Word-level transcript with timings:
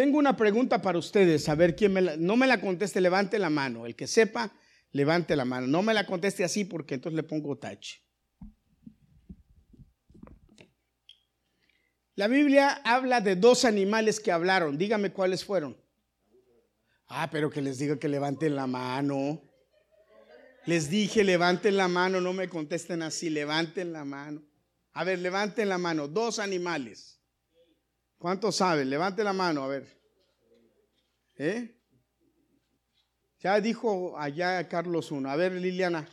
Tengo 0.00 0.16
una 0.16 0.34
pregunta 0.34 0.80
para 0.80 0.96
ustedes, 0.96 1.46
a 1.50 1.54
ver 1.54 1.76
quién 1.76 1.92
me 1.92 2.00
la, 2.00 2.16
no 2.16 2.34
me 2.34 2.46
la 2.46 2.58
conteste, 2.58 3.02
levante 3.02 3.38
la 3.38 3.50
mano. 3.50 3.84
El 3.84 3.94
que 3.94 4.06
sepa, 4.06 4.50
levante 4.92 5.36
la 5.36 5.44
mano. 5.44 5.66
No 5.66 5.82
me 5.82 5.92
la 5.92 6.06
conteste 6.06 6.42
así 6.42 6.64
porque 6.64 6.94
entonces 6.94 7.16
le 7.16 7.22
pongo 7.22 7.58
touch. 7.58 7.96
La 12.14 12.28
Biblia 12.28 12.80
habla 12.82 13.20
de 13.20 13.36
dos 13.36 13.66
animales 13.66 14.20
que 14.20 14.32
hablaron. 14.32 14.78
Dígame 14.78 15.12
cuáles 15.12 15.44
fueron. 15.44 15.76
Ah, 17.06 17.28
pero 17.30 17.50
que 17.50 17.60
les 17.60 17.76
diga 17.76 17.98
que 17.98 18.08
levanten 18.08 18.56
la 18.56 18.66
mano. 18.66 19.42
Les 20.64 20.88
dije, 20.88 21.22
levanten 21.24 21.76
la 21.76 21.88
mano, 21.88 22.22
no 22.22 22.32
me 22.32 22.48
contesten 22.48 23.02
así, 23.02 23.28
levanten 23.28 23.92
la 23.92 24.06
mano. 24.06 24.42
A 24.94 25.04
ver, 25.04 25.18
levanten 25.18 25.68
la 25.68 25.76
mano. 25.76 26.08
Dos 26.08 26.38
animales. 26.38 27.19
¿Cuántos 28.20 28.56
saben? 28.56 28.90
Levante 28.90 29.24
la 29.24 29.32
mano, 29.32 29.64
a 29.64 29.68
ver. 29.68 29.86
¿Eh? 31.38 31.74
Ya 33.38 33.58
dijo 33.62 34.18
allá 34.18 34.68
Carlos 34.68 35.10
uno. 35.10 35.30
A 35.30 35.36
ver, 35.36 35.52
Liliana. 35.52 36.06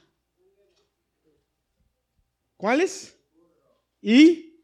¿Cuáles? 2.56 3.18
¿Y? 4.02 4.64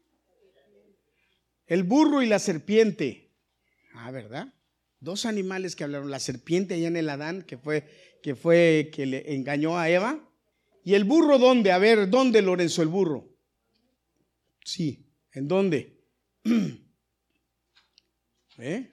El 1.66 1.82
burro 1.82 2.22
y 2.22 2.28
la 2.28 2.38
serpiente. 2.38 3.30
Ah, 3.92 4.10
¿verdad? 4.10 4.54
Dos 5.00 5.26
animales 5.26 5.76
que 5.76 5.84
hablaron. 5.84 6.10
La 6.10 6.20
serpiente 6.20 6.72
allá 6.72 6.88
en 6.88 6.96
el 6.96 7.10
Adán, 7.10 7.42
que 7.42 7.58
fue 7.58 7.86
que 8.22 8.34
fue 8.34 8.90
que 8.90 9.04
le 9.04 9.34
engañó 9.34 9.78
a 9.78 9.90
Eva. 9.90 10.18
¿Y 10.82 10.94
el 10.94 11.04
burro 11.04 11.38
dónde? 11.38 11.72
A 11.72 11.78
ver, 11.78 12.08
¿dónde 12.08 12.40
Lorenzo 12.40 12.80
el 12.80 12.88
burro? 12.88 13.28
Sí, 14.64 15.12
¿en 15.32 15.46
dónde? 15.46 16.00
¿Eh? 18.58 18.90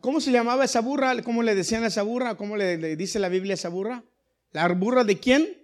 ¿Cómo 0.00 0.20
se 0.20 0.32
llamaba 0.32 0.64
esa 0.64 0.80
burra? 0.80 1.20
¿Cómo 1.22 1.42
le 1.42 1.54
decían 1.54 1.84
a 1.84 1.88
esa 1.88 2.02
burra? 2.02 2.36
¿Cómo 2.36 2.56
le, 2.56 2.96
dice 2.96 3.18
la 3.18 3.28
Biblia 3.28 3.52
a 3.52 3.54
esa 3.54 3.68
burra? 3.68 4.04
¿La 4.52 4.68
burra 4.68 5.04
de 5.04 5.18
quién? 5.18 5.56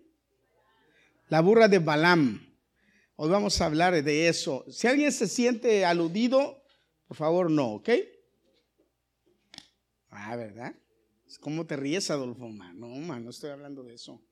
La 1.29 1.41
burra 1.41 1.67
de 1.69 1.81
Balaam. 1.81 2.55
Hoy 3.17 3.31
vamos 3.31 3.61
a 3.61 3.67
hablar 3.67 4.01
de 4.03 4.29
eso. 4.29 4.65
Si 4.69 4.87
alguien 4.87 5.11
se 5.11 5.27
siente 5.27 5.85
aludido, 5.85 6.63
por 7.09 7.17
favor 7.17 7.51
no, 7.51 7.75
¿ok? 7.75 7.91
Ah, 10.11 10.37
¿verdad? 10.37 10.75
¿Cómo 11.41 11.67
te 11.67 11.77
ríes, 11.77 12.11
Adolfo? 12.11 12.49
No, 12.49 12.89
man, 12.89 13.25
no 13.25 13.31
estoy 13.31 13.51
hablando 13.51 13.83
de 13.83 13.95
eso. 13.95 14.23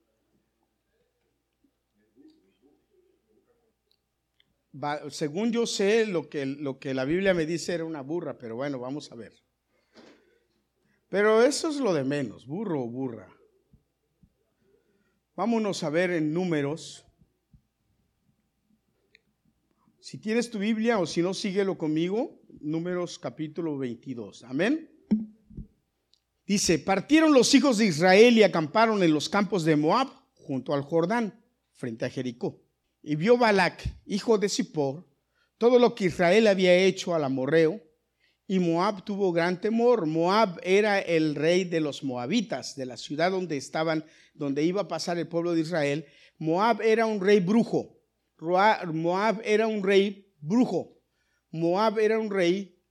Según 5.09 5.51
yo 5.51 5.65
sé, 5.65 6.05
lo 6.05 6.29
que, 6.29 6.45
lo 6.45 6.79
que 6.79 6.93
la 6.93 7.05
Biblia 7.05 7.33
me 7.33 7.45
dice 7.45 7.73
era 7.73 7.85
una 7.85 8.01
burra, 8.01 8.37
pero 8.37 8.55
bueno, 8.55 8.79
vamos 8.79 9.11
a 9.11 9.15
ver. 9.15 9.33
Pero 11.09 11.43
eso 11.43 11.69
es 11.69 11.77
lo 11.77 11.93
de 11.93 12.03
menos, 12.03 12.45
burro 12.45 12.83
o 12.83 12.87
burra. 12.87 13.29
Vámonos 15.35 15.83
a 15.83 15.89
ver 15.89 16.11
en 16.11 16.33
números. 16.33 17.05
Si 19.99 20.17
tienes 20.17 20.49
tu 20.49 20.59
Biblia 20.59 20.99
o 20.99 21.05
si 21.05 21.21
no, 21.21 21.33
síguelo 21.33 21.77
conmigo. 21.77 22.41
Números 22.61 23.19
capítulo 23.19 23.77
22. 23.77 24.43
Amén. 24.43 24.89
Dice, 26.45 26.79
partieron 26.79 27.33
los 27.33 27.53
hijos 27.53 27.77
de 27.77 27.85
Israel 27.85 28.37
y 28.37 28.43
acamparon 28.43 29.01
en 29.03 29.13
los 29.13 29.29
campos 29.29 29.65
de 29.65 29.75
Moab 29.75 30.07
junto 30.35 30.73
al 30.73 30.83
Jordán, 30.83 31.43
frente 31.71 32.05
a 32.05 32.09
Jericó. 32.09 32.64
Y 33.07 33.17
vio 33.17 33.37
Balac, 33.37 33.87
hijo 34.07 34.39
de 34.39 34.49
Zippor, 34.49 35.07
todo 35.59 35.77
lo 35.77 35.93
que 35.93 36.05
Israel 36.05 36.47
había 36.47 36.73
hecho 36.73 37.13
al 37.13 37.23
amorreo, 37.23 37.79
y 38.47 38.57
Moab 38.57 39.05
tuvo 39.05 39.31
gran 39.31 39.61
temor. 39.61 40.07
Moab 40.07 40.59
era 40.63 40.99
el 40.99 41.35
rey 41.35 41.65
de 41.65 41.81
los 41.81 42.03
moabitas, 42.03 42.75
de 42.75 42.87
la 42.87 42.97
ciudad 42.97 43.29
donde 43.29 43.57
estaban, 43.57 44.05
donde 44.33 44.63
iba 44.63 44.81
a 44.81 44.87
pasar 44.87 45.19
el 45.19 45.27
pueblo 45.27 45.53
de 45.53 45.61
Israel. 45.61 46.07
Moab 46.39 46.81
era 46.81 47.05
un 47.05 47.21
rey 47.21 47.39
brujo. 47.39 47.95
Moab 48.39 49.39
era 49.45 49.67
un 49.67 49.83
rey 49.83 50.33
brujo. 50.41 50.97
Moab 51.51 51.99
era 51.99 52.17
un 52.17 52.31
rey, 52.31 52.81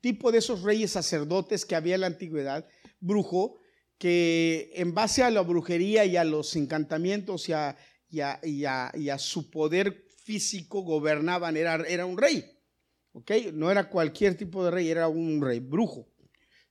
tipo 0.00 0.32
de 0.32 0.38
esos 0.38 0.62
reyes 0.62 0.92
sacerdotes 0.92 1.66
que 1.66 1.76
había 1.76 1.96
en 1.96 2.00
la 2.00 2.06
antigüedad, 2.06 2.66
brujo, 3.00 3.58
que 3.98 4.72
en 4.76 4.94
base 4.94 5.22
a 5.22 5.30
la 5.30 5.42
brujería 5.42 6.06
y 6.06 6.16
a 6.16 6.24
los 6.24 6.56
encantamientos 6.56 7.50
y 7.50 7.52
a 7.52 7.76
y 8.12 8.64
a, 8.64 9.18
su 9.18 9.50
poder 9.50 10.06
físico 10.24 10.82
gobernaban, 10.82 11.56
era, 11.56 11.76
era 11.88 12.04
un 12.04 12.18
rey. 12.18 12.44
¿ok? 13.12 13.30
No 13.54 13.70
era 13.70 13.88
cualquier 13.88 14.36
tipo 14.36 14.64
de 14.64 14.70
rey, 14.70 14.90
era 14.90 15.08
un 15.08 15.40
rey 15.40 15.60
brujo. 15.60 16.08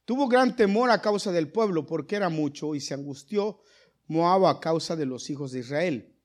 Tuvo 0.06 0.28
gran 0.28 0.56
temor 0.56 0.92
a 0.92 1.02
causa 1.02 1.32
del 1.32 1.52
pueblo 1.52 1.86
porque 1.86 2.16
era 2.16 2.30
mucho 2.30 2.76
y 2.76 2.82
se 2.82 2.94
angustió 2.94 3.60
Moab 4.08 4.46
a 4.46 4.60
causa 4.60 4.96
de 4.96 5.06
los 5.06 5.30
hijos 5.30 5.52
de 5.52 5.60
Israel. 5.60 6.16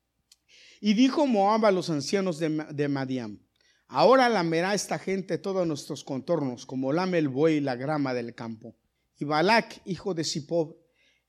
Y 0.81 0.95
dijo 0.95 1.27
Moab 1.27 1.67
a 1.67 1.71
los 1.71 1.89
ancianos 1.89 2.39
de, 2.39 2.67
de 2.73 2.89
Madiam, 2.89 3.41
ahora 3.89 4.29
lamerá 4.29 4.75
esta 4.75 4.99
gente 4.99 5.39
todos 5.39 5.67
nuestros 5.67 6.05
contornos 6.05 6.67
como 6.67 6.93
lame 6.93 7.19
el 7.19 7.29
buey 7.29 7.61
la 7.61 7.77
grama 7.77 8.13
del 8.13 8.35
campo. 8.35 8.77
Y 9.19 9.25
Balac, 9.25 9.81
hijo 9.87 10.13
de 10.13 10.25
Zipob, 10.25 10.77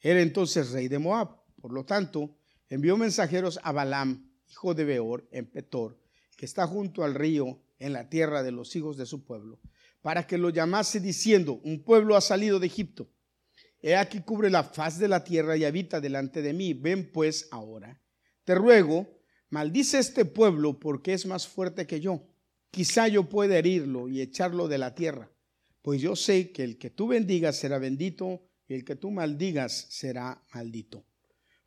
era 0.02 0.22
entonces 0.22 0.72
rey 0.72 0.88
de 0.90 1.00
Moab. 1.00 1.38
Por 1.62 1.74
lo 1.74 1.86
tanto, 1.86 2.38
envió 2.70 2.98
mensajeros 2.98 3.60
a 3.64 3.72
Balaam, 3.72 4.30
hijo 4.50 4.74
de 4.74 4.86
Beor, 4.86 5.28
en 5.32 5.46
Petor, 5.46 6.00
que 6.36 6.46
está 6.46 6.68
junto 6.68 7.04
al 7.04 7.16
río, 7.16 7.62
en 7.80 7.94
la 7.94 8.10
tierra 8.10 8.44
de 8.44 8.52
los 8.52 8.76
hijos 8.76 8.98
de 8.98 9.06
su 9.06 9.24
pueblo, 9.24 9.60
para 10.02 10.26
que 10.26 10.38
lo 10.38 10.50
llamase 10.50 11.00
diciendo, 11.00 11.60
un 11.64 11.84
pueblo 11.84 12.16
ha 12.16 12.22
salido 12.22 12.60
de 12.60 12.68
Egipto. 12.68 13.10
He 13.82 13.96
aquí 13.96 14.22
cubre 14.22 14.50
la 14.50 14.64
faz 14.64 14.98
de 14.98 15.08
la 15.08 15.24
tierra 15.24 15.56
y 15.58 15.66
habita 15.66 16.02
delante 16.02 16.42
de 16.42 16.54
mí. 16.54 16.74
Ven 16.74 17.12
pues 17.12 17.48
ahora. 17.52 18.02
Te 18.44 18.56
ruego, 18.56 19.08
maldice 19.50 20.00
este 20.00 20.26
pueblo 20.26 20.80
porque 20.80 21.14
es 21.14 21.26
más 21.26 21.48
fuerte 21.48 21.86
que 21.86 22.00
yo. 22.00 22.28
Quizá 22.72 23.08
yo 23.08 23.30
pueda 23.30 23.58
herirlo 23.58 24.10
y 24.10 24.22
echarlo 24.22 24.68
de 24.68 24.80
la 24.80 24.96
tierra. 24.96 25.32
Pues 25.84 26.02
yo 26.02 26.16
sé 26.16 26.52
que 26.52 26.64
el 26.64 26.78
que 26.78 26.90
tú 26.90 27.08
bendigas 27.08 27.58
será 27.58 27.78
bendito 27.78 28.42
y 28.68 28.74
el 28.74 28.84
que 28.84 28.96
tú 28.96 29.12
maldigas 29.12 29.88
será 29.90 30.44
maldito 30.54 31.06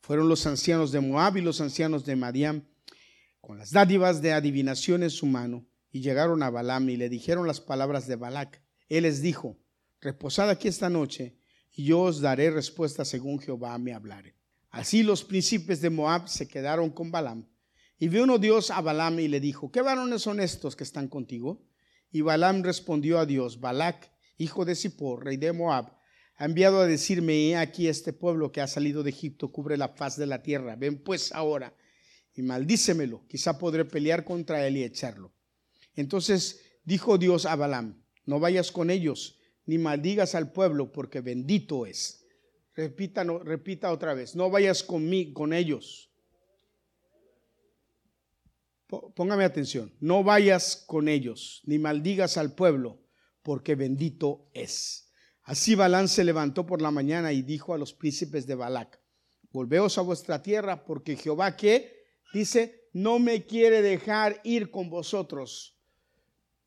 fueron 0.01 0.29
los 0.29 0.47
ancianos 0.47 0.93
de 0.93 1.01
Moab 1.01 1.37
y 1.37 1.41
los 1.41 1.61
ancianos 1.61 2.05
de 2.05 2.17
Madiam 2.17 2.65
con 3.41 3.59
las 3.59 3.71
dádivas 3.71 4.23
de 4.23 4.33
adivinación 4.33 5.03
en 5.03 5.11
su 5.11 5.27
mano 5.27 5.67
y 5.91 6.01
llegaron 6.01 6.43
a 6.43 6.51
Balaam 6.51 6.89
y 6.89 6.97
le 6.97 7.09
dijeron 7.09 7.47
las 7.47 7.61
palabras 7.61 8.07
de 8.07 8.17
Balac. 8.17 8.63
Él 8.89 9.05
les 9.05 9.23
dijo, 9.23 9.59
reposad 10.01 10.51
aquí 10.51 10.69
esta 10.69 10.89
noche 10.89 11.39
y 11.73 11.85
yo 11.85 12.01
os 12.01 12.21
daré 12.21 12.51
respuesta 12.51 13.05
según 13.05 13.39
Jehová 13.39 13.77
me 13.79 13.93
hablare. 13.93 14.37
Así 14.71 15.03
los 15.03 15.25
príncipes 15.25 15.81
de 15.81 15.91
Moab 15.91 16.29
se 16.29 16.47
quedaron 16.47 16.91
con 16.91 17.11
Balaam. 17.11 17.49
Y 17.99 18.09
vio 18.09 18.25
uno 18.25 18.39
Dios 18.39 18.71
a 18.71 18.81
Balaam 18.81 19.21
y 19.21 19.29
le 19.29 19.41
dijo, 19.41 19.71
¿qué 19.71 19.83
varones 19.83 20.23
son 20.23 20.41
estos 20.41 20.77
que 20.77 20.85
están 20.85 21.09
contigo? 21.09 21.67
Y 22.11 22.23
Balaam 22.23 22.63
respondió 22.63 23.19
a 23.19 23.27
Dios, 23.27 23.61
Balac, 23.61 24.11
hijo 24.39 24.65
de 24.65 24.75
Zippor, 24.75 25.25
rey 25.25 25.37
de 25.37 25.53
Moab, 25.53 25.93
ha 26.41 26.47
enviado 26.47 26.81
a 26.81 26.87
decirme, 26.87 27.51
he 27.51 27.57
aquí 27.57 27.87
este 27.87 28.15
pueblo 28.15 28.51
que 28.51 28.63
ha 28.63 28.67
salido 28.67 29.03
de 29.03 29.11
Egipto 29.11 29.53
cubre 29.53 29.77
la 29.77 29.91
faz 29.91 30.17
de 30.17 30.25
la 30.25 30.43
tierra. 30.43 30.75
Ven 30.75 30.97
pues 30.97 31.33
ahora 31.33 31.77
y 32.35 32.41
maldícemelo, 32.41 33.27
quizá 33.29 33.59
podré 33.59 33.85
pelear 33.85 34.25
contra 34.25 34.67
él 34.67 34.79
y 34.79 34.85
echarlo. 34.85 35.35
Entonces 35.97 36.63
dijo 36.83 37.19
Dios 37.19 37.45
a 37.45 37.57
Balaam, 37.57 38.03
no 38.25 38.41
vayas 38.41 38.73
con 38.73 38.89
ellos, 38.89 39.39
ni 39.67 39.77
maldigas 39.77 40.35
al 40.35 40.51
pueblo, 40.51 40.93
porque 40.93 41.21
bendito 41.21 41.85
es. 41.85 42.25
Repita, 42.75 43.23
repita 43.23 43.93
otra 43.93 44.15
vez, 44.15 44.35
no 44.35 44.49
vayas 44.49 44.83
conmigo, 44.83 45.35
con 45.35 45.53
ellos. 45.53 46.11
Póngame 49.15 49.45
atención, 49.45 49.95
no 50.01 50.25
vayas 50.25 50.85
con 50.87 51.07
ellos, 51.07 51.61
ni 51.67 51.79
maldigas 51.79 52.39
al 52.39 52.55
pueblo, 52.55 52.99
porque 53.43 53.75
bendito 53.75 54.49
es. 54.55 55.10
Así 55.51 55.75
Balán 55.75 56.07
se 56.07 56.23
levantó 56.23 56.65
por 56.65 56.81
la 56.81 56.93
mañana 56.93 57.33
y 57.33 57.43
dijo 57.43 57.75
a 57.75 57.79
los 57.79 57.93
príncipes 57.93 58.47
de 58.47 58.55
Balac, 58.55 59.01
volveos 59.51 59.99
a 59.99 60.03
vuestra 60.03 60.41
tierra, 60.41 60.85
porque 60.85 61.17
Jehová 61.17 61.57
que 61.57 62.05
dice, 62.33 62.89
no 62.93 63.19
me 63.19 63.45
quiere 63.47 63.83
dejar 63.83 64.41
ir 64.45 64.71
con 64.71 64.89
vosotros, 64.89 65.77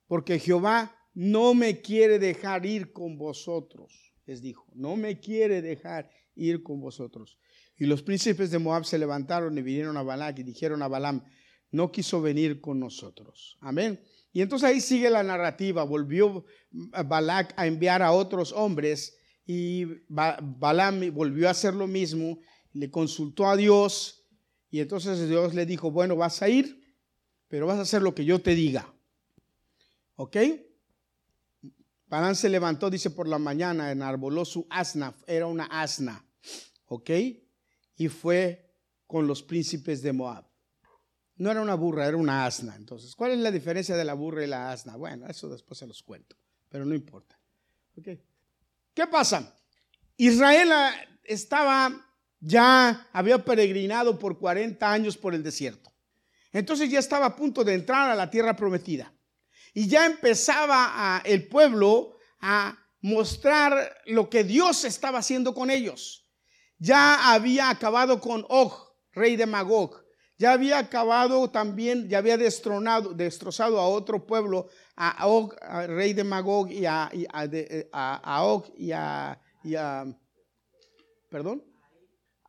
porque 0.06 0.38
Jehová 0.38 0.94
no 1.14 1.54
me 1.54 1.80
quiere 1.80 2.20
dejar 2.20 2.66
ir 2.66 2.92
con 2.92 3.18
vosotros, 3.18 4.14
les 4.26 4.42
dijo, 4.42 4.68
no 4.74 4.98
me 4.98 5.18
quiere 5.22 5.62
dejar 5.62 6.10
ir 6.36 6.62
con 6.62 6.82
vosotros. 6.82 7.40
Y 7.78 7.86
los 7.86 8.04
príncipes 8.04 8.52
de 8.52 8.60
Moab 8.60 8.84
se 8.84 9.00
levantaron 9.00 9.58
y 9.58 9.62
vinieron 9.62 9.96
a 9.96 10.04
Balac 10.04 10.40
y 10.40 10.44
dijeron 10.44 10.82
a 10.82 10.90
Balaam, 10.90 11.24
no 11.72 11.90
quiso 11.90 12.22
venir 12.22 12.60
con 12.60 12.82
nosotros. 12.82 13.58
Amén. 13.62 14.04
Y 14.34 14.42
entonces 14.42 14.68
ahí 14.68 14.82
sigue 14.82 15.10
la 15.12 15.24
narrativa. 15.24 15.84
Volvió 15.84 16.44
Balak 16.72 17.54
a 17.56 17.68
enviar 17.68 18.02
a 18.02 18.12
otros 18.12 18.52
hombres 18.52 19.16
y 19.46 19.86
Balaam 20.10 21.14
volvió 21.14 21.48
a 21.48 21.52
hacer 21.52 21.76
lo 21.76 21.86
mismo. 21.86 22.40
Le 22.74 22.90
consultó 22.90 23.48
a 23.48 23.56
Dios 23.56 24.26
y 24.72 24.80
entonces 24.80 25.30
Dios 25.30 25.54
le 25.54 25.68
dijo, 25.68 25.92
bueno, 25.92 26.16
vas 26.16 26.42
a 26.42 26.50
ir, 26.50 26.84
pero 27.48 27.68
vas 27.68 27.78
a 27.78 27.84
hacer 27.84 28.02
lo 28.02 28.16
que 28.16 28.26
yo 28.26 28.42
te 28.42 28.56
diga. 28.56 28.92
¿Ok? 30.16 30.38
Balán 32.08 32.36
se 32.36 32.50
levantó, 32.50 32.90
dice, 32.90 33.12
por 33.12 33.28
la 33.28 33.38
mañana, 33.38 33.92
enarboló 33.92 34.46
su 34.46 34.66
asna, 34.70 35.16
era 35.28 35.46
una 35.46 35.66
asna, 35.66 36.26
¿ok? 36.86 37.10
Y 37.98 38.08
fue 38.08 38.76
con 39.06 39.28
los 39.28 39.44
príncipes 39.44 40.02
de 40.02 40.14
Moab. 40.14 40.53
No 41.36 41.52
era 41.52 41.62
una 41.62 41.76
burra, 41.76 42.08
era 42.08 42.18
una 42.18 42.46
asna. 42.46 42.76
Entonces, 42.76 43.16
¿cuál 43.16 43.32
es 43.32 43.40
la 43.40 43.52
diferencia 43.52 43.96
de 43.96 44.06
la 44.06 44.14
burra 44.14 44.44
y 44.44 44.48
la 44.48 44.72
asna? 44.72 44.96
Bueno, 44.96 45.28
eso 45.28 45.50
después 45.50 45.78
se 45.78 45.88
los 45.88 46.04
cuento, 46.04 46.36
pero 46.70 46.86
no 46.86 46.94
importa. 46.94 47.38
¿Qué 48.94 49.08
pasa? 49.10 49.56
Israel 50.18 50.72
ah, 50.72 50.94
estaba 51.24 51.92
ya, 52.40 53.08
había 53.14 53.44
peregrinado 53.44 54.20
por 54.20 54.38
40 54.38 54.92
años 54.92 55.18
por 55.18 55.34
el 55.34 55.44
desierto. 55.44 55.92
Entonces 56.52 56.90
ya 56.90 57.00
estaba 57.00 57.28
a 57.28 57.36
punto 57.36 57.64
de 57.64 57.74
entrar 57.74 58.10
a 58.10 58.16
la 58.16 58.30
tierra 58.30 58.56
prometida. 58.56 59.12
Y 59.74 59.88
ya 59.88 60.06
empezaba 60.06 61.22
el 61.26 61.48
pueblo 61.48 62.18
a 62.42 62.78
mostrar 63.02 63.96
lo 64.06 64.30
que 64.30 64.44
Dios 64.44 64.84
estaba 64.86 65.20
haciendo 65.20 65.54
con 65.54 65.72
ellos. 65.72 66.28
Ya 66.78 67.34
había 67.34 67.70
acabado 67.70 68.20
con 68.20 68.46
Og, 68.50 68.74
rey 69.14 69.36
de 69.36 69.46
Magog. 69.46 70.03
Ya 70.44 70.52
había 70.52 70.78
acabado 70.78 71.50
también, 71.50 72.10
ya 72.10 72.18
había 72.18 72.36
destronado, 72.36 73.14
destrozado 73.14 73.80
a 73.80 73.88
otro 73.88 74.28
pueblo, 74.28 74.68
a 74.98 75.26
Og, 75.26 75.54
rey 75.88 76.12
de 76.12 76.26
Magog, 76.26 76.70
y 76.70 76.86
a, 76.86 77.10
Og 78.42 78.66
y 78.78 78.92
a, 78.92 79.42
y 79.64 79.76
a, 79.76 80.06
perdón, 81.30 81.64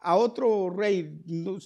a 0.00 0.17
otro 0.17 0.70
rey, 0.70 1.23
no, 1.25 1.58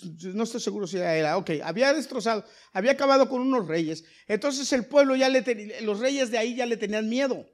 estoy 0.42 0.60
seguro 0.60 0.86
si 0.86 0.98
era 0.98 1.16
él, 1.16 1.25
ok, 1.34 1.62
había 1.64 1.94
destrozado, 1.94 2.44
había 2.75 2.92
acabado 2.92 3.26
con 3.26 3.40
unos 3.40 3.66
reyes, 3.66 4.04
entonces 4.26 4.70
el 4.75 4.84
pueblo 4.84 5.16
ya 5.16 5.30
le 5.30 5.80
los 5.80 5.98
reyes 5.98 6.30
de 6.30 6.36
ahí 6.36 6.56
ya 6.56 6.66
le 6.66 6.76
tenían 6.76 7.08
miedo. 7.08 7.46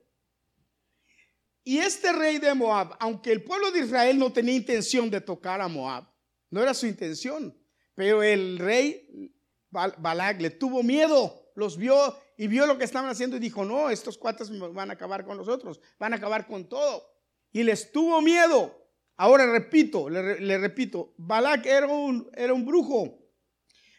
Y 1.62 1.78
este 1.78 2.12
rey 2.12 2.38
de 2.38 2.52
Moab, 2.54 2.96
aunque 2.98 3.30
el 3.30 3.44
pueblo 3.44 3.70
de 3.70 3.84
Israel 3.84 4.18
no 4.18 4.32
tenía 4.32 4.56
intención 4.56 5.10
de 5.10 5.20
tocar 5.20 5.60
a 5.60 5.68
Moab, 5.68 6.12
no 6.50 6.60
era 6.60 6.74
su 6.74 6.88
intención, 6.88 7.56
pero 7.94 8.23
el 8.23 8.58
rey 8.58 9.32
Balak 9.70 10.41
le 10.41 10.50
tuvo 10.50 10.82
miedo, 10.82 11.50
los 11.55 11.76
vio 11.76 12.17
y 12.37 12.49
vio 12.49 12.67
lo 12.67 12.79
que 12.79 12.85
estaban 12.85 13.11
haciendo 13.11 13.37
y 13.37 13.41
dijo, 13.41 13.64
no, 13.64 13.91
estos 13.91 14.19
cuates 14.19 14.50
van 14.73 14.91
a 14.91 14.94
acabar 14.94 15.25
con 15.25 15.37
nosotros, 15.37 15.81
van 15.99 16.12
a 16.12 16.17
acabar 16.17 16.46
con 16.46 16.69
todo. 16.69 17.05
Y 17.52 17.62
les 17.62 17.93
tuvo 17.93 18.20
miedo. 18.20 18.85
Ahora 19.17 19.46
repito, 19.46 20.11
le, 20.11 20.58
repito, 20.58 21.14
Balak 21.17 21.67
era 21.67 21.87
un, 21.87 22.29
era 22.35 22.52
un 22.52 22.67
brujo, 22.67 23.17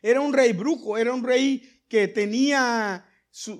era 0.01 0.19
un 0.19 0.33
rey 0.33 0.51
brujo, 0.51 0.97
era 0.97 1.13
un 1.13 1.23
rey 1.23 1.83
que 1.87 2.09
tenía 2.09 3.07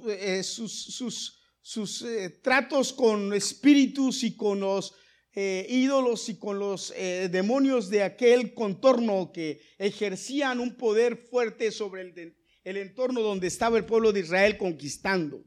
eh, 0.08 0.44
sus, 0.44 1.40
sus, 1.62 2.02
eh, 2.02 2.30
tratos 2.44 2.92
con 2.92 3.34
espíritus 3.34 4.24
y 4.24 4.36
con 4.36 4.60
los 4.60 4.94
eh, 5.36 5.66
ídolos 5.70 6.30
y 6.30 6.40
con 6.40 6.60
los 6.60 6.94
demonios 7.30 7.90
de 7.90 8.04
aquel 8.04 8.54
contorno 8.54 9.32
que 9.34 9.62
ejercían 9.78 10.60
un 10.60 10.76
poder 10.78 11.18
fuerte 11.18 11.72
sobre 11.72 12.02
el, 12.04 12.38
el 12.64 12.78
entorno 12.78 13.22
donde 13.22 13.48
estaba 13.48 13.78
el 13.78 13.86
pueblo 13.86 14.14
de 14.14 14.22
Israel 14.22 14.58
conquistando. 14.58 15.44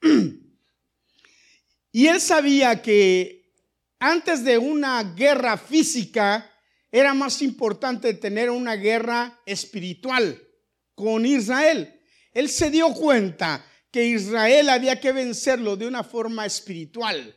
Y 1.92 2.06
él 2.06 2.20
sabía 2.20 2.80
que 2.80 3.40
antes 3.98 4.44
de 4.44 4.56
una 4.56 5.02
guerra 5.02 5.58
física, 5.58 6.50
era 6.90 7.14
más 7.14 7.40
importante 7.42 8.14
tener 8.14 8.50
una 8.50 8.74
guerra 8.74 9.40
espiritual 9.46 10.42
con 10.94 11.24
Israel. 11.24 12.00
Él 12.32 12.48
se 12.48 12.70
dio 12.70 12.92
cuenta 12.92 13.64
que 13.90 14.06
Israel 14.06 14.70
había 14.70 14.98
que 14.98 15.12
vencerlo 15.12 15.76
de 15.76 15.86
una 15.86 16.02
forma 16.02 16.46
espiritual, 16.46 17.36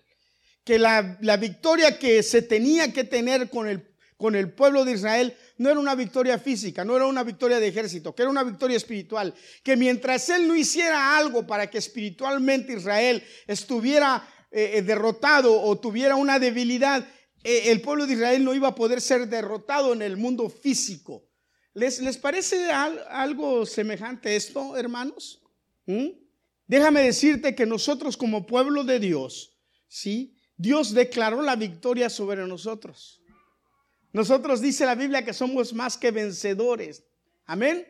que 0.63 0.79
la, 0.79 1.37
victoria 1.39 1.97
que 1.99 2.23
se 2.23 2.41
tenía 2.41 2.93
que 2.93 3.03
tener 3.03 3.49
con 3.49 3.67
el, 3.67 3.85
con 4.17 4.35
el 4.35 4.51
pueblo 4.51 4.85
de 4.85 4.93
Israel 4.93 5.35
no 5.57 5.69
era 5.69 5.79
una 5.79 5.95
victoria 5.95 6.39
física, 6.39 6.85
no 6.85 6.95
era 6.95 7.05
una 7.05 7.23
victoria 7.23 7.59
de 7.59 7.67
ejército, 7.67 8.15
que 8.15 8.21
era 8.21 8.31
una 8.31 8.43
victoria 8.43 8.77
espiritual, 8.77 9.33
que 9.61 9.75
mientras 9.75 10.29
él 10.29 10.47
no 10.47 10.55
hiciera 10.55 11.17
algo 11.17 11.45
para 11.45 11.69
que 11.69 11.77
espiritualmente 11.77 12.73
Israel 12.73 13.23
estuviera 13.47 14.27
eh, 14.51 14.71
eh, 14.75 14.81
derrotado 14.81 15.61
o 15.61 15.79
tuviera 15.79 16.15
una 16.15 16.39
debilidad, 16.39 17.05
eh, 17.43 17.71
el 17.71 17.81
pueblo 17.81 18.07
de 18.07 18.13
Israel 18.13 18.43
no 18.43 18.53
iba 18.53 18.69
a 18.69 18.75
poder 18.75 19.01
ser 19.01 19.27
derrotado 19.27 19.93
en 19.93 20.01
el 20.01 20.15
mundo 20.15 20.49
físico. 20.49 21.27
¿Les, 21.73 21.99
les 21.99 22.17
parece 22.17 22.71
algo 22.71 23.65
semejante 23.65 24.35
esto, 24.35 24.77
hermanos? 24.77 25.41
¿Mm? 25.85 26.09
Déjame 26.67 27.01
decirte 27.01 27.55
que 27.55 27.65
nosotros 27.65 28.15
como 28.15 28.45
pueblo 28.45 28.83
de 28.83 28.99
Dios, 28.99 29.57
¿sí? 29.87 30.37
Dios 30.57 30.93
declaró 30.93 31.41
la 31.41 31.55
victoria 31.55 32.09
sobre 32.09 32.45
nosotros. 32.47 33.21
Nosotros 34.11 34.61
dice 34.61 34.85
la 34.85 34.95
Biblia 34.95 35.25
que 35.25 35.33
somos 35.33 35.73
más 35.73 35.97
que 35.97 36.11
vencedores. 36.11 37.03
Amén. 37.45 37.87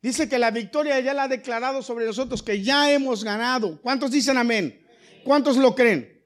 Dice 0.00 0.28
que 0.28 0.38
la 0.38 0.50
victoria 0.50 0.98
ya 1.00 1.14
la 1.14 1.24
ha 1.24 1.28
declarado 1.28 1.82
sobre 1.82 2.06
nosotros, 2.06 2.42
que 2.42 2.62
ya 2.62 2.90
hemos 2.90 3.24
ganado. 3.24 3.80
¿Cuántos 3.82 4.10
dicen 4.10 4.38
amén? 4.38 4.86
¿Cuántos 5.24 5.56
lo 5.56 5.74
creen? 5.74 6.24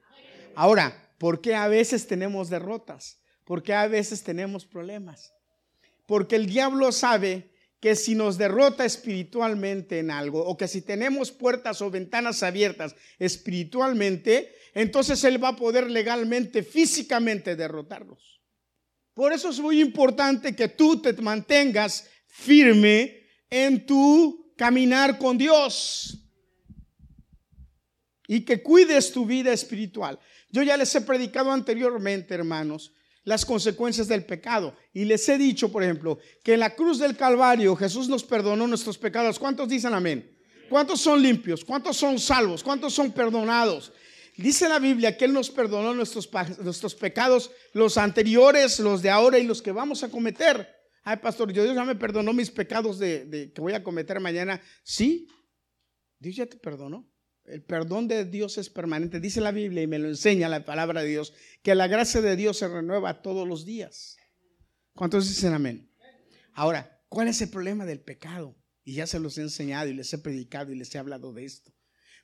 Ahora, 0.55 1.11
¿por 1.17 1.41
qué 1.41 1.55
a 1.55 1.67
veces 1.67 2.07
tenemos 2.07 2.49
derrotas? 2.49 3.19
¿Por 3.43 3.63
qué 3.63 3.73
a 3.73 3.87
veces 3.87 4.23
tenemos 4.23 4.65
problemas? 4.65 5.33
Porque 6.05 6.35
el 6.35 6.45
diablo 6.45 6.91
sabe 6.91 7.50
que 7.81 7.95
si 7.95 8.13
nos 8.13 8.37
derrota 8.37 8.85
espiritualmente 8.85 9.97
en 9.99 10.11
algo, 10.11 10.45
o 10.45 10.55
que 10.55 10.67
si 10.67 10.83
tenemos 10.83 11.31
puertas 11.31 11.81
o 11.81 11.89
ventanas 11.89 12.43
abiertas 12.43 12.95
espiritualmente, 13.17 14.53
entonces 14.75 15.23
él 15.23 15.43
va 15.43 15.49
a 15.49 15.55
poder 15.55 15.89
legalmente, 15.89 16.61
físicamente 16.61 17.55
derrotarlos. 17.55 18.39
Por 19.15 19.33
eso 19.33 19.49
es 19.49 19.59
muy 19.59 19.81
importante 19.81 20.55
que 20.55 20.67
tú 20.69 21.01
te 21.01 21.11
mantengas 21.13 22.07
firme 22.27 23.25
en 23.49 23.83
tu 23.85 24.53
caminar 24.55 25.17
con 25.17 25.39
Dios 25.39 26.19
y 28.27 28.41
que 28.41 28.61
cuides 28.61 29.11
tu 29.11 29.25
vida 29.25 29.51
espiritual. 29.51 30.19
Yo 30.51 30.61
ya 30.61 30.77
les 30.77 30.93
he 30.93 31.01
predicado 31.01 31.51
anteriormente, 31.51 32.35
hermanos, 32.35 32.93
las 33.23 33.45
consecuencias 33.45 34.07
del 34.07 34.25
pecado. 34.25 34.75
Y 34.93 35.05
les 35.05 35.27
he 35.29 35.37
dicho, 35.37 35.71
por 35.71 35.83
ejemplo, 35.83 36.19
que 36.43 36.53
en 36.53 36.59
la 36.59 36.75
cruz 36.75 36.99
del 36.99 37.15
Calvario 37.15 37.75
Jesús 37.75 38.09
nos 38.09 38.23
perdonó 38.23 38.67
nuestros 38.67 38.97
pecados. 38.97 39.39
¿Cuántos 39.39 39.69
dicen 39.69 39.93
amén? 39.93 40.37
¿Cuántos 40.69 41.01
son 41.01 41.21
limpios? 41.21 41.65
¿Cuántos 41.65 41.97
son 41.97 42.17
salvos? 42.19 42.63
¿Cuántos 42.63 42.93
son 42.93 43.11
perdonados? 43.11 43.91
Dice 44.37 44.69
la 44.69 44.79
Biblia 44.79 45.17
que 45.17 45.25
Él 45.25 45.33
nos 45.33 45.49
perdonó 45.49 45.93
nuestros, 45.93 46.29
nuestros 46.59 46.95
pecados, 46.95 47.51
los 47.73 47.97
anteriores, 47.97 48.79
los 48.79 49.01
de 49.01 49.09
ahora 49.09 49.37
y 49.37 49.43
los 49.43 49.61
que 49.61 49.71
vamos 49.71 50.03
a 50.03 50.09
cometer. 50.09 50.67
Ay, 51.03 51.17
pastor, 51.17 51.51
Dios 51.51 51.75
ya 51.75 51.83
me 51.83 51.95
perdonó 51.95 52.31
mis 52.31 52.49
pecados 52.49 52.97
de, 52.99 53.25
de 53.25 53.51
que 53.51 53.61
voy 53.61 53.73
a 53.73 53.83
cometer 53.83 54.19
mañana. 54.19 54.61
Sí, 54.83 55.27
Dios 56.19 56.35
ya 56.37 56.45
te 56.45 56.57
perdonó. 56.57 57.10
El 57.45 57.63
perdón 57.63 58.07
de 58.07 58.25
Dios 58.25 58.57
es 58.57 58.69
permanente. 58.69 59.19
Dice 59.19 59.41
la 59.41 59.51
Biblia 59.51 59.83
y 59.83 59.87
me 59.87 59.99
lo 59.99 60.07
enseña 60.07 60.49
la 60.49 60.63
palabra 60.63 61.01
de 61.01 61.09
Dios, 61.09 61.33
que 61.63 61.75
la 61.75 61.87
gracia 61.87 62.21
de 62.21 62.35
Dios 62.35 62.57
se 62.57 62.67
renueva 62.67 63.21
todos 63.21 63.47
los 63.47 63.65
días. 63.65 64.17
¿Cuántos 64.93 65.27
dicen 65.27 65.53
amén? 65.53 65.91
Ahora, 66.53 67.01
¿cuál 67.09 67.27
es 67.27 67.41
el 67.41 67.49
problema 67.49 67.85
del 67.85 68.01
pecado? 68.01 68.55
Y 68.83 68.95
ya 68.95 69.07
se 69.07 69.19
los 69.19 69.37
he 69.37 69.41
enseñado 69.41 69.89
y 69.89 69.93
les 69.93 70.13
he 70.13 70.17
predicado 70.17 70.71
y 70.71 70.75
les 70.75 70.93
he 70.93 70.97
hablado 70.97 71.33
de 71.33 71.45
esto. 71.45 71.73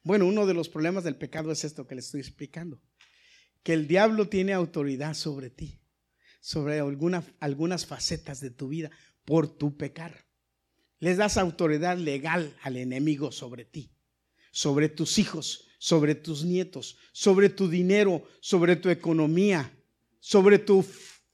Bueno, 0.03 0.25
uno 0.25 0.45
de 0.45 0.53
los 0.53 0.69
problemas 0.69 1.03
del 1.03 1.15
pecado 1.15 1.51
es 1.51 1.63
esto 1.63 1.87
que 1.87 1.95
les 1.95 2.05
estoy 2.05 2.21
explicando. 2.21 2.81
Que 3.63 3.73
el 3.73 3.87
diablo 3.87 4.29
tiene 4.29 4.53
autoridad 4.53 5.13
sobre 5.13 5.49
ti, 5.49 5.81
sobre 6.39 6.79
algunas 6.79 7.85
facetas 7.85 8.39
de 8.39 8.51
tu 8.51 8.69
vida 8.69 8.91
por 9.25 9.47
tu 9.57 9.75
pecar. 9.75 10.25
Les 10.99 11.17
das 11.17 11.37
autoridad 11.37 11.97
legal 11.97 12.55
al 12.63 12.77
enemigo 12.77 13.31
sobre 13.31 13.65
ti 13.65 13.96
sobre 14.51 14.89
tus 14.89 15.17
hijos, 15.17 15.67
sobre 15.77 16.15
tus 16.15 16.43
nietos, 16.43 16.97
sobre 17.11 17.49
tu 17.49 17.69
dinero, 17.69 18.23
sobre 18.39 18.75
tu 18.75 18.89
economía, 18.89 19.71
sobre 20.19 20.59
tu 20.59 20.81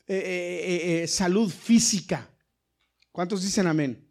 eh, 0.08 0.16
eh, 0.16 1.04
eh, 1.04 1.08
salud 1.08 1.50
física. 1.50 2.30
¿Cuántos 3.12 3.44
dicen 3.44 3.68
amén? 3.68 4.10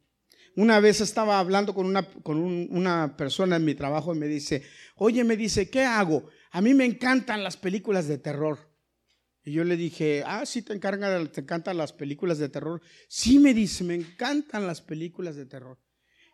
Una 0.54 0.80
vez 0.80 1.00
estaba 1.00 1.38
hablando 1.38 1.74
con, 1.74 1.86
una, 1.86 2.02
con 2.22 2.38
una 2.38 3.16
persona 3.16 3.56
en 3.56 3.64
mi 3.64 3.74
trabajo 3.74 4.14
y 4.14 4.18
me 4.18 4.26
dice, 4.26 4.62
oye, 4.96 5.24
me 5.24 5.36
dice, 5.36 5.70
¿qué 5.70 5.82
hago? 5.82 6.28
A 6.50 6.60
mí 6.60 6.74
me 6.74 6.84
encantan 6.84 7.42
las 7.42 7.56
películas 7.56 8.06
de 8.06 8.18
terror. 8.18 8.58
Y 9.44 9.52
yo 9.52 9.64
le 9.64 9.76
dije, 9.76 10.22
ah, 10.24 10.46
sí, 10.46 10.62
te, 10.62 10.74
encantan 10.74 11.76
las 11.76 11.92
películas 11.92 12.38
de 12.38 12.48
terror. 12.48 12.80
Sí, 13.08 13.38
me 13.38 13.54
dice, 13.54 13.82
me 13.82 13.94
encantan 13.94 14.66
las 14.66 14.80
películas 14.80 15.36
de 15.36 15.46
terror. 15.46 15.78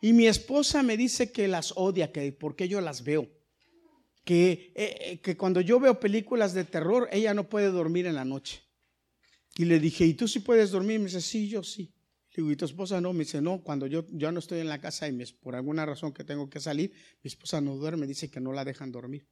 Y 0.01 0.13
mi 0.13 0.27
esposa 0.27 0.83
me 0.83 0.97
dice 0.97 1.33
que 1.33 1.49
las 1.49 1.73
odia, 1.77 2.13
que 2.13 2.33
porque 2.33 2.69
yo 2.69 2.81
las 2.81 3.03
veo. 3.03 3.29
Que, 4.25 4.73
eh, 4.75 4.97
eh, 5.01 5.21
que 5.21 5.37
cuando 5.37 5.61
yo 5.61 5.81
veo 5.81 5.99
películas 5.99 6.55
de 6.55 6.65
terror, 6.65 7.09
ella 7.11 7.35
no 7.35 7.49
puede 7.49 7.71
dormir 7.71 8.07
en 8.07 8.15
la 8.15 8.25
noche. 8.25 8.63
Y 9.57 9.65
le 9.65 9.81
dije, 9.81 10.05
¿y 10.05 10.15
tú 10.15 10.29
sí 10.29 10.41
puedes 10.41 10.71
dormir? 10.71 11.01
Me 11.01 11.07
dice, 11.07 11.21
sí, 11.21 11.49
yo 11.49 11.63
sí. 11.63 11.93
Le 12.31 12.43
digo, 12.43 12.53
¿y 12.53 12.57
tu 12.57 12.67
esposa 12.67 13.01
no? 13.01 13.13
Me 13.13 13.21
dice, 13.21 13.41
no, 13.41 13.63
cuando 13.63 13.87
yo, 13.87 14.07
yo 14.11 14.31
no 14.31 14.39
estoy 14.39 14.61
en 14.61 14.69
la 14.69 14.81
casa 14.81 15.09
y 15.09 15.25
por 15.41 15.57
alguna 15.57 15.85
razón 15.85 16.13
que 16.13 16.23
tengo 16.23 16.49
que 16.49 16.61
salir, 16.61 16.93
mi 17.23 17.29
esposa 17.29 17.61
no 17.61 17.75
duerme, 17.75 18.07
dice 18.07 18.31
que 18.31 18.39
no 18.39 18.53
la 18.53 18.65
dejan 18.65 18.93
dormir. 18.93 19.27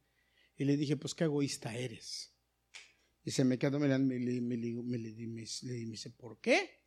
Y 0.57 0.65
le 0.65 0.75
dije, 0.75 0.97
pues 0.97 1.13
qué 1.13 1.25
egoísta 1.25 1.77
eres. 1.77 2.33
Y 3.23 3.31
se 3.31 3.45
me 3.45 3.57
quedó 3.57 3.79
mirando, 3.79 4.13
me, 4.13 4.19
me, 4.19 4.41
me, 4.41 4.57
me, 4.57 5.41
dice, 5.41 6.09
¿por 6.09 6.41
qué? 6.41 6.81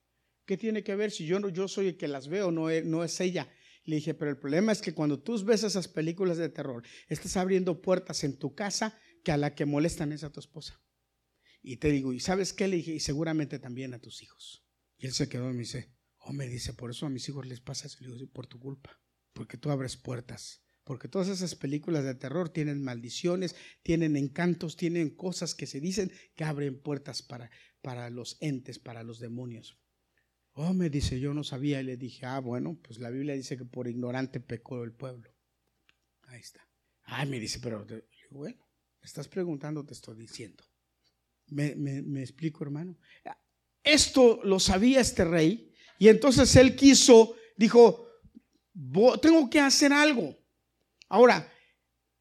¿Qué 0.44 0.56
tiene 0.56 0.82
que 0.82 0.96
ver 0.96 1.12
si 1.12 1.24
yo, 1.24 1.48
yo 1.48 1.68
soy 1.68 1.88
el 1.88 1.96
que 1.96 2.08
las 2.08 2.28
veo, 2.28 2.50
no 2.50 2.68
no 2.82 3.04
es 3.04 3.20
ella? 3.20 3.48
Le 3.90 3.96
dije, 3.96 4.14
pero 4.14 4.30
el 4.30 4.38
problema 4.38 4.72
es 4.72 4.80
que 4.80 4.94
cuando 4.94 5.20
tú 5.20 5.42
ves 5.44 5.64
esas 5.64 5.88
películas 5.88 6.38
de 6.38 6.48
terror, 6.48 6.84
estás 7.08 7.36
abriendo 7.36 7.82
puertas 7.82 8.24
en 8.24 8.38
tu 8.38 8.54
casa 8.54 8.96
que 9.24 9.32
a 9.32 9.36
la 9.36 9.54
que 9.54 9.66
molestan 9.66 10.12
es 10.12 10.24
a 10.24 10.30
tu 10.30 10.40
esposa. 10.40 10.80
Y 11.60 11.76
te 11.76 11.90
digo, 11.90 12.12
¿y 12.12 12.20
sabes 12.20 12.52
qué? 12.52 12.68
Le 12.68 12.76
dije, 12.76 12.92
y 12.92 13.00
seguramente 13.00 13.58
también 13.58 13.92
a 13.92 13.98
tus 13.98 14.22
hijos. 14.22 14.64
Y 14.96 15.06
él 15.06 15.12
se 15.12 15.28
quedó 15.28 15.50
y 15.50 15.54
me 15.54 15.60
dice, 15.60 15.92
oh, 16.18 16.32
me 16.32 16.46
dice, 16.46 16.72
por 16.72 16.90
eso 16.90 17.04
a 17.04 17.10
mis 17.10 17.28
hijos 17.28 17.46
les 17.46 17.60
pasa 17.60 17.88
eso. 17.88 17.98
Le 18.00 18.14
digo, 18.14 18.30
por 18.32 18.46
tu 18.46 18.58
culpa, 18.58 19.00
porque 19.32 19.58
tú 19.58 19.70
abres 19.70 19.96
puertas 19.96 20.62
porque 20.84 21.08
todas 21.08 21.28
esas 21.28 21.54
películas 21.54 22.04
de 22.04 22.16
terror 22.16 22.48
tienen 22.48 22.82
maldiciones, 22.82 23.54
tienen 23.82 24.16
encantos, 24.16 24.76
tienen 24.76 25.10
cosas 25.10 25.54
que 25.54 25.66
se 25.66 25.80
dicen 25.80 26.10
que 26.34 26.42
abren 26.42 26.80
puertas 26.80 27.22
para, 27.22 27.50
para 27.80 28.10
los 28.10 28.38
entes, 28.40 28.78
para 28.80 29.04
los 29.04 29.20
demonios. 29.20 29.79
Oh, 30.54 30.72
me 30.74 30.90
dice, 30.90 31.20
yo 31.20 31.32
no 31.32 31.44
sabía 31.44 31.80
y 31.80 31.84
le 31.84 31.96
dije, 31.96 32.26
ah, 32.26 32.40
bueno, 32.40 32.78
pues 32.82 32.98
la 32.98 33.10
Biblia 33.10 33.34
dice 33.34 33.56
que 33.56 33.64
por 33.64 33.88
ignorante 33.88 34.40
pecó 34.40 34.82
el 34.82 34.92
pueblo. 34.92 35.30
Ahí 36.24 36.40
está. 36.40 36.66
Ay, 37.04 37.28
me 37.28 37.40
dice, 37.40 37.60
pero 37.60 37.86
bueno, 38.30 38.68
me 39.00 39.06
estás 39.06 39.28
preguntando, 39.28 39.84
te 39.84 39.94
estoy 39.94 40.16
diciendo. 40.16 40.64
Me, 41.46 41.74
me 41.76 42.20
explico, 42.20 42.62
hermano. 42.64 42.98
Esto 43.82 44.40
lo 44.44 44.60
sabía 44.60 45.00
este 45.00 45.24
rey 45.24 45.72
y 45.98 46.08
entonces 46.08 46.54
él 46.56 46.76
quiso, 46.76 47.34
dijo, 47.56 48.08
tengo 49.20 49.50
que 49.50 49.60
hacer 49.60 49.92
algo. 49.92 50.36
Ahora, 51.08 51.52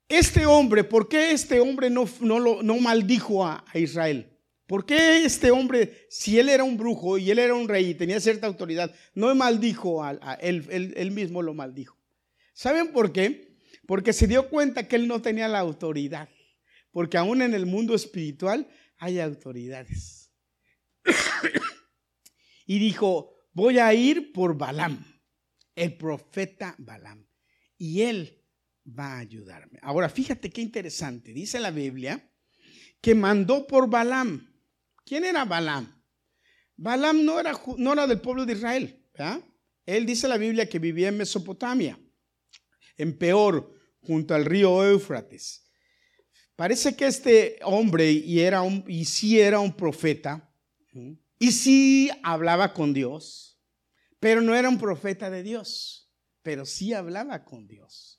este 0.08 0.46
hombre, 0.46 0.84
¿por 0.84 1.08
qué 1.08 1.32
este 1.32 1.60
hombre 1.60 1.90
no, 1.90 2.06
no, 2.20 2.62
no 2.62 2.80
maldijo 2.80 3.46
a, 3.46 3.64
Israel? 3.74 4.39
¿Por 4.70 4.86
qué 4.86 5.26
este 5.26 5.50
hombre, 5.50 6.06
si 6.12 6.38
él 6.38 6.48
era 6.48 6.64
un 6.64 6.78
brujo 6.78 7.18
y 7.18 7.32
él 7.32 7.40
era 7.40 7.56
un 7.56 7.68
rey 7.68 7.90
y 7.90 7.96
tenía 7.96 8.20
cierta 8.20 8.46
autoridad, 8.46 8.94
no 9.16 9.34
maldijo 9.34 10.04
a, 10.04 10.14
él, 10.42 10.94
él, 10.96 11.10
mismo 11.10 11.42
lo 11.42 11.56
maldijo? 11.56 11.98
¿Saben 12.54 12.92
por 12.92 13.12
qué? 13.12 13.58
Porque 13.88 14.14
se 14.14 14.28
dio 14.28 14.48
cuenta 14.48 14.88
que 14.88 14.96
él 14.96 15.08
no 15.08 15.24
tenía 15.24 15.48
la 15.48 15.58
autoridad. 15.58 16.30
Porque 16.92 17.18
aún 17.18 17.42
en 17.42 17.56
el 17.56 17.66
mundo 17.66 17.96
espiritual 17.96 18.70
hay 19.00 19.20
autoridades. 19.20 20.32
y 22.68 22.78
dijo, 22.78 23.34
voy 23.52 23.80
a 23.80 23.92
ir 23.96 24.32
por 24.32 24.56
Balaam, 24.56 25.04
el 25.74 25.98
profeta 25.98 26.76
Balaam. 26.78 27.28
Y 27.76 28.04
él 28.04 28.46
va 28.86 29.14
a 29.14 29.18
ayudarme. 29.18 29.80
Ahora, 29.82 30.10
fíjate 30.10 30.52
qué 30.52 30.62
interesante. 30.62 31.34
Dice 31.34 31.60
la 31.60 31.72
Biblia 31.72 32.24
que 33.02 33.16
mandó 33.16 33.66
por 33.66 33.90
Balaam. 33.90 34.49
¿Quién 35.10 35.26
era 35.26 35.44
Balaam? 35.44 35.92
Balaam 36.78 37.26
no 37.26 37.40
era, 37.40 37.60
no 37.78 37.94
era 37.94 38.06
del 38.06 38.22
pueblo 38.22 38.46
de 38.46 38.54
Israel. 38.54 39.04
Él 39.84 40.06
dice 40.06 40.28
la 40.28 40.38
Biblia 40.38 40.70
que 40.70 40.78
vivía 40.78 41.08
en 41.08 41.18
Mesopotamia, 41.18 42.00
en 42.96 43.18
Peor, 43.18 43.74
junto 44.04 44.36
al 44.36 44.46
río 44.46 44.84
Éufrates. 44.86 45.68
Parece 46.56 46.96
que 46.96 47.08
este 47.08 47.58
hombre 47.64 48.12
y, 48.12 48.40
era 48.42 48.62
un, 48.62 48.86
y 48.88 49.06
sí 49.06 49.40
era 49.40 49.60
un 49.60 49.76
profeta, 49.76 50.54
y 51.40 51.52
sí 51.54 52.12
hablaba 52.22 52.72
con 52.76 52.94
Dios, 52.94 53.60
pero 54.20 54.42
no 54.42 54.54
era 54.54 54.70
un 54.70 54.78
profeta 54.78 55.32
de 55.32 55.42
Dios, 55.42 56.14
pero 56.44 56.68
sí 56.68 56.94
hablaba 56.94 57.44
con 57.44 57.68
Dios 57.68 58.18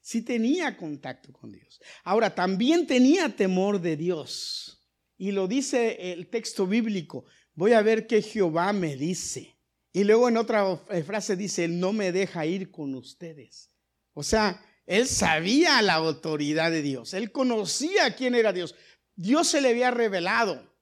sí 0.00 0.22
tenía 0.22 0.74
contacto 0.74 1.30
con 1.34 1.52
Dios. 1.52 1.82
Ahora, 2.02 2.34
también 2.34 2.86
tenía 2.86 3.28
temor 3.36 3.78
de 3.78 3.94
Dios. 3.94 4.77
Y 5.18 5.32
lo 5.32 5.46
dice 5.46 6.12
el 6.12 6.30
texto 6.30 6.66
bíblico. 6.66 7.26
Voy 7.52 7.72
a 7.72 7.82
ver 7.82 8.06
qué 8.06 8.22
Jehová 8.22 8.72
me 8.72 8.96
dice. 8.96 9.58
Y 9.92 10.04
luego 10.04 10.28
en 10.28 10.38
otra 10.38 10.80
eh, 10.88 11.02
frase 11.02 11.36
dice, 11.36 11.64
Él 11.64 11.78
no 11.78 11.92
me 11.92 12.12
deja 12.12 12.46
ir 12.46 12.70
con 12.70 12.94
ustedes. 12.94 13.70
O 14.14 14.22
sea, 14.22 14.64
él 14.86 15.06
sabía 15.06 15.82
la 15.82 15.94
autoridad 15.94 16.70
de 16.70 16.80
Dios. 16.80 17.12
Él 17.12 17.30
conocía 17.30 18.16
quién 18.16 18.34
era 18.34 18.54
Dios. 18.54 18.74
Dios 19.14 19.46
se 19.46 19.60
le 19.60 19.68
había 19.68 19.90
revelado. 19.90 20.74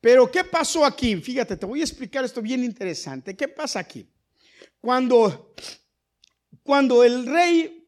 Pero 0.00 0.30
¿qué 0.30 0.44
pasó 0.44 0.84
aquí? 0.84 1.16
Fíjate, 1.16 1.56
te 1.56 1.66
voy 1.66 1.80
a 1.80 1.84
explicar 1.84 2.24
esto 2.24 2.40
bien 2.40 2.62
interesante. 2.62 3.36
¿Qué 3.36 3.48
pasa 3.48 3.80
aquí? 3.80 4.08
Cuando 4.80 5.54
cuando 6.64 7.04
el 7.04 7.26
rey 7.26 7.86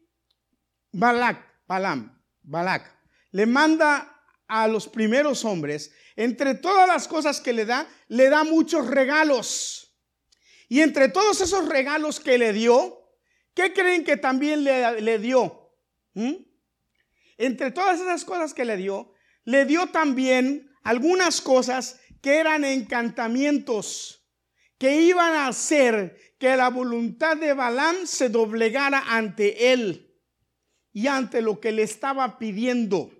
Balak, 0.91 1.63
Balam, 1.67 2.21
Balak, 2.43 2.95
le 3.31 3.45
manda 3.45 4.16
a 4.47 4.67
los 4.67 4.87
primeros 4.87 5.45
hombres, 5.45 5.91
entre 6.15 6.55
todas 6.55 6.87
las 6.87 7.07
cosas 7.07 7.41
que 7.41 7.53
le 7.53 7.65
da, 7.65 7.87
le 8.07 8.29
da 8.29 8.43
muchos 8.43 8.87
regalos. 8.87 9.95
Y 10.69 10.81
entre 10.81 11.09
todos 11.09 11.41
esos 11.41 11.67
regalos 11.67 12.19
que 12.19 12.37
le 12.37 12.53
dio, 12.53 13.11
¿qué 13.53 13.73
creen 13.73 14.03
que 14.03 14.17
también 14.17 14.63
le, 14.63 15.19
dio? 15.19 15.71
¿Mm? 16.13 16.33
Entre 17.37 17.71
todas 17.71 17.99
esas 17.99 18.25
cosas 18.25 18.53
que 18.53 18.65
le 18.65 18.77
dio, 18.77 19.13
le 19.45 19.65
dio 19.65 19.87
también 19.87 20.71
algunas 20.83 21.41
cosas 21.41 21.99
que 22.21 22.37
eran 22.37 22.65
encantamientos, 22.65 24.27
que 24.77 25.01
iban 25.01 25.33
a 25.33 25.47
hacer 25.47 26.35
que 26.39 26.55
la 26.55 26.69
voluntad 26.69 27.37
de 27.37 27.53
Balaam 27.53 28.05
se 28.05 28.29
doblegara 28.29 29.03
ante 29.07 29.71
él 29.71 30.15
y 30.91 31.07
ante 31.07 31.41
lo 31.41 31.59
que 31.59 31.71
le 31.71 31.83
estaba 31.83 32.37
pidiendo. 32.37 33.11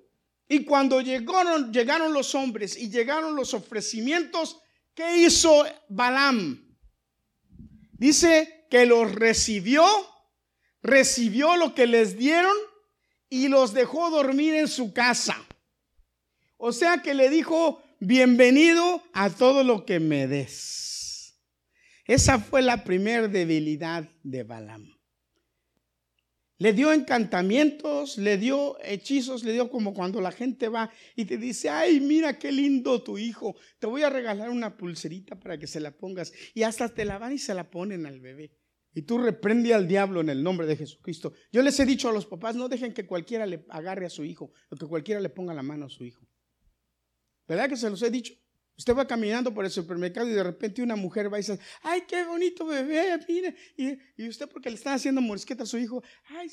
Y 0.48 0.64
cuando 0.64 1.02
llegaron, 1.02 1.72
llegaron 1.74 2.14
los 2.14 2.34
hombres 2.36 2.78
y 2.78 2.90
llegaron 2.90 3.36
los 3.36 3.54
ofrecimientos, 3.54 4.60
¿qué 4.94 5.18
hizo 5.18 5.66
Balaam? 5.90 6.78
Dice 7.94 8.66
que 8.70 8.86
los 8.86 9.14
recibió, 9.14 9.86
recibió 10.82 11.58
lo 11.58 11.76
que 11.76 11.88
les 11.88 12.18
dieron 12.18 12.56
y 13.30 13.50
los 13.50 13.74
dejó 13.74 14.10
dormir 14.10 14.54
en 14.54 14.68
su 14.68 14.94
casa. 14.94 15.38
O 16.58 16.72
sea 16.72 17.02
que 17.02 17.14
le 17.14 17.30
dijo, 17.30 17.84
bienvenido 18.00 19.04
a 19.14 19.30
todo 19.30 19.64
lo 19.64 19.86
que 19.86 20.00
me 20.00 20.28
des. 20.28 21.38
Esa 22.06 22.40
fue 22.40 22.62
la 22.62 22.84
primera 22.84 23.28
debilidad 23.28 24.10
de 24.24 24.44
Balaam. 24.44 24.97
Le 26.60 26.74
dio 26.74 26.92
encantamientos, 26.92 28.18
le 28.18 28.38
dio 28.38 28.78
hechizos, 28.84 29.44
le 29.44 29.54
dio 29.54 29.70
como 29.70 29.94
cuando 29.94 30.22
la 30.22 30.32
gente 30.32 30.70
va 30.70 30.92
y 31.16 31.26
te 31.26 31.38
dice, 31.38 31.70
ay, 31.70 32.00
mira 32.00 32.40
qué 32.40 32.52
lindo 32.52 33.04
tu 33.04 33.18
hijo, 33.18 33.56
te 33.78 33.86
voy 33.86 34.02
a 34.02 34.10
regalar 34.10 34.50
una 34.50 34.76
pulserita 34.76 35.40
para 35.40 35.60
que 35.60 35.68
se 35.68 35.80
la 35.80 35.92
pongas. 35.92 36.34
Y 36.56 36.64
hasta 36.64 36.90
te 36.90 37.06
la 37.06 37.20
van 37.20 37.34
y 37.34 37.38
se 37.38 37.54
la 37.54 37.70
ponen 37.70 38.08
al 38.08 38.20
bebé. 38.20 38.52
Y 38.96 39.04
tú 39.04 39.20
reprende 39.20 39.76
al 39.76 39.88
diablo 39.88 40.22
en 40.22 40.30
el 40.30 40.42
nombre 40.42 40.66
de 40.66 40.76
Jesucristo. 40.76 41.34
Yo 41.52 41.62
les 41.62 41.80
he 41.80 41.86
dicho 41.86 42.10
a 42.10 42.12
los 42.12 42.26
papás, 42.26 42.56
no 42.56 42.68
dejen 42.68 42.94
que 42.94 43.06
cualquiera 43.06 43.46
le 43.46 43.64
agarre 43.70 44.08
a 44.08 44.10
su 44.10 44.24
hijo, 44.24 44.52
o 44.72 44.76
que 44.76 44.88
cualquiera 44.88 45.22
le 45.22 45.30
ponga 45.30 45.54
la 45.54 45.62
mano 45.62 45.86
a 45.86 45.90
su 45.90 46.04
hijo. 46.04 46.28
¿Verdad 47.48 47.70
que 47.70 47.78
se 47.78 47.92
los 47.92 48.02
he 48.02 48.10
dicho? 48.10 48.34
Usted 48.78 48.96
va 48.96 49.08
caminando 49.08 49.52
por 49.52 49.66
el 49.66 49.72
supermercado 49.72 50.30
y 50.30 50.34
de 50.34 50.44
repente 50.44 50.84
una 50.84 50.96
mujer 50.96 51.34
va 51.34 51.40
y 51.40 51.42
dice, 51.42 51.60
ay, 51.82 52.04
qué 52.08 52.24
bonito 52.26 52.66
bebé, 52.66 53.20
mire. 53.28 53.56
Y, 53.76 54.28
usted 54.28 54.48
porque 54.48 54.70
le 54.70 54.76
está 54.76 54.94
haciendo 54.94 55.20
morisqueta 55.20 55.64
a 55.64 55.66
su 55.66 55.80
hijo, 55.80 56.04
ay, 56.26 56.48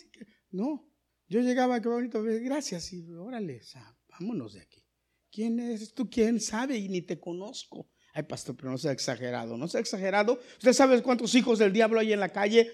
no. 0.50 0.90
Yo 1.28 1.40
llegaba, 1.40 1.80
qué 1.82 1.88
bonito 1.88 2.22
bebé, 2.22 2.40
gracias. 2.40 2.92
Y 2.94 3.06
órale, 3.10 3.60
vámonos 4.08 4.54
de 4.54 4.60
aquí. 4.62 4.82
¿Quién 5.30 5.60
es 5.60 5.92
tú? 5.92 6.08
¿Quién 6.08 6.40
sabe? 6.40 6.78
Y 6.78 6.88
ni 6.88 7.02
te 7.02 7.20
conozco. 7.20 7.90
Ay, 8.14 8.22
pastor, 8.22 8.56
pero 8.56 8.70
no 8.70 8.78
sea 8.78 8.92
exagerado, 8.92 9.58
no 9.58 9.68
sea 9.68 9.80
exagerado. 9.80 10.40
¿Usted 10.58 10.72
sabe 10.72 11.02
cuántos 11.02 11.34
hijos 11.34 11.58
del 11.58 11.72
diablo 11.72 12.00
hay 12.00 12.12
en 12.12 12.20
la 12.20 12.30
calle? 12.30 12.72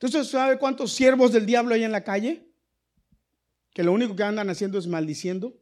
¿Usted 0.00 0.22
sabe 0.24 0.58
cuántos 0.58 0.92
siervos 0.92 1.32
del 1.32 1.46
diablo 1.46 1.74
hay 1.74 1.82
en 1.82 1.92
la 1.92 2.04
calle? 2.04 2.48
Que 3.72 3.82
lo 3.82 3.92
único 3.92 4.14
que 4.14 4.22
andan 4.22 4.50
haciendo 4.50 4.78
es 4.78 4.86
maldiciendo. 4.86 5.58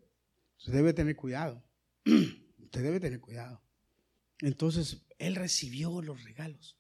Usted 0.59 0.73
debe 0.73 0.93
tener 0.93 1.17
cuidado. 1.17 1.65
Usted 2.59 2.83
debe 2.83 3.01
tener 3.01 3.21
cuidado. 3.21 3.63
Entonces, 4.41 5.07
él 5.19 5.35
recibió 5.37 6.01
los 6.03 6.23
regalos. 6.25 6.79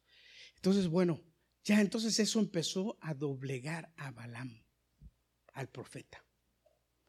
Entonces, 0.56 0.88
bueno, 0.88 1.22
ya 1.64 1.80
entonces 1.80 2.18
eso 2.18 2.40
empezó 2.40 2.98
a 3.00 3.14
doblegar 3.14 3.92
a 3.96 4.10
Balaam, 4.10 4.64
al 5.52 5.68
profeta. 5.68 6.24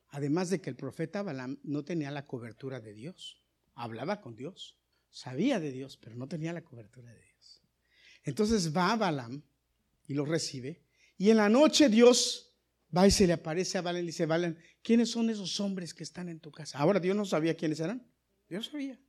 Además 0.10 0.50
de 0.50 0.60
que 0.60 0.70
el 0.70 0.76
profeta 0.76 1.24
Balaam 1.24 1.60
no 1.64 1.86
tenía 1.86 2.12
la 2.12 2.26
cobertura 2.26 2.82
de 2.82 2.94
Dios. 2.94 3.42
Hablaba 3.76 4.20
con 4.20 4.36
Dios. 4.36 4.78
Sabía 5.10 5.60
de 5.60 5.72
Dios, 5.72 5.98
pero 5.98 6.16
no 6.16 6.28
tenía 6.28 6.54
la 6.54 6.64
cobertura 6.64 7.14
de 7.14 7.22
Dios. 7.22 7.62
Entonces 8.24 8.76
va 8.76 8.92
a 8.92 8.98
Balaam 8.98 9.42
y 10.08 10.14
lo 10.14 10.26
recibe. 10.26 10.84
Y 11.18 11.30
en 11.30 11.38
la 11.38 11.50
noche 11.50 11.88
Dios 11.88 12.51
va 12.96 13.08
y 13.08 13.12
se 13.12 13.28
le 13.28 13.34
aparece 13.34 13.78
a 13.78 13.82
Balaam 13.82 14.04
y 14.04 14.08
dice, 14.08 14.26
Balaam, 14.26 14.56
¿quiénes 14.82 15.10
son 15.10 15.30
esos 15.30 15.60
hombres 15.60 15.94
que 15.94 16.04
están 16.04 16.30
en 16.30 16.40
tu 16.40 16.52
casa? 16.52 16.78
Ahora 16.78 17.00
Dios 17.00 17.16
no 17.16 17.26
sabía 17.26 17.56
quiénes 17.56 17.80
eran. 17.80 18.06
Dios 18.50 18.68
sabía. 18.68 19.00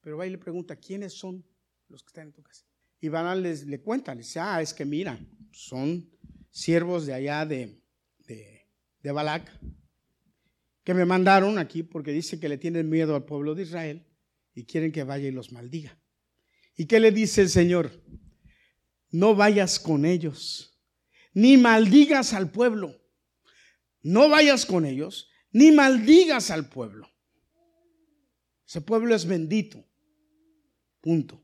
Pero 0.00 0.16
va 0.16 0.26
y 0.26 0.30
le 0.30 0.38
pregunta, 0.38 0.76
¿quiénes 0.76 1.12
son 1.12 1.44
los 1.88 2.02
que 2.02 2.08
están 2.08 2.28
en 2.28 2.32
tu 2.32 2.42
casa? 2.42 2.64
Y 3.00 3.08
Balaam 3.08 3.42
les, 3.42 3.66
le 3.66 3.80
cuenta, 3.80 4.14
le 4.14 4.22
dice, 4.22 4.40
ah, 4.40 4.62
es 4.62 4.72
que 4.72 4.84
mira, 4.84 5.18
son 5.52 6.10
siervos 6.50 7.06
de 7.06 7.14
allá 7.14 7.44
de, 7.44 7.82
de 8.26 9.12
Balac, 9.12 9.50
que 10.82 10.94
me 10.94 11.04
mandaron 11.04 11.58
aquí 11.58 11.82
porque 11.82 12.12
dice 12.12 12.40
que 12.40 12.48
le 12.48 12.58
tienen 12.58 12.88
miedo 12.88 13.14
al 13.14 13.24
pueblo 13.24 13.54
de 13.54 13.64
Israel 13.64 14.06
y 14.54 14.64
quieren 14.64 14.92
que 14.92 15.04
vaya 15.04 15.28
y 15.28 15.32
los 15.32 15.52
maldiga. 15.52 15.98
¿Y 16.76 16.86
qué 16.86 17.00
le 17.00 17.10
dice 17.10 17.42
el 17.42 17.48
Señor? 17.48 17.90
No 19.10 19.34
vayas 19.34 19.78
con 19.78 20.04
ellos, 20.04 20.78
ni 21.34 21.56
maldigas 21.56 22.32
al 22.32 22.50
pueblo. 22.50 23.00
No 24.06 24.28
vayas 24.28 24.64
con 24.64 24.84
ellos, 24.84 25.28
ni 25.50 25.72
maldigas 25.72 26.52
al 26.52 26.68
pueblo. 26.68 27.10
Ese 28.64 28.80
pueblo 28.80 29.16
es 29.16 29.26
bendito. 29.26 29.84
Punto. 31.00 31.42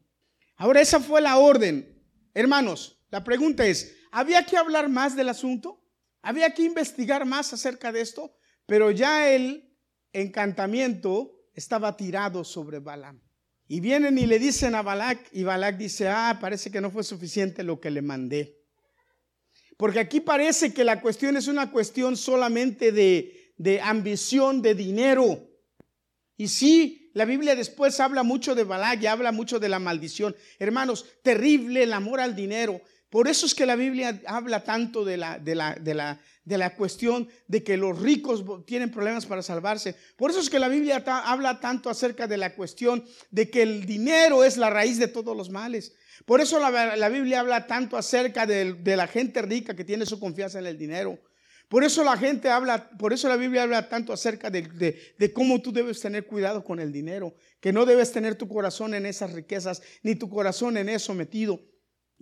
Ahora 0.54 0.81
esa 0.81 1.00
fue 1.00 1.21
la 1.21 1.38
orden. 1.38 2.00
Hermanos, 2.33 3.04
la 3.11 3.25
pregunta 3.25 3.66
es, 3.66 3.97
¿había 4.12 4.47
que 4.47 4.57
hablar 4.57 4.88
más 4.88 5.16
del 5.16 5.28
asunto? 5.28 5.85
¿Había 6.21 6.54
que 6.54 6.62
investigar 6.62 7.25
más 7.25 7.52
acerca 7.52 7.90
de 7.90 8.00
esto? 8.00 8.37
Pero 8.64 8.92
ya 8.92 9.28
el 9.28 9.76
encantamiento 10.12 11.33
estaba 11.54 11.97
tirado 11.97 12.45
sobre 12.45 12.78
Balaam. 12.78 13.21
Y 13.66 13.81
vienen 13.81 14.19
y 14.19 14.26
le 14.26 14.38
dicen 14.38 14.76
a 14.76 14.83
Balac, 14.83 15.19
y 15.33 15.42
Balac 15.42 15.78
dice, 15.78 16.07
ah, 16.09 16.38
parece 16.40 16.71
que 16.71 16.81
no 16.81 16.92
fue 16.92 17.02
suficiente 17.02 17.64
lo 17.64 17.81
que 17.81 17.90
le 17.90 18.02
mandé. 18.02 18.62
Porque 19.83 19.99
aquí 19.99 20.21
parece 20.21 20.73
que 20.73 20.85
la 20.85 21.01
cuestión 21.01 21.37
es 21.37 21.49
una 21.49 21.73
cuestión 21.73 22.17
solamente 22.17 22.93
de, 22.93 23.53
de 23.57 23.81
ambición, 23.81 24.62
de 24.62 24.77
dinero. 24.77 25.51
Y 26.37 26.47
sí, 26.47 27.11
la 27.15 27.25
Biblia 27.25 27.57
después 27.57 27.99
habla 27.99 28.23
mucho 28.23 28.55
de 28.55 28.62
Balac 28.62 29.03
y 29.03 29.07
habla 29.07 29.33
mucho 29.33 29.59
de 29.59 29.69
la 29.69 29.81
maldición. 29.81 30.37
Hermanos, 30.61 31.05
terrible 31.25 31.83
el 31.83 31.95
amor 31.95 32.21
al 32.21 32.37
dinero. 32.37 32.81
Por 33.12 33.28
eso 33.28 33.45
es 33.45 33.54
que 33.54 33.66
la 33.66 33.76
Biblia 33.76 34.23
habla 34.26 34.64
tanto 34.64 35.04
de 35.04 35.19
la, 35.19 35.38
de 35.38 35.54
la, 35.54 35.75
de 35.75 35.92
la, 35.92 36.19
de 36.47 36.57
la 36.57 36.75
cuestión 36.75 37.28
de 37.47 37.62
que 37.62 37.76
los 37.76 38.00
ricos 38.00 38.42
tienen 38.64 38.90
problemas 38.90 39.26
para 39.26 39.42
salvarse. 39.42 39.95
Por 40.16 40.31
eso 40.31 40.40
es 40.40 40.49
que 40.49 40.59
la 40.59 40.69
Biblia 40.69 41.04
habla 41.26 41.61
tanto 41.61 41.90
acerca 41.90 42.26
de 42.26 42.38
la 42.38 42.54
cuestión 42.54 43.04
de 43.31 43.50
que 43.50 43.61
el 43.61 43.85
dinero 43.85 44.45
es 44.45 44.57
la 44.57 44.71
raíz 44.71 44.99
de 44.99 45.09
todos 45.09 45.37
los 45.37 45.50
males. 45.50 45.92
Por 46.25 46.40
eso 46.40 46.59
la, 46.59 47.09
Biblia 47.11 47.40
habla 47.40 47.66
tanto 47.66 47.99
acerca 47.99 48.47
de, 48.47 48.73
de, 48.73 48.97
la 48.97 49.07
gente 49.07 49.42
rica 49.42 49.76
que 49.76 49.85
tiene 49.85 50.07
su 50.07 50.19
confianza 50.19 50.59
en 50.59 50.64
el 50.64 50.78
dinero. 50.78 51.19
Por 51.69 51.85
eso 51.85 52.02
la 52.04 52.16
gente 52.16 52.49
habla, 52.49 52.88
por 52.99 53.12
eso 53.12 53.28
la 53.28 53.37
Biblia 53.37 53.64
habla 53.64 53.90
tanto 53.90 54.14
acerca 54.14 54.49
de, 54.49 54.62
de, 55.19 55.33
cómo 55.35 55.61
tú 55.61 55.71
debes 55.71 56.00
tener 56.00 56.25
cuidado 56.25 56.64
con 56.64 56.81
el 56.81 56.90
dinero, 56.90 57.35
que 57.61 57.75
no 57.75 57.85
debes 57.85 58.11
tener 58.11 58.37
tu 58.37 58.49
corazón 58.49 58.95
en 58.95 59.04
esas 59.04 59.35
riquezas, 59.35 59.83
ni 60.02 60.14
tu 60.14 60.31
corazón 60.31 60.78
en 60.78 60.88
eso 60.88 61.12
metido, 61.12 61.61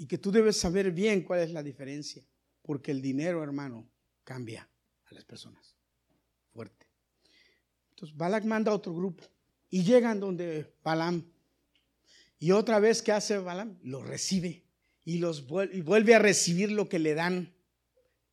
y 0.01 0.07
que 0.07 0.17
tú 0.17 0.33
debes 0.33 0.57
saber 0.57 0.93
bien 0.93 1.23
cuál 1.23 1.41
es 1.41 1.53
la 1.53 1.63
diferencia, 1.63 2.25
porque 2.63 2.91
el 2.91 3.03
dinero, 3.03 3.43
hermano, 3.43 3.87
cambia 4.25 4.67
a 5.05 5.13
las 5.13 5.27
personas. 5.27 5.77
Fuerte. 6.55 6.87
Entonces 7.91 8.17
Balak 8.17 8.45
manda 8.45 8.73
a 8.73 8.77
otro 8.77 8.95
grupo 8.95 9.23
y 9.69 9.83
llegan 9.83 10.19
donde 10.19 10.73
Balaam. 10.83 11.31
Y 12.39 12.53
otra 12.53 12.81
vez, 12.81 13.03
¿qué 13.03 13.13
hace 13.13 13.37
Balaam? 13.37 13.79
Lo 13.83 14.03
recibe 14.03 14.65
y, 15.05 15.19
los 15.19 15.45
y 15.71 15.83
vuelve 15.83 16.15
a 16.15 16.19
recibir 16.19 16.73
lo 16.73 16.89
que 16.89 16.99
le 16.99 17.13
dan. 17.13 17.55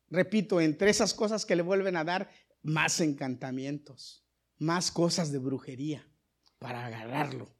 Repito, 0.08 0.62
entre 0.62 0.88
esas 0.88 1.12
cosas 1.12 1.44
que 1.44 1.54
le 1.54 1.60
vuelven 1.60 1.96
a 1.96 2.04
dar, 2.04 2.30
más 2.62 2.98
encantamientos, 3.02 4.24
más 4.56 4.90
cosas 4.90 5.32
de 5.32 5.38
brujería 5.38 6.08
para 6.58 6.86
agarrarlo. 6.86 7.54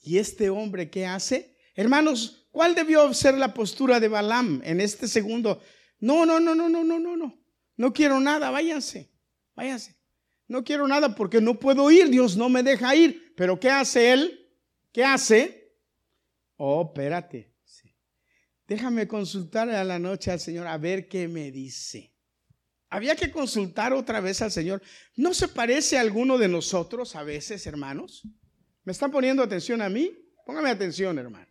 ¿Y 0.00 0.16
este 0.16 0.48
hombre 0.48 0.88
qué 0.88 1.04
hace? 1.04 1.54
Hermanos, 1.74 2.39
¿cuál 2.50 2.74
debió 2.74 3.12
ser 3.14 3.36
la 3.38 3.54
postura 3.54 4.00
de 4.00 4.08
Balaam 4.08 4.60
en 4.64 4.80
este 4.80 5.08
segundo? 5.08 5.60
No, 5.98 6.26
no, 6.26 6.40
no, 6.40 6.54
no, 6.54 6.68
no, 6.68 6.84
no, 6.84 6.98
no, 6.98 7.16
no. 7.16 7.38
No 7.76 7.92
quiero 7.92 8.20
nada, 8.20 8.50
váyanse, 8.50 9.10
váyanse. 9.54 9.96
No 10.48 10.64
quiero 10.64 10.88
nada 10.88 11.14
porque 11.14 11.40
no 11.40 11.58
puedo 11.58 11.90
ir, 11.90 12.10
Dios 12.10 12.36
no 12.36 12.48
me 12.48 12.62
deja 12.62 12.94
ir. 12.94 13.34
Pero 13.36 13.58
¿qué 13.60 13.70
hace 13.70 14.12
él? 14.12 14.48
¿Qué 14.92 15.04
hace? 15.04 15.74
Oh, 16.56 16.82
espérate. 16.86 17.50
Déjame 18.70 19.08
consultar 19.08 19.68
a 19.68 19.82
la 19.82 19.98
noche 19.98 20.30
al 20.30 20.38
Señor 20.38 20.68
a 20.68 20.78
ver 20.78 21.08
qué 21.08 21.26
me 21.26 21.50
dice. 21.50 22.14
Había 22.88 23.16
que 23.16 23.32
consultar 23.32 23.92
otra 23.92 24.20
vez 24.20 24.42
al 24.42 24.52
Señor. 24.52 24.80
¿No 25.16 25.34
se 25.34 25.48
parece 25.48 25.98
a 25.98 26.00
alguno 26.00 26.38
de 26.38 26.46
nosotros 26.46 27.16
a 27.16 27.24
veces, 27.24 27.66
hermanos? 27.66 28.22
¿Me 28.84 28.92
están 28.92 29.10
poniendo 29.10 29.42
atención 29.42 29.82
a 29.82 29.88
mí? 29.88 30.12
Póngame 30.46 30.70
atención, 30.70 31.18
hermano. 31.18 31.49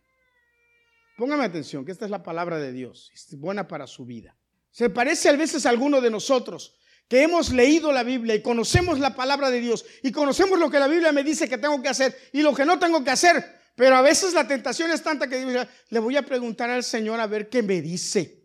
Póngame 1.20 1.44
atención, 1.44 1.84
que 1.84 1.92
esta 1.92 2.06
es 2.06 2.10
la 2.10 2.22
palabra 2.22 2.58
de 2.58 2.72
Dios. 2.72 3.10
Es 3.12 3.38
buena 3.38 3.68
para 3.68 3.86
su 3.86 4.06
vida. 4.06 4.34
Se 4.70 4.88
parece 4.88 5.28
a 5.28 5.32
veces 5.32 5.66
a 5.66 5.68
alguno 5.68 6.00
de 6.00 6.10
nosotros 6.10 6.78
que 7.08 7.22
hemos 7.22 7.50
leído 7.52 7.92
la 7.92 8.02
Biblia 8.02 8.34
y 8.34 8.40
conocemos 8.40 8.98
la 8.98 9.14
palabra 9.14 9.50
de 9.50 9.60
Dios 9.60 9.84
y 10.02 10.12
conocemos 10.12 10.58
lo 10.58 10.70
que 10.70 10.78
la 10.78 10.88
Biblia 10.88 11.12
me 11.12 11.22
dice 11.22 11.46
que 11.46 11.58
tengo 11.58 11.82
que 11.82 11.90
hacer 11.90 12.16
y 12.32 12.40
lo 12.40 12.54
que 12.54 12.64
no 12.64 12.78
tengo 12.78 13.04
que 13.04 13.10
hacer, 13.10 13.44
pero 13.76 13.96
a 13.96 14.00
veces 14.00 14.32
la 14.32 14.48
tentación 14.48 14.90
es 14.92 15.02
tanta 15.02 15.28
que 15.28 15.66
le 15.90 15.98
voy 15.98 16.16
a 16.16 16.24
preguntar 16.24 16.70
al 16.70 16.84
Señor 16.84 17.20
a 17.20 17.26
ver 17.26 17.50
qué 17.50 17.62
me 17.62 17.82
dice. 17.82 18.42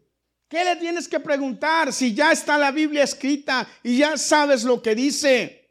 ¿Qué 0.50 0.66
le 0.66 0.76
tienes 0.76 1.08
que 1.08 1.22
preguntar 1.22 1.94
si 1.94 2.14
ya 2.14 2.34
está 2.34 2.58
la 2.58 2.72
Biblia 2.72 3.06
escrita 3.06 3.66
y 3.84 4.00
ya 4.00 4.18
sabes 4.18 4.66
lo 4.66 4.82
que 4.82 4.96
dice? 4.96 5.65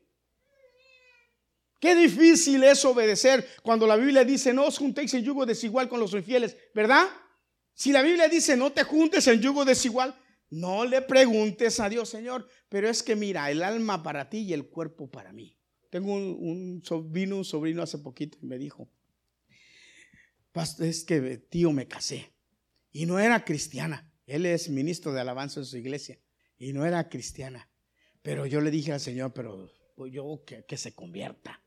Qué 1.85 1.95
difícil 1.95 2.65
es 2.65 2.83
obedecer 2.87 3.47
cuando 3.63 3.87
la 3.87 3.97
Biblia 3.97 4.25
dice 4.25 4.55
no 4.55 4.65
os 4.65 4.79
juntéis 4.79 5.13
en 5.13 5.23
yugo 5.23 5.45
desigual 5.45 5.87
con 5.87 6.01
los 6.01 6.15
infieles, 6.15 6.57
¿verdad? 6.75 7.07
Si 7.75 7.93
la 7.93 8.01
Biblia 8.01 8.27
dice 8.27 8.57
no 8.57 8.73
te 8.73 8.85
juntes 8.85 9.27
en 9.27 9.43
yugo 9.43 9.67
desigual, 9.67 10.19
no 10.49 10.87
le 10.87 11.03
preguntes 11.03 11.81
a 11.81 11.91
Dios, 11.91 12.09
Señor, 12.09 12.49
pero 12.71 12.89
es 12.89 13.03
que 13.03 13.17
mira, 13.17 13.51
el 13.51 13.63
alma 13.63 14.03
para 14.03 14.31
ti 14.31 14.39
y 14.39 14.55
el 14.55 14.69
cuerpo 14.69 15.11
para 15.11 15.35
mí. 15.35 15.59
Tengo 15.91 16.15
un, 16.15 16.81
sobrino, 16.83 17.37
un 17.37 17.45
sobrino 17.45 17.83
hace 17.83 17.99
poquito 17.99 18.39
y 18.41 18.47
me 18.47 18.57
dijo, 18.57 18.89
es 20.81 21.05
que 21.05 21.37
tío 21.37 21.71
me 21.71 21.87
casé 21.87 22.33
y 22.93 23.05
no 23.05 23.19
era 23.19 23.45
cristiana. 23.45 24.11
Él 24.25 24.47
es 24.47 24.71
ministro 24.71 25.13
de 25.13 25.21
alabanza 25.21 25.61
en 25.61 25.67
su 25.67 25.77
iglesia 25.77 26.19
y 26.57 26.73
no 26.73 26.87
era 26.87 27.11
cristiana. 27.11 27.69
Pero 28.23 28.47
yo 28.47 28.63
le 28.63 28.71
dije 28.71 28.93
al 28.93 29.01
Señor, 29.01 29.35
pero 29.35 29.71
pues 29.97 30.11
yo 30.15 30.45
que 30.47 30.79
se 30.79 30.95
convierta. 30.95 31.61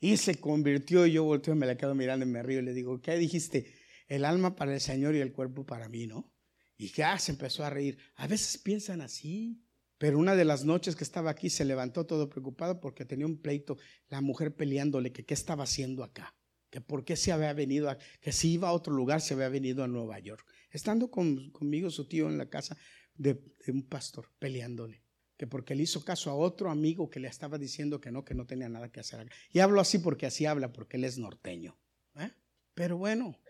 Y 0.00 0.16
se 0.16 0.36
convirtió 0.36 1.06
y 1.06 1.12
yo 1.12 1.24
volteo 1.24 1.54
y 1.54 1.58
me 1.58 1.66
la 1.66 1.76
quedo 1.76 1.94
mirando 1.94 2.24
y 2.24 2.28
me 2.28 2.42
río 2.42 2.60
y 2.60 2.62
le 2.62 2.72
digo, 2.72 3.00
¿qué 3.00 3.16
dijiste? 3.16 3.74
El 4.06 4.24
alma 4.24 4.54
para 4.54 4.74
el 4.74 4.80
Señor 4.80 5.14
y 5.14 5.20
el 5.20 5.32
cuerpo 5.32 5.66
para 5.66 5.88
mí, 5.88 6.06
¿no? 6.06 6.32
Y 6.76 6.92
ya 6.92 7.18
se 7.18 7.32
empezó 7.32 7.64
a 7.64 7.70
reír. 7.70 7.98
A 8.14 8.26
veces 8.26 8.58
piensan 8.58 9.00
así. 9.00 9.64
Pero 9.98 10.18
una 10.18 10.36
de 10.36 10.44
las 10.44 10.64
noches 10.64 10.94
que 10.94 11.02
estaba 11.02 11.30
aquí 11.30 11.50
se 11.50 11.64
levantó 11.64 12.06
todo 12.06 12.28
preocupado 12.28 12.78
porque 12.78 13.04
tenía 13.04 13.26
un 13.26 13.42
pleito, 13.42 13.76
la 14.08 14.20
mujer 14.20 14.54
peleándole 14.54 15.10
que 15.10 15.24
qué 15.24 15.34
estaba 15.34 15.64
haciendo 15.64 16.04
acá 16.04 16.38
que 16.70 16.80
por 16.80 17.04
qué 17.04 17.16
se 17.16 17.32
había 17.32 17.52
venido, 17.52 17.94
que 18.20 18.32
si 18.32 18.52
iba 18.52 18.68
a 18.68 18.72
otro 18.72 18.92
lugar 18.92 19.20
se 19.20 19.34
había 19.34 19.48
venido 19.48 19.84
a 19.84 19.88
Nueva 19.88 20.18
York. 20.18 20.46
Estando 20.70 21.10
conmigo 21.10 21.90
su 21.90 22.06
tío 22.06 22.28
en 22.28 22.38
la 22.38 22.48
casa 22.48 22.76
de, 23.14 23.40
un 23.68 23.86
pastor 23.88 24.30
peleándole, 24.38 25.02
que 25.38 25.46
porque 25.46 25.76
le 25.76 25.84
hizo 25.84 26.04
caso 26.04 26.30
a 26.30 26.34
otro 26.34 26.68
amigo 26.68 27.08
que 27.08 27.20
le 27.20 27.28
estaba 27.28 27.58
diciendo 27.58 28.00
que 28.00 28.10
no, 28.10 28.24
que 28.24 28.34
no 28.34 28.44
tenía 28.44 28.68
nada 28.68 28.90
que 28.90 28.98
hacer. 28.98 29.30
Y 29.52 29.60
hablo 29.60 29.80
así 29.80 30.00
porque 30.00 30.26
así 30.26 30.46
habla, 30.46 30.72
porque 30.72 30.96
él 30.96 31.04
es 31.04 31.16
norteño. 31.16 31.78
¿eh? 32.16 32.32
Pero 32.74 32.98
bueno, 32.98 33.40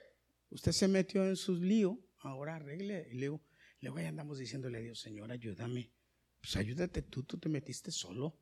usted 0.50 0.72
se 0.72 0.86
metió 0.86 1.24
en 1.24 1.34
su 1.34 1.56
lío, 1.56 1.98
ahora 2.18 2.56
arregle. 2.56 3.08
Y 3.10 3.14
luego, 3.16 3.42
luego 3.80 4.00
ya 4.00 4.08
andamos 4.08 4.38
diciéndole 4.38 4.78
a 4.78 4.80
Dios, 4.82 5.00
Señor, 5.00 5.32
ayúdame. 5.32 5.90
Pues 6.42 6.56
ayúdate 6.56 7.00
tú, 7.00 7.24
tú 7.24 7.38
te 7.38 7.48
metiste 7.48 7.90
solo. 7.90 8.38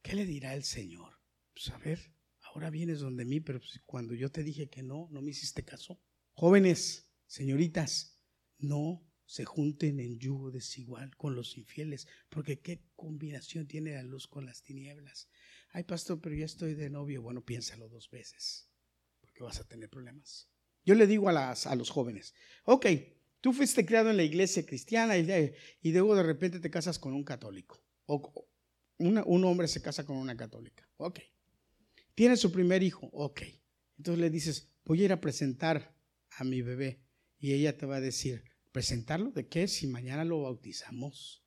¿Qué 0.00 0.14
le 0.14 0.24
dirá 0.24 0.54
el 0.54 0.62
Señor? 0.62 1.14
Pues 1.52 1.70
a 1.70 1.78
ver, 1.78 2.14
ahora 2.42 2.70
vienes 2.70 3.00
donde 3.00 3.24
mí, 3.24 3.40
pero 3.40 3.58
pues, 3.58 3.82
cuando 3.86 4.14
yo 4.14 4.30
te 4.30 4.44
dije 4.44 4.68
que 4.68 4.84
no, 4.84 5.08
no 5.10 5.20
me 5.20 5.32
hiciste 5.32 5.64
caso. 5.64 6.00
Jóvenes, 6.34 7.10
señoritas, 7.26 8.20
no 8.58 9.05
se 9.26 9.44
junten 9.44 10.00
en 10.00 10.18
yugo 10.18 10.50
desigual 10.50 11.14
con 11.16 11.34
los 11.34 11.58
infieles, 11.58 12.06
porque 12.28 12.60
qué 12.60 12.82
combinación 12.94 13.66
tiene 13.66 13.94
la 13.94 14.02
luz 14.02 14.26
con 14.26 14.46
las 14.46 14.62
tinieblas. 14.62 15.28
Ay, 15.70 15.82
pastor, 15.82 16.20
pero 16.20 16.34
ya 16.34 16.46
estoy 16.46 16.74
de 16.74 16.88
novio. 16.88 17.22
Bueno, 17.22 17.44
piénsalo 17.44 17.88
dos 17.88 18.08
veces, 18.10 18.70
porque 19.20 19.42
vas 19.42 19.60
a 19.60 19.68
tener 19.68 19.90
problemas. 19.90 20.48
Yo 20.84 20.94
le 20.94 21.06
digo 21.06 21.28
a, 21.28 21.32
las, 21.32 21.66
a 21.66 21.74
los 21.74 21.90
jóvenes, 21.90 22.34
ok, 22.64 22.86
tú 23.40 23.52
fuiste 23.52 23.84
criado 23.84 24.10
en 24.10 24.16
la 24.16 24.22
iglesia 24.22 24.64
cristiana 24.64 25.18
y, 25.18 25.52
y 25.82 25.92
luego 25.92 26.14
de 26.14 26.22
repente 26.22 26.60
te 26.60 26.70
casas 26.70 26.98
con 26.98 27.12
un 27.12 27.24
católico. 27.24 27.82
O 28.06 28.48
un 28.98 29.44
hombre 29.44 29.68
se 29.68 29.82
casa 29.82 30.06
con 30.06 30.16
una 30.16 30.36
católica. 30.36 30.88
Ok. 30.96 31.20
Tiene 32.14 32.36
su 32.36 32.50
primer 32.52 32.82
hijo, 32.82 33.10
ok. 33.12 33.42
Entonces 33.98 34.20
le 34.20 34.30
dices, 34.30 34.72
voy 34.84 35.02
a 35.02 35.04
ir 35.06 35.12
a 35.12 35.20
presentar 35.20 35.94
a 36.30 36.44
mi 36.44 36.62
bebé. 36.62 37.02
Y 37.38 37.52
ella 37.52 37.76
te 37.76 37.84
va 37.84 37.96
a 37.96 38.00
decir, 38.00 38.44
¿presentarlo 38.76 39.30
de 39.30 39.48
qué? 39.48 39.68
Si 39.68 39.86
mañana 39.86 40.22
lo 40.22 40.42
bautizamos. 40.42 41.42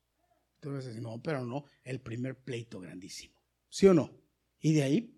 Decir, 0.60 1.00
no, 1.00 1.22
pero 1.22 1.46
no, 1.46 1.64
el 1.84 2.00
primer 2.00 2.42
pleito 2.42 2.80
grandísimo. 2.80 3.40
¿Sí 3.68 3.86
o 3.86 3.94
no? 3.94 4.10
Y 4.58 4.72
de 4.72 4.82
ahí, 4.82 5.16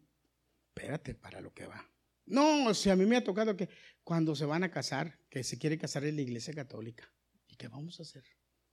espérate 0.68 1.14
para 1.14 1.40
lo 1.40 1.54
que 1.54 1.64
va. 1.64 1.90
No, 2.26 2.66
o 2.66 2.74
sea, 2.74 2.92
a 2.92 2.96
mí 2.96 3.06
me 3.06 3.16
ha 3.16 3.24
tocado 3.24 3.56
que 3.56 3.70
cuando 4.04 4.36
se 4.36 4.44
van 4.44 4.62
a 4.62 4.70
casar, 4.70 5.20
que 5.30 5.42
se 5.42 5.56
quiere 5.56 5.78
casar 5.78 6.04
en 6.04 6.16
la 6.16 6.20
iglesia 6.20 6.52
católica. 6.52 7.10
¿Y 7.48 7.56
qué 7.56 7.68
vamos 7.68 7.98
a 7.98 8.02
hacer? 8.02 8.24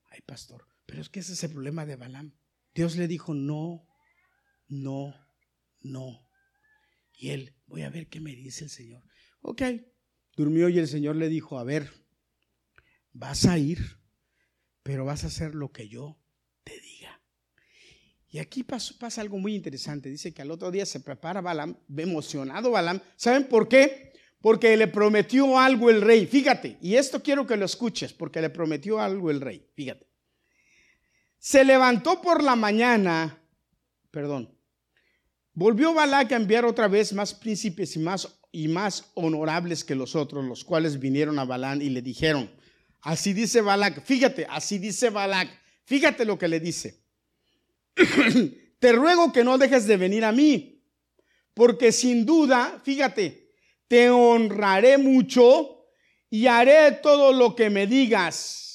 Ay, 0.10 0.20
pastor, 0.26 0.68
Pero 0.86 1.00
es 1.00 1.08
que 1.08 1.22
ese 1.22 1.32
es 1.32 1.42
el 1.46 1.52
problema 1.52 1.86
de 1.86 1.96
Balaam. 1.96 2.36
Dios 2.76 2.98
le 2.98 3.08
dijo, 3.08 3.34
no, 3.34 3.88
no, 4.68 5.16
no. 5.80 6.28
Y 7.14 7.30
él, 7.30 7.56
voy 7.68 7.84
a 7.84 7.90
ver 7.90 8.10
qué 8.10 8.20
me 8.20 8.36
dice 8.36 8.66
el 8.66 8.70
Señor. 8.70 9.02
Ok, 9.40 9.62
durmió 10.36 10.68
y 10.68 10.78
el 10.78 10.90
Señor 10.90 11.16
le 11.16 11.30
dijo, 11.30 11.58
a 11.58 11.64
ver, 11.64 11.90
vas 13.14 13.46
a 13.46 13.58
ir, 13.58 14.00
pero 14.84 15.06
vas 15.06 15.24
a 15.24 15.28
hacer 15.28 15.56
lo 15.56 15.72
que 15.72 15.88
yo 15.88 16.18
te 16.64 16.80
diga. 16.80 17.22
Y 18.30 18.38
aquí 18.40 18.64
pasa, 18.64 19.22
algo 19.22 19.40
muy 19.40 19.56
interesante. 19.56 20.10
Dice 20.10 20.34
que 20.34 20.42
al 20.42 20.52
otro 20.52 20.70
día 20.70 20.86
se 20.86 21.00
prepara 21.00 21.42
Balaam, 21.42 21.76
emocionado 21.98 22.72
Balaam. 22.72 23.02
¿Saben 23.16 23.48
por 23.48 23.68
qué? 23.68 24.14
Porque 24.40 24.78
le 24.78 24.88
prometió 24.88 25.58
algo 25.58 25.90
el 25.90 26.02
rey. 26.02 26.28
Fíjate, 26.28 26.78
y 26.82 26.96
esto 26.96 27.24
quiero 27.24 27.48
que 27.48 27.58
lo 27.58 27.66
escuches, 27.66 28.14
porque 28.14 28.42
le 28.42 28.50
prometió 28.50 29.00
algo 29.00 29.32
el 29.32 29.42
rey. 29.42 29.68
Fíjate. 29.74 30.08
Se 31.40 31.64
levantó 31.64 32.22
por 32.22 32.44
la 32.44 32.56
mañana, 32.56 33.42
perdón, 34.12 34.54
volvió 35.54 35.94
Balac 35.94 36.32
a 36.32 36.36
enviar 36.36 36.66
otra 36.66 36.88
vez 36.88 37.14
más 37.14 37.34
príncipes 37.34 37.96
y 37.96 38.00
más, 38.00 38.40
y 38.52 38.68
más 38.68 39.12
honorables 39.16 39.84
que 39.84 39.96
los 39.96 40.16
otros, 40.16 40.46
los 40.46 40.66
cuales 40.66 41.00
vinieron 41.00 41.40
a 41.40 41.46
Balán 41.46 41.82
y 41.82 41.90
le 41.90 42.02
dijeron, 42.02 42.52
así 43.02 43.34
dice 43.34 43.62
Balac, 43.62 44.04
fíjate, 44.04 44.46
así 44.50 44.78
dice 44.78 45.10
Balac, 45.10 45.50
fíjate 45.86 46.26
lo 46.26 46.38
que 46.38 46.48
le 46.48 46.60
dice. 46.60 47.04
Te 48.80 48.92
ruego 48.94 49.34
que 49.34 49.44
no 49.44 49.58
dejes 49.58 49.86
de 49.88 49.98
venir 49.98 50.24
a 50.24 50.32
mí, 50.32 50.82
porque 51.54 51.92
sin 51.92 52.26
duda, 52.26 52.80
fíjate, 52.84 53.52
te 53.90 54.10
honraré 54.10 54.98
mucho 54.98 55.86
y 56.30 56.48
haré 56.48 56.94
todo 56.94 57.34
lo 57.34 57.56
que 57.56 57.70
me 57.70 57.88
digas 57.88 58.70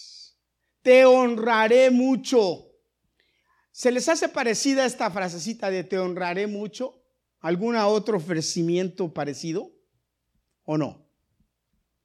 te 0.84 1.06
honraré 1.06 1.90
mucho. 1.90 2.70
¿Se 3.72 3.90
les 3.90 4.06
hace 4.06 4.28
parecida 4.28 4.84
esta 4.84 5.10
frasecita 5.10 5.70
de 5.70 5.82
te 5.82 5.98
honraré 5.98 6.46
mucho? 6.46 7.02
¿Algún 7.40 7.74
otro 7.74 8.18
ofrecimiento 8.18 9.12
parecido? 9.12 9.72
¿O 10.64 10.76
no? 10.76 11.08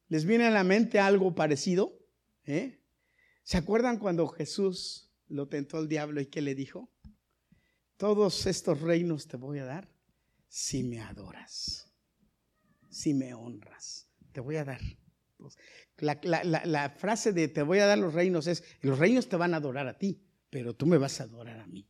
¿Les 0.08 0.24
viene 0.24 0.48
a 0.48 0.50
la 0.50 0.64
mente 0.64 0.98
algo 0.98 1.36
parecido? 1.36 1.99
¿Eh? 2.50 2.82
¿Se 3.44 3.58
acuerdan 3.58 4.00
cuando 4.00 4.28
Jesús 4.28 5.14
lo 5.28 5.48
tentó 5.48 5.80
el 5.80 5.88
diablo 5.88 6.20
y 6.20 6.26
qué 6.26 6.42
le 6.42 6.56
dijo? 6.56 6.92
Todos 7.96 8.48
estos 8.48 8.82
reinos 8.82 9.28
te 9.28 9.38
voy 9.38 9.60
a 9.60 9.66
dar 9.66 9.88
si 10.48 10.84
me 10.84 11.00
adoras, 11.00 11.94
si 12.90 13.14
me 13.14 13.36
honras. 13.36 14.10
Te 14.32 14.40
voy 14.40 14.56
a 14.56 14.66
dar. 14.66 14.82
La, 16.00 16.96
frase 16.98 17.34
de 17.34 17.50
te 17.50 17.62
voy 17.62 17.80
a 17.80 17.86
dar 17.86 18.00
los 18.00 18.16
reinos 18.16 18.48
es, 18.48 18.64
los 18.82 18.98
reinos 18.98 19.30
te 19.30 19.36
van 19.36 19.54
a 19.54 19.58
adorar 19.58 19.88
a 19.88 20.00
ti, 20.00 20.26
pero 20.50 20.76
tú 20.76 20.88
me 20.88 20.98
vas 20.98 21.22
a 21.22 21.26
adorar 21.26 21.60
a 21.60 21.68
mí. 21.68 21.88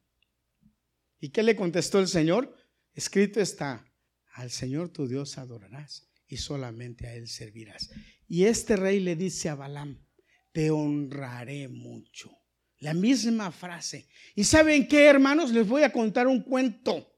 ¿Y 1.22 1.30
qué 1.30 1.42
le 1.42 1.56
contestó 1.56 2.00
el 2.00 2.10
Señor? 2.10 2.54
Escrito 2.94 3.40
está, 3.40 3.86
al 4.34 4.52
Señor 4.52 4.90
tu 4.90 5.08
Dios 5.08 5.38
adorarás 5.38 6.12
y 6.28 6.36
solamente 6.36 7.08
a 7.08 7.16
Él 7.16 7.30
servirás. 7.30 7.92
Y 8.28 8.44
este 8.44 8.76
rey 8.76 9.00
le 9.00 9.16
dice 9.16 9.48
a 9.48 9.56
Balaam, 9.56 10.09
te 10.52 10.72
honraré 10.72 11.68
mucho. 11.68 12.32
La 12.80 12.94
misma 12.94 13.52
frase. 13.52 14.08
¿Y 14.36 14.44
saben 14.44 14.88
qué, 14.88 15.06
hermanos? 15.06 15.52
Les 15.52 15.68
voy 15.68 15.84
a 15.84 15.92
contar 15.92 16.28
un 16.28 16.42
cuento 16.42 17.10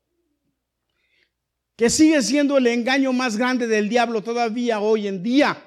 que 1.76 1.90
sigue 1.90 2.22
siendo 2.22 2.58
el 2.58 2.68
engaño 2.68 3.14
más 3.14 3.38
grande 3.38 3.68
del 3.68 3.90
diablo 3.90 4.22
todavía 4.22 4.80
hoy 4.80 5.08
en 5.08 5.24
día. 5.24 5.58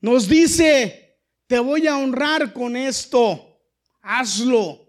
Nos 0.00 0.28
dice, 0.28 1.20
te 1.46 1.58
voy 1.58 1.86
a 1.86 1.96
honrar 1.96 2.52
con 2.52 2.76
esto, 2.76 3.62
hazlo. 4.02 4.86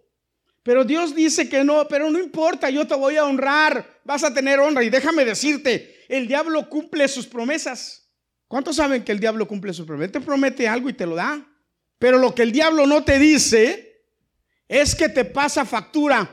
Pero 0.63 0.83
Dios 0.83 1.15
dice 1.15 1.47
que 1.47 1.63
no, 1.63 1.87
pero 1.87 2.09
no 2.09 2.19
importa, 2.19 2.69
yo 2.69 2.85
te 2.85 2.95
voy 2.95 3.15
a 3.15 3.23
honrar, 3.23 4.01
vas 4.03 4.23
a 4.25 4.33
tener 4.33 4.59
honra. 4.59 4.83
Y 4.83 4.89
déjame 4.89 5.23
decirte, 5.23 6.03
el 6.09 6.27
diablo 6.27 6.67
cumple 6.69 7.07
sus 7.07 7.25
promesas. 7.25 8.11
¿Cuántos 8.47 8.75
saben 8.75 9.03
que 9.03 9.13
el 9.13 9.19
diablo 9.19 9.47
cumple 9.47 9.73
sus 9.73 9.85
promesas? 9.85 10.11
Te 10.11 10.21
promete 10.21 10.67
algo 10.67 10.89
y 10.89 10.93
te 10.93 11.05
lo 11.05 11.15
da. 11.15 11.45
Pero 11.99 12.17
lo 12.17 12.33
que 12.35 12.43
el 12.43 12.51
diablo 12.51 12.85
no 12.85 13.03
te 13.03 13.17
dice 13.17 14.03
es 14.67 14.95
que 14.95 15.09
te 15.09 15.25
pasa 15.25 15.65
factura. 15.65 16.29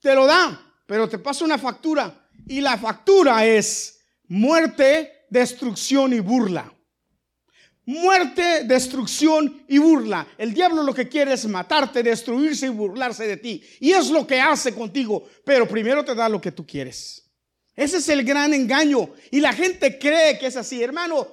Te 0.00 0.14
lo 0.14 0.26
da, 0.26 0.74
pero 0.86 1.08
te 1.08 1.18
pasa 1.18 1.44
una 1.44 1.58
factura. 1.58 2.28
Y 2.46 2.60
la 2.60 2.76
factura 2.76 3.44
es 3.46 4.00
muerte, 4.28 5.26
destrucción 5.30 6.12
y 6.12 6.20
burla. 6.20 6.72
Muerte, 7.84 8.62
destrucción 8.64 9.64
y 9.68 9.78
burla. 9.78 10.26
El 10.38 10.54
diablo 10.54 10.84
lo 10.84 10.94
que 10.94 11.08
quiere 11.08 11.32
es 11.32 11.44
matarte, 11.46 12.02
destruirse 12.02 12.66
y 12.66 12.70
burlarse 12.70 13.26
de 13.26 13.36
ti. 13.36 13.62
Y 13.80 13.92
es 13.92 14.08
lo 14.10 14.24
que 14.26 14.40
hace 14.40 14.72
contigo. 14.72 15.28
Pero 15.44 15.66
primero 15.66 16.04
te 16.04 16.14
da 16.14 16.28
lo 16.28 16.40
que 16.40 16.52
tú 16.52 16.64
quieres. 16.64 17.28
Ese 17.74 17.96
es 17.96 18.08
el 18.08 18.24
gran 18.24 18.54
engaño. 18.54 19.10
Y 19.30 19.40
la 19.40 19.52
gente 19.52 19.98
cree 19.98 20.38
que 20.38 20.46
es 20.46 20.56
así. 20.56 20.82
Hermano, 20.82 21.26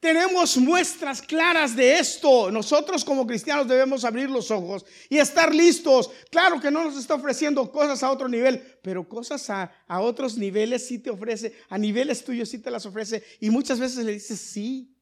tenemos 0.00 0.56
muestras 0.56 1.22
claras 1.22 1.74
de 1.74 1.98
esto. 1.98 2.50
Nosotros 2.50 3.04
como 3.04 3.26
cristianos 3.26 3.66
debemos 3.66 4.04
abrir 4.04 4.30
los 4.30 4.50
ojos 4.50 4.84
y 5.08 5.18
estar 5.18 5.54
listos. 5.54 6.10
Claro 6.30 6.60
que 6.60 6.70
no 6.70 6.84
nos 6.84 6.96
está 6.96 7.14
ofreciendo 7.14 7.70
cosas 7.70 8.02
a 8.02 8.10
otro 8.10 8.28
nivel, 8.28 8.62
pero 8.82 9.08
cosas 9.08 9.48
a, 9.50 9.72
a 9.86 10.00
otros 10.00 10.36
niveles 10.36 10.86
sí 10.86 10.98
te 10.98 11.10
ofrece. 11.10 11.54
A 11.68 11.78
niveles 11.78 12.24
tuyos 12.24 12.48
sí 12.48 12.58
te 12.58 12.70
las 12.70 12.86
ofrece. 12.86 13.24
Y 13.40 13.50
muchas 13.50 13.80
veces 13.80 14.04
le 14.04 14.12
dices 14.12 14.38
sí. 14.38 14.92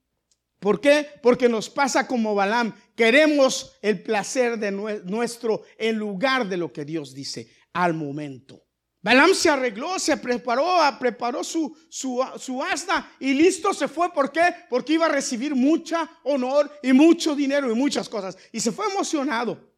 ¿Por 0.60 0.80
qué? 0.80 1.06
Porque 1.22 1.48
nos 1.48 1.68
pasa 1.68 2.06
como 2.06 2.34
Balaam. 2.34 2.74
Queremos 2.96 3.76
el 3.82 4.02
placer 4.02 4.58
de 4.58 4.70
nuestro 4.70 5.62
en 5.76 5.96
lugar 5.96 6.48
de 6.48 6.56
lo 6.56 6.72
que 6.72 6.84
Dios 6.84 7.12
dice 7.12 7.50
al 7.74 7.92
momento. 7.92 8.63
Balaam 9.04 9.34
se 9.34 9.50
arregló, 9.50 9.98
se 9.98 10.16
preparó, 10.16 10.66
preparó 10.98 11.44
su, 11.44 11.76
su, 11.90 12.24
su 12.38 12.62
asna 12.62 13.14
y 13.20 13.34
listo 13.34 13.74
se 13.74 13.86
fue. 13.86 14.10
¿Por 14.10 14.32
qué? 14.32 14.40
Porque 14.70 14.94
iba 14.94 15.04
a 15.04 15.10
recibir 15.10 15.54
mucha 15.54 16.10
honor 16.22 16.72
y 16.82 16.94
mucho 16.94 17.36
dinero 17.36 17.70
y 17.70 17.74
muchas 17.74 18.08
cosas. 18.08 18.38
Y 18.50 18.60
se 18.60 18.72
fue 18.72 18.86
emocionado. 18.90 19.74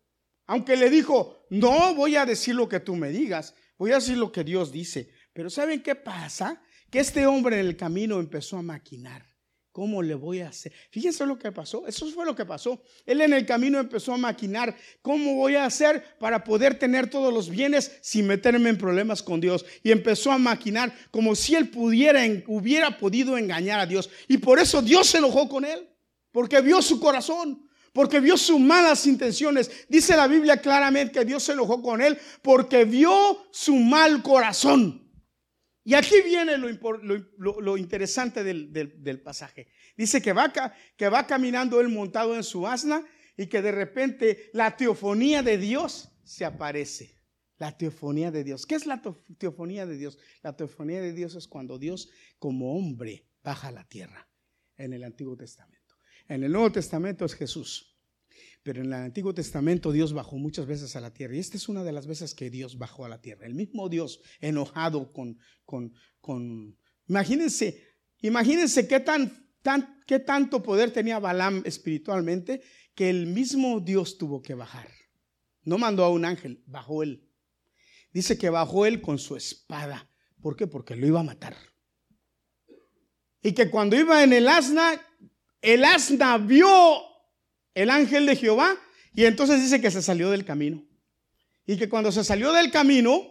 Aunque 0.47 0.77
le 0.77 0.89
dijo, 0.89 1.45
no 1.51 1.93
voy 1.97 2.15
a 2.15 2.25
decir 2.25 2.55
lo 2.55 2.69
que 2.69 2.79
tú 2.79 2.95
me 2.95 3.09
digas, 3.09 3.53
voy 3.77 3.91
a 3.91 3.97
decir 3.97 4.17
lo 4.17 4.31
que 4.31 4.45
Dios 4.45 4.71
dice. 4.71 5.11
Pero 5.33 5.51
¿saben 5.51 5.83
qué 5.83 5.97
pasa? 5.97 6.63
Que 6.89 7.01
este 7.01 7.27
hombre 7.27 7.59
en 7.59 7.67
el 7.67 7.77
camino 7.77 8.21
empezó 8.21 8.59
a 8.59 8.63
maquinar. 8.63 9.27
¿Cómo 9.77 10.01
le 10.01 10.15
voy 10.15 10.41
a 10.41 10.49
hacer? 10.49 10.73
Fíjense 10.89 11.27
lo 11.27 11.39
que 11.39 11.53
pasó. 11.53 11.87
Eso 11.87 12.11
fue 12.11 12.25
lo 12.25 12.35
que 12.35 12.47
pasó. 12.47 12.81
Él 13.05 13.21
en 13.21 13.35
el 13.35 13.45
camino 13.45 13.79
empezó 13.79 14.15
a 14.15 14.17
maquinar. 14.17 14.75
¿Cómo 15.03 15.35
voy 15.35 15.55
a 15.57 15.67
hacer 15.67 16.03
para 16.19 16.43
poder 16.43 16.79
tener 16.79 17.11
todos 17.11 17.31
los 17.31 17.51
bienes 17.51 17.99
sin 18.01 18.27
meterme 18.27 18.71
en 18.71 18.79
problemas 18.79 19.23
con 19.23 19.39
Dios? 19.39 19.67
Y 19.83 19.91
empezó 19.91 20.33
a 20.33 20.39
maquinar 20.39 20.95
como 21.11 21.35
si 21.35 21.57
él 21.57 21.69
pudiera, 21.69 22.23
hubiera 22.47 22.97
podido 22.97 23.37
engañar 23.37 23.79
a 23.79 23.85
Dios. 23.85 24.09
Y 24.29 24.39
por 24.39 24.59
eso 24.59 24.81
Dios 24.81 25.09
se 25.09 25.19
enojó 25.19 25.47
con 25.47 25.67
él. 25.67 25.87
Porque 26.33 26.63
vio 26.63 26.81
su 26.81 26.99
corazón. 26.99 27.69
Porque 27.93 28.19
vio 28.19 28.39
sus 28.39 28.59
malas 28.59 29.07
intenciones. 29.07 29.71
Dice 29.91 30.17
la 30.17 30.27
Biblia 30.27 30.57
claramente 30.57 31.19
que 31.19 31.27
Dios 31.27 31.43
se 31.43 31.53
enojó 31.53 31.83
con 31.83 32.01
él 32.01 32.17
porque 32.41 32.87
vio 32.87 33.47
su 33.51 33.77
mal 33.77 34.23
corazón. 34.23 35.06
Y 35.87 35.95
aquí 35.95 36.21
viene 36.21 36.59
lo, 36.59 37.77
interesante 37.77 38.43
del, 38.43 39.21
pasaje. 39.23 39.69
Dice 39.97 40.21
que 40.21 40.33
va, 40.33 40.53
que 40.97 41.09
va 41.09 41.29
caminando 41.29 41.81
él 41.81 41.89
montado 41.89 42.35
en 42.35 42.43
su 42.43 42.67
asna 42.67 43.07
y 43.37 43.47
que 43.47 43.63
de 43.63 43.71
repente 43.71 44.51
la 44.53 44.77
teofonía 44.77 45.45
de 45.45 45.59
Dios 45.59 46.09
se 46.25 46.45
aparece. 46.45 47.17
La 47.59 47.79
teofonía 47.79 48.33
de 48.33 48.43
Dios. 48.43 48.67
¿Qué 48.67 48.75
es 48.75 48.85
la 48.85 49.01
teofonía 49.39 49.87
de 49.87 49.97
Dios? 49.97 50.19
La 50.43 50.57
teofonía 50.57 51.01
de 51.01 51.13
Dios 51.13 51.37
es 51.37 51.47
cuando 51.47 51.79
Dios 51.79 52.11
como 52.41 52.77
hombre 52.77 53.25
baja 53.45 53.69
a 53.69 53.73
la 53.73 53.87
tierra 53.89 54.29
en 54.77 54.93
el 54.93 55.05
Antiguo 55.05 55.37
Testamento. 55.37 55.95
En 56.27 56.43
el 56.43 56.51
Nuevo 56.51 56.73
Testamento 56.73 57.25
es 57.25 57.35
Jesús. 57.35 57.96
Pero 58.67 58.81
en 58.81 58.87
el 58.87 58.95
Antiguo 58.95 59.33
Testamento 59.33 59.93
Dios 59.93 60.13
bajó 60.13 60.39
muchas 60.39 60.67
veces 60.67 60.97
a 60.97 61.01
la 61.01 61.15
tierra. 61.15 61.37
Y 61.37 61.39
esta 61.39 61.57
es 61.57 61.69
una 61.69 61.85
de 61.85 61.93
las 61.93 62.09
veces 62.09 62.35
que 62.35 62.51
Dios 62.51 62.79
bajó 62.79 63.05
a 63.05 63.09
la 63.09 63.21
tierra. 63.21 63.47
El 63.47 63.55
mismo 63.55 63.89
Dios 63.89 64.21
enojado 64.41 65.13
con... 65.13 65.39
con, 65.65 65.95
con 66.21 66.77
imagínense, 67.07 67.81
imagínense 68.23 68.89
qué, 68.89 68.99
tan, 68.99 69.53
tan, 69.63 70.03
qué 70.05 70.19
tanto 70.19 70.65
poder 70.65 70.91
tenía 70.91 71.21
Balaam 71.21 71.63
espiritualmente 71.65 72.61
que 72.97 73.09
el 73.09 73.29
mismo 73.29 73.79
Dios 73.79 74.19
tuvo 74.19 74.43
que 74.43 74.55
bajar. 74.55 74.89
No 75.63 75.79
mandó 75.79 76.03
a 76.03 76.11
un 76.11 76.25
ángel, 76.25 76.65
bajó 76.67 77.05
él. 77.05 77.31
Dice 78.13 78.37
que 78.37 78.51
bajó 78.51 78.85
él 78.85 79.01
con 79.01 79.21
su 79.21 79.37
espada. 79.37 80.11
¿Por 80.41 80.57
qué? 80.57 80.67
Porque 80.67 80.97
lo 80.97 81.07
iba 81.07 81.21
a 81.21 81.23
matar. 81.23 81.57
Y 83.45 83.53
que 83.53 83.71
cuando 83.71 83.95
iba 83.95 84.25
en 84.25 84.33
el 84.33 84.49
asna, 84.49 85.01
el 85.63 85.85
asna 85.85 86.37
vio 86.39 87.06
el 87.77 87.91
ángel 87.91 88.25
de 88.25 88.35
Jehová 88.35 88.75
y 89.15 89.27
entonces 89.27 89.63
dice 89.63 89.81
que 89.81 89.91
se 89.91 90.01
salió 90.03 90.31
del 90.31 90.47
camino. 90.47 90.83
Y 91.67 91.77
que 91.77 91.89
cuando 91.89 92.11
se 92.11 92.25
salió 92.25 92.53
del 92.53 92.71
camino, 92.71 93.23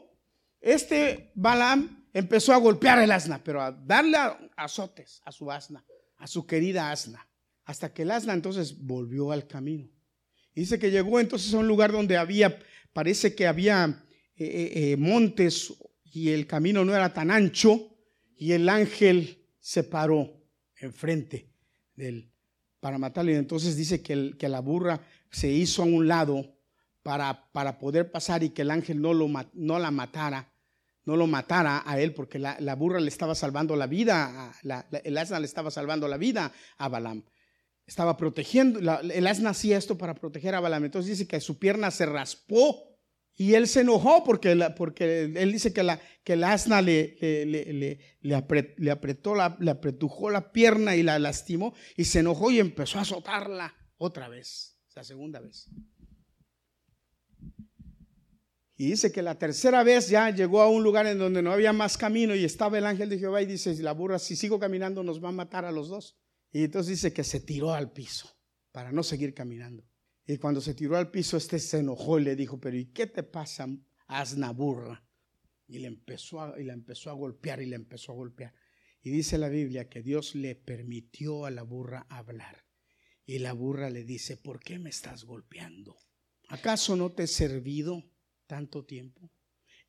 este 0.61 1.31
Balaam 1.33 2.05
empezó 2.13 2.53
a 2.53 2.57
golpear 2.57 2.99
el 2.99 3.11
asna, 3.11 3.43
pero 3.43 3.61
a 3.61 3.71
darle 3.71 4.17
azotes 4.55 5.21
a 5.25 5.31
su 5.31 5.51
asna, 5.51 5.83
a 6.17 6.27
su 6.27 6.45
querida 6.45 6.91
asna, 6.91 7.27
hasta 7.63 7.91
que 7.91 8.03
el 8.03 8.11
asna 8.11 8.33
entonces 8.33 8.77
volvió 8.77 9.31
al 9.31 9.47
camino. 9.47 9.89
Dice 10.53 10.77
que 10.77 10.91
llegó 10.91 11.19
entonces 11.19 11.51
a 11.53 11.57
un 11.57 11.67
lugar 11.67 11.91
donde 11.91 12.15
había, 12.15 12.59
parece 12.93 13.33
que 13.33 13.47
había 13.47 14.05
eh, 14.37 14.45
eh, 14.45 14.91
eh, 14.91 14.97
montes 14.97 15.73
y 16.03 16.29
el 16.29 16.45
camino 16.45 16.85
no 16.85 16.95
era 16.95 17.11
tan 17.13 17.31
ancho 17.31 17.97
y 18.37 18.51
el 18.51 18.69
ángel 18.69 19.43
se 19.59 19.83
paró 19.83 20.39
enfrente 20.77 21.49
del 21.95 22.31
para 22.85 22.99
matarlo. 22.99 23.31
Y 23.31 23.33
entonces 23.33 23.75
dice 23.75 24.03
que, 24.03 24.47
la 24.47 24.59
burra 24.59 25.01
se 25.31 25.49
hizo 25.49 25.81
a 25.81 25.85
un 25.85 26.07
lado 26.07 26.55
para, 27.01 27.49
poder 27.79 28.11
pasar 28.11 28.43
y 28.43 28.49
que 28.49 28.61
el 28.61 28.69
ángel 28.69 29.01
no, 29.01 29.79
la 29.79 29.89
matara, 29.89 30.51
no 31.03 31.17
lo 31.17 31.25
matara 31.25 31.81
a 31.83 31.99
él, 31.99 32.13
porque 32.13 32.37
la, 32.37 32.75
burra 32.75 32.99
le 32.99 33.07
estaba 33.07 33.33
salvando 33.33 33.75
la 33.75 33.87
vida, 33.87 34.53
el 35.03 35.17
asna 35.17 35.39
le 35.39 35.47
estaba 35.47 35.71
salvando 35.71 36.07
la 36.07 36.17
vida 36.17 36.51
a 36.77 36.87
Balaam. 36.87 37.23
Estaba 37.87 38.17
protegiendo, 38.17 38.79
el 39.01 39.25
asna 39.25 39.49
hacía 39.49 39.79
esto 39.79 39.97
para 39.97 40.13
proteger 40.13 40.53
a 40.53 40.59
Balaam. 40.59 40.85
Entonces 40.85 41.17
dice 41.17 41.27
que 41.27 41.41
su 41.41 41.57
pierna 41.57 41.89
se 41.89 42.05
raspó 42.05 42.94
y 43.37 43.53
él 43.55 43.67
se 43.67 43.81
enojó 43.81 44.23
porque, 44.23 44.55
porque 44.77 45.23
él 45.23 45.51
dice 45.51 45.73
que, 45.73 45.83
la, 45.83 45.99
que 46.23 46.33
el 46.33 46.43
asna 46.43 46.81
le, 46.81 47.17
le, 47.19 47.99
le, 48.21 48.91
apretó, 48.91 49.35
la, 49.35 49.57
le 49.59 49.71
apretujó 49.71 50.29
la 50.29 50.53
pierna 50.53 50.95
y 50.95 51.03
la 51.03 51.19
lastimó 51.19 51.73
y 51.97 52.05
se 52.05 52.19
enojó 52.19 52.49
y 52.49 52.59
empezó 52.59 52.97
a 52.97 53.01
azotarla 53.01 53.75
otra 53.97 54.29
vez, 54.29 54.77
la 54.95 55.03
segunda 55.03 55.41
vez. 55.41 55.69
Y 58.77 58.87
dice 58.87 59.11
que 59.11 59.21
la 59.21 59.37
tercera 59.37 59.83
vez 59.83 60.09
ya 60.09 60.29
llegó 60.29 60.61
a 60.61 60.69
un 60.69 60.83
lugar 60.83 61.05
en 61.05 61.17
donde 61.17 61.41
no 61.41 61.51
había 61.51 61.73
más 61.73 61.97
camino 61.97 62.35
y 62.35 62.43
estaba 62.43 62.77
el 62.77 62.85
ángel 62.85 63.09
de 63.09 63.19
Jehová 63.19 63.41
y 63.41 63.45
dice, 63.45 63.73
la 63.81 63.93
burra, 63.93 64.19
si 64.19 64.35
sigo 64.35 64.59
caminando 64.59 65.03
nos 65.03 65.23
va 65.23 65.29
a 65.29 65.33
matar 65.33 65.65
a 65.65 65.71
los 65.71 65.89
dos. 65.89 66.17
Y 66.51 66.63
entonces 66.63 66.91
dice 66.91 67.13
que 67.13 67.23
se 67.25 67.41
tiró 67.41 67.73
al 67.73 67.91
piso 67.91 68.29
para 68.71 68.93
no 68.93 69.03
seguir 69.03 69.33
caminando. 69.33 69.85
Y 70.27 70.37
cuando 70.37 70.59
se 70.59 70.73
tiró 70.73 70.97
al 70.97 71.11
piso, 71.11 71.37
este 71.37 71.59
se 71.59 71.79
enojó 71.79 72.19
y 72.19 72.23
le 72.23 72.35
dijo, 72.35 72.59
pero 72.59 72.77
¿y 72.77 72.85
qué 72.85 73.05
te 73.05 73.21
pasa, 73.21 73.67
asna 74.07 74.51
burra? 74.51 75.03
Y 75.67 75.79
le 75.79 75.87
empezó 75.87 76.41
a, 76.41 76.59
y 76.59 76.63
la 76.63 76.73
empezó 76.73 77.11
a 77.11 77.13
golpear 77.13 77.61
y 77.61 77.67
le 77.67 77.75
empezó 77.75 78.11
a 78.11 78.15
golpear. 78.15 78.53
Y 79.03 79.11
dice 79.11 79.37
la 79.37 79.49
Biblia 79.49 79.87
que 79.87 80.01
Dios 80.01 80.33
le 80.33 80.55
permitió 80.55 81.45
a 81.45 81.51
la 81.51 81.61
burra 81.61 82.07
hablar. 82.09 82.65
Y 83.25 83.39
la 83.39 83.53
burra 83.53 83.89
le 83.89 84.03
dice, 84.03 84.37
¿por 84.37 84.59
qué 84.59 84.79
me 84.79 84.89
estás 84.89 85.25
golpeando? 85.25 85.95
¿Acaso 86.47 86.95
no 86.95 87.11
te 87.11 87.23
he 87.23 87.27
servido 87.27 88.03
tanto 88.47 88.83
tiempo? 88.83 89.31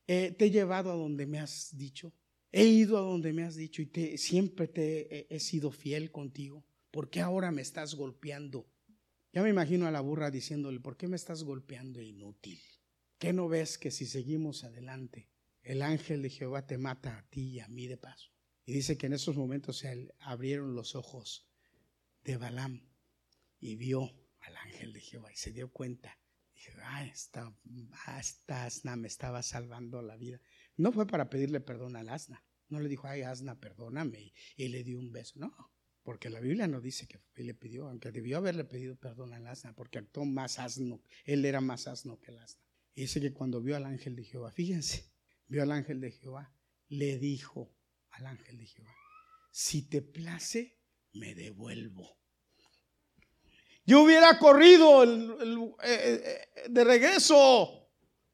Eh, 0.06 0.34
te 0.38 0.46
he 0.46 0.50
llevado 0.50 0.92
a 0.92 0.96
donde 0.96 1.26
me 1.26 1.38
has 1.38 1.76
dicho. 1.76 2.14
He 2.52 2.64
ido 2.66 2.98
a 2.98 3.00
donde 3.00 3.32
me 3.32 3.42
has 3.42 3.56
dicho 3.56 3.82
y 3.82 3.86
te, 3.86 4.18
siempre 4.18 4.68
te 4.68 5.34
he 5.34 5.40
sido 5.40 5.70
fiel 5.70 6.10
contigo. 6.10 6.64
¿Por 6.90 7.10
qué 7.10 7.20
ahora 7.20 7.50
me 7.50 7.62
estás 7.62 7.94
golpeando? 7.94 8.66
Ya 9.36 9.42
me 9.42 9.50
imagino 9.50 9.86
a 9.86 9.90
la 9.90 10.00
burra 10.00 10.30
diciéndole, 10.30 10.80
¿por 10.80 10.96
qué 10.96 11.08
me 11.08 11.16
estás 11.16 11.44
golpeando 11.44 12.00
inútil? 12.00 12.58
¿Qué 13.18 13.34
no 13.34 13.48
ves 13.48 13.76
que 13.76 13.90
si 13.90 14.06
seguimos 14.06 14.64
adelante, 14.64 15.28
el 15.62 15.82
ángel 15.82 16.22
de 16.22 16.30
Jehová 16.30 16.66
te 16.66 16.78
mata 16.78 17.18
a 17.18 17.28
ti 17.28 17.42
y 17.42 17.60
a 17.60 17.68
mí 17.68 17.86
de 17.86 17.98
paso? 17.98 18.30
Y 18.64 18.72
dice 18.72 18.96
que 18.96 19.08
en 19.08 19.12
esos 19.12 19.36
momentos 19.36 19.76
se 19.76 20.10
abrieron 20.20 20.74
los 20.74 20.94
ojos 20.94 21.46
de 22.24 22.38
Balaam 22.38 22.88
y 23.60 23.76
vio 23.76 24.10
al 24.40 24.56
ángel 24.56 24.94
de 24.94 25.00
Jehová 25.02 25.30
y 25.30 25.36
se 25.36 25.52
dio 25.52 25.70
cuenta. 25.70 26.18
Dijo, 26.54 26.72
ah, 26.84 27.04
esta, 27.04 27.54
asna 28.64 28.96
me 28.96 29.08
estaba 29.08 29.42
salvando 29.42 30.00
la 30.00 30.16
vida. 30.16 30.40
No 30.78 30.92
fue 30.92 31.06
para 31.06 31.28
pedirle 31.28 31.60
perdón 31.60 31.96
al 31.96 32.08
asna. 32.08 32.42
No 32.70 32.80
le 32.80 32.88
dijo, 32.88 33.06
ay, 33.06 33.20
asna, 33.20 33.60
perdóname. 33.60 34.32
y 34.56 34.68
le 34.68 34.82
dio 34.82 34.98
un 34.98 35.12
beso. 35.12 35.38
No, 35.38 35.54
porque 36.06 36.30
la 36.30 36.38
Biblia 36.38 36.68
no 36.68 36.80
dice 36.80 37.08
que 37.08 37.18
le 37.42 37.52
pidió, 37.52 37.88
aunque 37.88 38.12
debió 38.12 38.36
haberle 38.36 38.62
pedido 38.62 38.94
perdón 38.94 39.32
al 39.32 39.44
asna, 39.48 39.74
porque 39.74 39.98
actuó 39.98 40.24
más 40.24 40.60
asno, 40.60 41.02
él 41.24 41.44
era 41.44 41.60
más 41.60 41.88
asno 41.88 42.20
que 42.20 42.30
el 42.30 42.38
asna. 42.38 42.62
Y 42.94 43.00
dice 43.00 43.20
que 43.20 43.32
cuando 43.32 43.60
vio 43.60 43.76
al 43.76 43.86
ángel 43.86 44.14
de 44.14 44.22
Jehová, 44.22 44.52
fíjense, 44.52 45.10
vio 45.48 45.64
al 45.64 45.72
ángel 45.72 46.00
de 46.00 46.12
Jehová, 46.12 46.54
le 46.86 47.18
dijo 47.18 47.74
al 48.10 48.26
ángel 48.26 48.56
de 48.56 48.66
Jehová, 48.66 48.94
si 49.50 49.88
te 49.88 50.00
place, 50.00 50.78
me 51.14 51.34
devuelvo. 51.34 52.16
Yo 53.84 54.02
hubiera 54.02 54.38
corrido 54.38 55.02
eh, 55.02 55.80
eh, 55.82 56.68
de 56.70 56.84
regreso. 56.84 57.90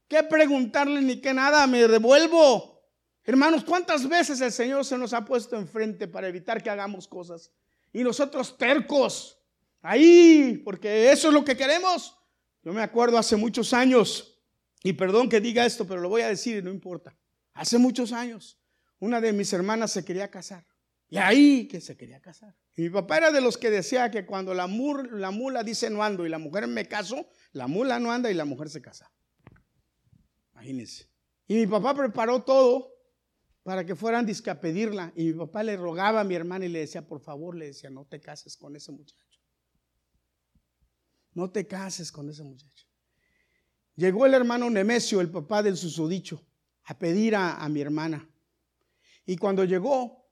¿Qué 0.06 0.22
preguntarle 0.24 1.00
ni 1.00 1.22
qué 1.22 1.32
nada? 1.32 1.66
Me 1.66 1.88
devuelvo. 1.88 2.86
Hermanos, 3.24 3.64
¿cuántas 3.64 4.06
veces 4.06 4.42
el 4.42 4.52
Señor 4.52 4.84
se 4.84 4.98
nos 4.98 5.14
ha 5.14 5.24
puesto 5.24 5.56
enfrente 5.56 6.06
para 6.06 6.28
evitar 6.28 6.62
que 6.62 6.68
hagamos 6.68 7.08
cosas? 7.08 7.50
Y 7.92 8.02
nosotros 8.02 8.56
tercos, 8.56 9.38
ahí, 9.82 10.60
porque 10.64 11.10
eso 11.10 11.28
es 11.28 11.34
lo 11.34 11.44
que 11.44 11.56
queremos. 11.56 12.16
Yo 12.62 12.72
me 12.72 12.82
acuerdo 12.82 13.18
hace 13.18 13.36
muchos 13.36 13.72
años, 13.72 14.40
y 14.82 14.92
perdón 14.94 15.28
que 15.28 15.40
diga 15.40 15.66
esto, 15.66 15.86
pero 15.86 16.00
lo 16.00 16.08
voy 16.08 16.22
a 16.22 16.28
decir 16.28 16.56
y 16.56 16.62
no 16.62 16.70
importa. 16.70 17.16
Hace 17.54 17.78
muchos 17.78 18.12
años, 18.12 18.58
una 18.98 19.20
de 19.20 19.32
mis 19.32 19.52
hermanas 19.52 19.92
se 19.92 20.04
quería 20.04 20.30
casar. 20.30 20.66
Y 21.08 21.18
ahí 21.18 21.68
que 21.68 21.80
se 21.80 21.96
quería 21.96 22.20
casar. 22.20 22.56
Y 22.74 22.82
mi 22.82 22.90
papá 22.90 23.18
era 23.18 23.30
de 23.30 23.42
los 23.42 23.58
que 23.58 23.68
decía 23.68 24.10
que 24.10 24.24
cuando 24.24 24.54
la, 24.54 24.66
la 24.66 25.30
mula 25.30 25.62
dice 25.62 25.90
no 25.90 26.02
ando 26.02 26.24
y 26.24 26.30
la 26.30 26.38
mujer 26.38 26.66
me 26.66 26.88
caso, 26.88 27.28
la 27.52 27.66
mula 27.66 28.00
no 28.00 28.10
anda 28.10 28.30
y 28.30 28.34
la 28.34 28.46
mujer 28.46 28.70
se 28.70 28.80
casa. 28.80 29.12
Imagínense. 30.54 31.10
Y 31.46 31.56
mi 31.56 31.66
papá 31.66 31.94
preparó 31.94 32.42
todo 32.42 32.91
para 33.62 33.86
que 33.86 33.94
fueran 33.94 34.26
a 34.46 34.60
pedirla. 34.60 35.12
Y 35.16 35.26
mi 35.26 35.32
papá 35.34 35.62
le 35.62 35.76
rogaba 35.76 36.20
a 36.20 36.24
mi 36.24 36.34
hermana 36.34 36.66
y 36.66 36.68
le 36.68 36.80
decía, 36.80 37.06
por 37.06 37.20
favor, 37.20 37.56
le 37.56 37.66
decía, 37.66 37.90
no 37.90 38.04
te 38.04 38.20
cases 38.20 38.56
con 38.56 38.74
ese 38.76 38.92
muchacho. 38.92 39.38
No 41.34 41.50
te 41.50 41.66
cases 41.66 42.10
con 42.10 42.28
ese 42.28 42.42
muchacho. 42.42 42.86
Llegó 43.94 44.26
el 44.26 44.34
hermano 44.34 44.68
Nemesio, 44.68 45.20
el 45.20 45.30
papá 45.30 45.62
del 45.62 45.76
susodicho, 45.76 46.44
a 46.84 46.98
pedir 46.98 47.36
a, 47.36 47.56
a 47.56 47.68
mi 47.68 47.80
hermana. 47.80 48.28
Y 49.24 49.36
cuando 49.36 49.64
llegó, 49.64 50.30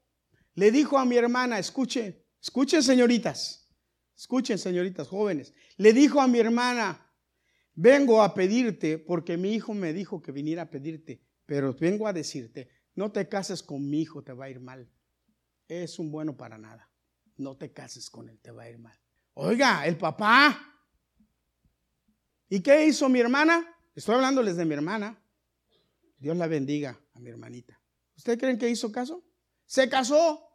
le 0.54 0.70
dijo 0.70 0.98
a 0.98 1.04
mi 1.04 1.16
hermana, 1.16 1.58
escuchen, 1.58 2.22
escuchen 2.42 2.82
señoritas, 2.82 3.70
escuchen 4.16 4.58
señoritas 4.58 5.08
jóvenes, 5.08 5.54
le 5.76 5.92
dijo 5.92 6.20
a 6.20 6.26
mi 6.26 6.38
hermana, 6.38 7.06
vengo 7.74 8.22
a 8.22 8.34
pedirte 8.34 8.98
porque 8.98 9.36
mi 9.36 9.54
hijo 9.54 9.72
me 9.72 9.92
dijo 9.92 10.20
que 10.20 10.32
viniera 10.32 10.62
a 10.62 10.70
pedirte, 10.70 11.22
pero 11.46 11.72
vengo 11.74 12.06
a 12.06 12.12
decirte, 12.12 12.68
no 12.94 13.12
te 13.12 13.28
cases 13.28 13.62
con 13.62 13.88
mi 13.88 14.02
hijo, 14.02 14.22
te 14.22 14.32
va 14.32 14.46
a 14.46 14.50
ir 14.50 14.60
mal. 14.60 14.90
Es 15.68 15.98
un 15.98 16.10
bueno 16.10 16.36
para 16.36 16.58
nada. 16.58 16.90
No 17.36 17.56
te 17.56 17.72
cases 17.72 18.10
con 18.10 18.28
él, 18.28 18.38
te 18.40 18.50
va 18.50 18.64
a 18.64 18.70
ir 18.70 18.78
mal. 18.78 18.98
Oiga, 19.34 19.86
el 19.86 19.96
papá. 19.96 20.58
¿Y 22.48 22.60
qué 22.60 22.84
hizo 22.86 23.08
mi 23.08 23.20
hermana? 23.20 23.66
Estoy 23.94 24.16
hablándoles 24.16 24.56
de 24.56 24.64
mi 24.64 24.74
hermana. 24.74 25.18
Dios 26.18 26.36
la 26.36 26.46
bendiga 26.46 27.00
a 27.14 27.20
mi 27.20 27.30
hermanita. 27.30 27.80
¿Ustedes 28.16 28.38
creen 28.38 28.58
que 28.58 28.68
hizo 28.68 28.92
caso? 28.92 29.24
Se 29.64 29.88
casó. 29.88 30.46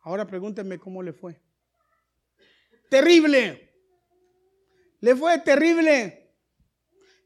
Ahora 0.00 0.26
pregúntenme 0.26 0.78
cómo 0.78 1.02
le 1.02 1.12
fue. 1.12 1.40
Terrible. 2.90 3.74
Le 5.00 5.16
fue 5.16 5.38
terrible. 5.38 6.34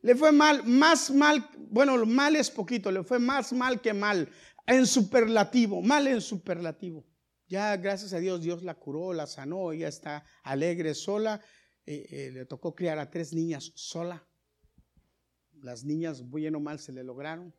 Le 0.03 0.15
fue 0.15 0.33
mal, 0.33 0.65
más 0.65 1.11
mal, 1.11 1.51
bueno, 1.59 2.07
mal 2.07 2.35
es 2.37 2.51
poquito, 2.51 2.91
le 2.91 3.03
fue 3.05 3.19
más 3.19 3.53
mal 3.53 3.81
que 3.81 3.93
mal 3.93 4.31
en 4.71 4.87
superlativo, 4.87 5.83
mal 5.83 6.07
en 6.07 6.21
superlativo. 6.21 7.05
Ya 7.49 7.77
gracias 7.77 8.13
a 8.13 8.19
Dios, 8.19 8.41
Dios 8.41 8.63
la 8.63 8.75
curó, 8.75 9.13
la 9.13 9.27
sanó, 9.27 9.73
ella 9.73 9.89
está 9.89 10.25
alegre 10.45 10.95
sola. 10.95 11.41
Eh, 11.85 12.07
eh, 12.11 12.31
le 12.31 12.47
tocó 12.47 12.75
criar 12.75 12.99
a 13.01 13.11
tres 13.11 13.33
niñas 13.33 13.73
sola. 13.75 14.25
Las 15.61 15.85
niñas, 15.85 16.31
bien 16.31 16.55
o 16.55 16.61
mal, 16.61 16.79
se 16.79 16.93
le 16.93 17.03
lograron. 17.03 17.53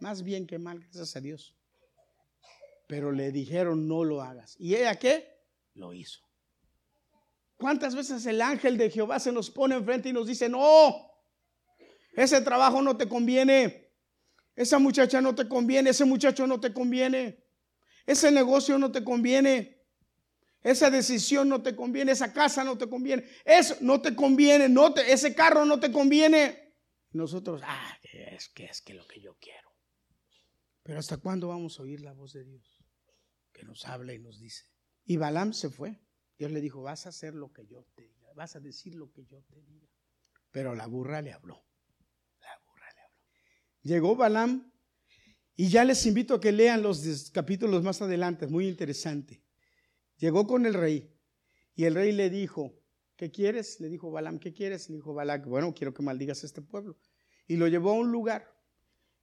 Más 0.00 0.24
bien 0.24 0.46
que 0.46 0.58
mal, 0.58 0.80
gracias 0.80 1.14
a 1.14 1.20
Dios. 1.20 1.54
Pero 2.88 3.12
le 3.12 3.30
dijeron, 3.30 3.86
no 3.86 4.02
lo 4.02 4.20
hagas. 4.20 4.56
¿Y 4.58 4.74
ella 4.74 4.96
qué? 4.96 5.28
Lo 5.74 5.94
hizo. 5.94 6.20
¿Cuántas 7.56 7.94
veces 7.94 8.26
el 8.26 8.42
ángel 8.42 8.76
de 8.76 8.90
Jehová 8.90 9.20
se 9.20 9.30
nos 9.30 9.50
pone 9.50 9.76
enfrente 9.76 10.08
y 10.08 10.12
nos 10.12 10.26
dice, 10.26 10.48
no, 10.48 10.94
ese 12.16 12.40
trabajo 12.40 12.82
no 12.82 12.96
te 12.96 13.08
conviene? 13.08 13.85
Esa 14.56 14.78
muchacha 14.78 15.20
no 15.20 15.34
te 15.34 15.46
conviene, 15.46 15.90
ese 15.90 16.06
muchacho 16.06 16.46
no 16.46 16.58
te 16.58 16.72
conviene, 16.72 17.44
ese 18.06 18.32
negocio 18.32 18.78
no 18.78 18.90
te 18.90 19.04
conviene, 19.04 19.84
esa 20.62 20.90
decisión 20.90 21.48
no 21.48 21.62
te 21.62 21.76
conviene, 21.76 22.12
esa 22.12 22.32
casa 22.32 22.64
no 22.64 22.78
te 22.78 22.88
conviene, 22.88 23.24
eso 23.44 23.76
no 23.82 24.00
te 24.00 24.16
conviene, 24.16 24.68
no 24.68 24.94
te, 24.94 25.12
ese 25.12 25.34
carro 25.34 25.66
no 25.66 25.78
te 25.78 25.92
conviene. 25.92 26.74
Nosotros, 27.12 27.60
ah, 27.64 27.98
es 28.02 28.48
que 28.48 28.64
es 28.64 28.80
que 28.80 28.94
lo 28.94 29.06
que 29.06 29.20
yo 29.20 29.36
quiero. 29.38 29.70
Pero 30.82 30.98
¿hasta 30.98 31.18
cuándo 31.18 31.48
vamos 31.48 31.78
a 31.78 31.82
oír 31.82 32.00
la 32.00 32.12
voz 32.12 32.32
de 32.32 32.44
Dios? 32.44 32.82
Que 33.52 33.64
nos 33.64 33.86
habla 33.86 34.14
y 34.14 34.18
nos 34.18 34.38
dice. 34.38 34.64
Y 35.04 35.18
Balaam 35.18 35.52
se 35.52 35.68
fue. 35.68 36.00
Dios 36.38 36.50
le 36.50 36.60
dijo, 36.60 36.82
vas 36.82 37.06
a 37.06 37.10
hacer 37.10 37.34
lo 37.34 37.52
que 37.52 37.66
yo 37.66 37.84
te 37.94 38.06
diga, 38.06 38.32
vas 38.34 38.56
a 38.56 38.60
decir 38.60 38.94
lo 38.94 39.12
que 39.12 39.24
yo 39.24 39.42
te 39.42 39.62
diga. 39.62 39.88
Pero 40.50 40.74
la 40.74 40.86
burra 40.86 41.22
le 41.22 41.32
habló. 41.32 41.65
Llegó 43.86 44.16
Balaam 44.16 44.72
y 45.54 45.68
ya 45.68 45.84
les 45.84 46.04
invito 46.06 46.34
a 46.34 46.40
que 46.40 46.50
lean 46.50 46.82
los 46.82 47.30
capítulos 47.30 47.84
más 47.84 48.02
adelante, 48.02 48.46
es 48.46 48.50
muy 48.50 48.66
interesante. 48.66 49.44
Llegó 50.16 50.44
con 50.44 50.66
el 50.66 50.74
rey 50.74 51.14
y 51.76 51.84
el 51.84 51.94
rey 51.94 52.10
le 52.10 52.28
dijo, 52.28 52.74
¿qué 53.14 53.30
quieres? 53.30 53.78
Le 53.78 53.88
dijo 53.88 54.10
Balaam, 54.10 54.40
¿qué 54.40 54.52
quieres? 54.52 54.90
Le 54.90 54.96
dijo 54.96 55.14
Balac, 55.14 55.46
bueno, 55.46 55.72
quiero 55.72 55.94
que 55.94 56.02
maldigas 56.02 56.42
a 56.42 56.46
este 56.46 56.62
pueblo. 56.62 56.98
Y 57.46 57.54
lo 57.54 57.68
llevó 57.68 57.90
a 57.90 57.94
un 57.94 58.10
lugar. 58.10 58.52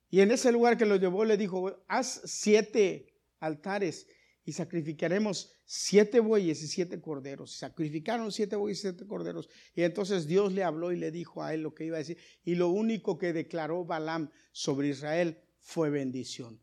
Y 0.09 0.21
en 0.21 0.31
ese 0.31 0.49
lugar 0.53 0.77
que 0.77 0.85
lo 0.85 0.95
llevó 0.95 1.25
le 1.25 1.35
dijo, 1.35 1.83
haz 1.89 2.21
siete 2.23 3.21
altares 3.41 4.07
y 4.45 4.53
sacrificaremos 4.53 5.51
siete 5.65 6.19
bueyes 6.19 6.61
y 6.63 6.67
siete 6.67 6.99
corderos. 7.01 7.57
Sacrificaron 7.57 8.31
siete 8.31 8.55
bueyes 8.55 8.79
y 8.79 8.81
siete 8.81 9.05
corderos. 9.05 9.49
Y 9.75 9.83
entonces 9.83 10.27
Dios 10.27 10.53
le 10.53 10.63
habló 10.63 10.91
y 10.91 10.97
le 10.97 11.11
dijo 11.11 11.43
a 11.43 11.53
él 11.53 11.61
lo 11.61 11.73
que 11.73 11.85
iba 11.85 11.97
a 11.97 11.99
decir. 11.99 12.17
Y 12.43 12.55
lo 12.55 12.69
único 12.69 13.17
que 13.17 13.33
declaró 13.33 13.85
Balaam 13.85 14.29
sobre 14.51 14.89
Israel 14.89 15.37
fue 15.59 15.89
bendición 15.89 16.62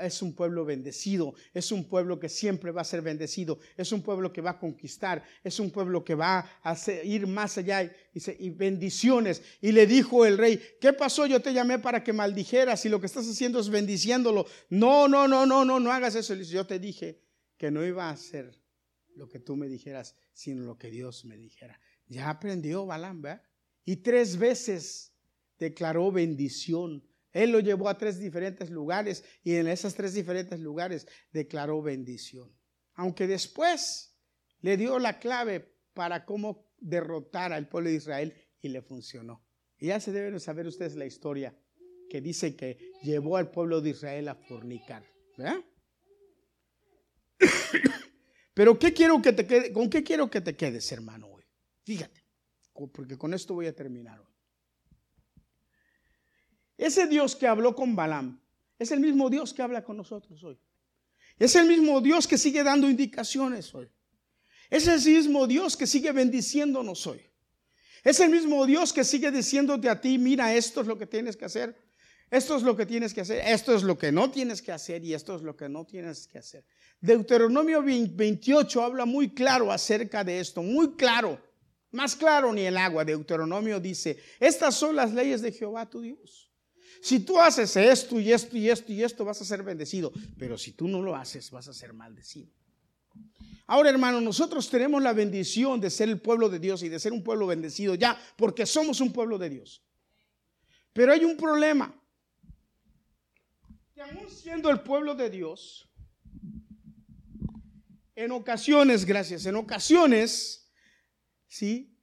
es 0.00 0.22
un 0.22 0.34
pueblo 0.34 0.64
bendecido, 0.64 1.34
es 1.54 1.72
un 1.72 1.88
pueblo 1.88 2.20
que 2.20 2.28
siempre 2.28 2.70
va 2.70 2.82
a 2.82 2.84
ser 2.84 3.02
bendecido, 3.02 3.58
es 3.76 3.90
un 3.90 4.02
pueblo 4.02 4.32
que 4.32 4.40
va 4.40 4.50
a 4.50 4.58
conquistar, 4.58 5.24
es 5.42 5.58
un 5.58 5.70
pueblo 5.70 6.04
que 6.04 6.14
va 6.14 6.48
a 6.62 6.76
ir 7.02 7.26
más 7.26 7.58
allá 7.58 7.82
y, 7.82 8.46
y, 8.46 8.50
bendiciones. 8.50 9.42
Y 9.60 9.72
le 9.72 9.86
dijo 9.86 10.24
el 10.26 10.38
rey, 10.38 10.60
¿qué 10.80 10.92
pasó? 10.92 11.26
Yo 11.26 11.40
te 11.40 11.52
llamé 11.52 11.78
para 11.78 12.04
que 12.04 12.12
maldijeras 12.12 12.84
y 12.84 12.88
lo 12.88 13.00
que 13.00 13.06
estás 13.06 13.26
haciendo 13.28 13.58
es 13.58 13.68
bendiciéndolo. 13.68 14.46
No, 14.68 15.08
no, 15.08 15.26
no, 15.26 15.46
no, 15.46 15.64
no, 15.64 15.80
no 15.80 15.92
hagas 15.92 16.14
eso. 16.14 16.34
Yo 16.34 16.66
te 16.66 16.78
dije 16.78 17.22
que 17.56 17.70
no 17.70 17.84
iba 17.84 18.08
a 18.08 18.10
hacer 18.10 18.62
lo 19.14 19.28
que 19.28 19.40
tú 19.40 19.56
me 19.56 19.68
dijeras, 19.68 20.14
sino 20.32 20.64
lo 20.64 20.76
que 20.78 20.90
Dios 20.90 21.24
me 21.24 21.36
dijera. 21.36 21.80
Ya 22.06 22.28
aprendió 22.28 22.86
Balaam, 22.86 23.22
¿verdad? 23.22 23.42
Y 23.84 23.96
tres 23.96 24.36
veces 24.36 25.12
declaró 25.58 26.12
bendición 26.12 27.02
él 27.36 27.52
lo 27.52 27.60
llevó 27.60 27.88
a 27.88 27.98
tres 27.98 28.18
diferentes 28.18 28.70
lugares 28.70 29.22
y 29.44 29.56
en 29.56 29.68
esos 29.68 29.94
tres 29.94 30.14
diferentes 30.14 30.58
lugares 30.58 31.06
declaró 31.32 31.82
bendición. 31.82 32.50
Aunque 32.94 33.26
después 33.26 34.16
le 34.62 34.78
dio 34.78 34.98
la 34.98 35.18
clave 35.18 35.76
para 35.92 36.24
cómo 36.24 36.66
derrotar 36.78 37.52
al 37.52 37.68
pueblo 37.68 37.90
de 37.90 37.96
Israel 37.96 38.34
y 38.62 38.68
le 38.68 38.80
funcionó. 38.80 39.44
Y 39.78 39.88
ya 39.88 40.00
se 40.00 40.12
deben 40.12 40.40
saber 40.40 40.66
ustedes 40.66 40.96
la 40.96 41.04
historia 41.04 41.54
que 42.08 42.22
dice 42.22 42.56
que 42.56 42.92
llevó 43.02 43.36
al 43.36 43.50
pueblo 43.50 43.82
de 43.82 43.90
Israel 43.90 44.28
a 44.28 44.34
fornicar. 44.34 45.04
Pero 48.54 48.78
¿qué 48.78 48.94
quiero 48.94 49.20
que 49.20 49.34
te 49.34 49.46
quede, 49.46 49.72
¿con 49.72 49.90
qué 49.90 50.02
quiero 50.02 50.30
que 50.30 50.40
te 50.40 50.56
quedes, 50.56 50.90
hermano, 50.90 51.26
hoy? 51.28 51.44
Fíjate, 51.84 52.24
porque 52.72 53.18
con 53.18 53.34
esto 53.34 53.52
voy 53.52 53.66
a 53.66 53.74
terminar 53.74 54.20
hoy. 54.20 54.35
Ese 56.78 57.06
Dios 57.06 57.34
que 57.36 57.46
habló 57.46 57.74
con 57.74 57.96
Balaam 57.96 58.40
es 58.78 58.90
el 58.90 59.00
mismo 59.00 59.30
Dios 59.30 59.54
que 59.54 59.62
habla 59.62 59.82
con 59.82 59.96
nosotros 59.96 60.42
hoy. 60.44 60.58
Es 61.38 61.54
el 61.54 61.66
mismo 61.66 62.00
Dios 62.00 62.26
que 62.26 62.38
sigue 62.38 62.62
dando 62.62 62.88
indicaciones 62.88 63.74
hoy. 63.74 63.88
Es 64.70 64.86
el 64.88 65.00
mismo 65.00 65.46
Dios 65.46 65.76
que 65.76 65.86
sigue 65.86 66.12
bendiciéndonos 66.12 67.06
hoy. 67.06 67.22
Es 68.04 68.20
el 68.20 68.30
mismo 68.30 68.66
Dios 68.66 68.92
que 68.92 69.04
sigue 69.04 69.30
diciéndote 69.30 69.88
a 69.88 70.00
ti, 70.00 70.18
mira, 70.18 70.54
esto 70.54 70.80
es 70.80 70.86
lo 70.86 70.96
que 70.96 71.06
tienes 71.06 71.36
que 71.36 71.44
hacer, 71.44 71.76
esto 72.30 72.56
es 72.56 72.62
lo 72.62 72.76
que 72.76 72.86
tienes 72.86 73.12
que 73.12 73.20
hacer, 73.20 73.42
esto 73.46 73.74
es 73.74 73.82
lo 73.82 73.98
que 73.98 74.12
no 74.12 74.30
tienes 74.30 74.62
que 74.62 74.72
hacer 74.72 75.04
y 75.04 75.14
esto 75.14 75.34
es 75.34 75.42
lo 75.42 75.56
que 75.56 75.68
no 75.68 75.84
tienes 75.84 76.26
que 76.26 76.38
hacer. 76.38 76.64
Deuteronomio 77.00 77.82
28 77.82 78.82
habla 78.82 79.04
muy 79.04 79.30
claro 79.30 79.72
acerca 79.72 80.24
de 80.24 80.40
esto, 80.40 80.62
muy 80.62 80.94
claro, 80.94 81.40
más 81.90 82.14
claro 82.14 82.52
ni 82.52 82.62
el 82.62 82.76
agua. 82.76 83.04
Deuteronomio 83.04 83.80
dice, 83.80 84.18
estas 84.38 84.74
son 84.74 84.96
las 84.96 85.12
leyes 85.12 85.42
de 85.42 85.52
Jehová 85.52 85.88
tu 85.88 86.00
Dios. 86.00 86.45
Si 87.06 87.20
tú 87.20 87.38
haces 87.38 87.76
esto 87.76 88.18
y 88.18 88.32
esto 88.32 88.56
y 88.56 88.68
esto 88.68 88.92
y 88.92 89.00
esto, 89.00 89.24
vas 89.24 89.40
a 89.40 89.44
ser 89.44 89.62
bendecido. 89.62 90.10
Pero 90.36 90.58
si 90.58 90.72
tú 90.72 90.88
no 90.88 91.00
lo 91.00 91.14
haces, 91.14 91.52
vas 91.52 91.68
a 91.68 91.72
ser 91.72 91.92
maldecido. 91.92 92.50
Ahora, 93.68 93.90
hermano, 93.90 94.20
nosotros 94.20 94.68
tenemos 94.68 95.00
la 95.00 95.12
bendición 95.12 95.80
de 95.80 95.88
ser 95.88 96.08
el 96.08 96.20
pueblo 96.20 96.48
de 96.48 96.58
Dios 96.58 96.82
y 96.82 96.88
de 96.88 96.98
ser 96.98 97.12
un 97.12 97.22
pueblo 97.22 97.46
bendecido 97.46 97.94
ya, 97.94 98.20
porque 98.36 98.66
somos 98.66 99.00
un 99.00 99.12
pueblo 99.12 99.38
de 99.38 99.50
Dios. 99.50 99.84
Pero 100.92 101.12
hay 101.12 101.24
un 101.24 101.36
problema. 101.36 101.94
Que 103.94 104.02
aún 104.02 104.28
siendo 104.28 104.68
el 104.68 104.80
pueblo 104.80 105.14
de 105.14 105.30
Dios, 105.30 105.88
en 108.16 108.32
ocasiones, 108.32 109.04
gracias, 109.04 109.46
en 109.46 109.54
ocasiones, 109.54 110.72
¿sí? 111.46 111.96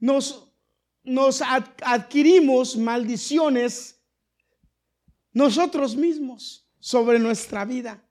Nos 0.00 0.43
nos 1.04 1.42
adquirimos 1.42 2.76
maldiciones 2.76 4.00
nosotros 5.32 5.96
mismos 5.96 6.66
sobre 6.80 7.18
nuestra 7.18 7.64
vida. 7.64 8.02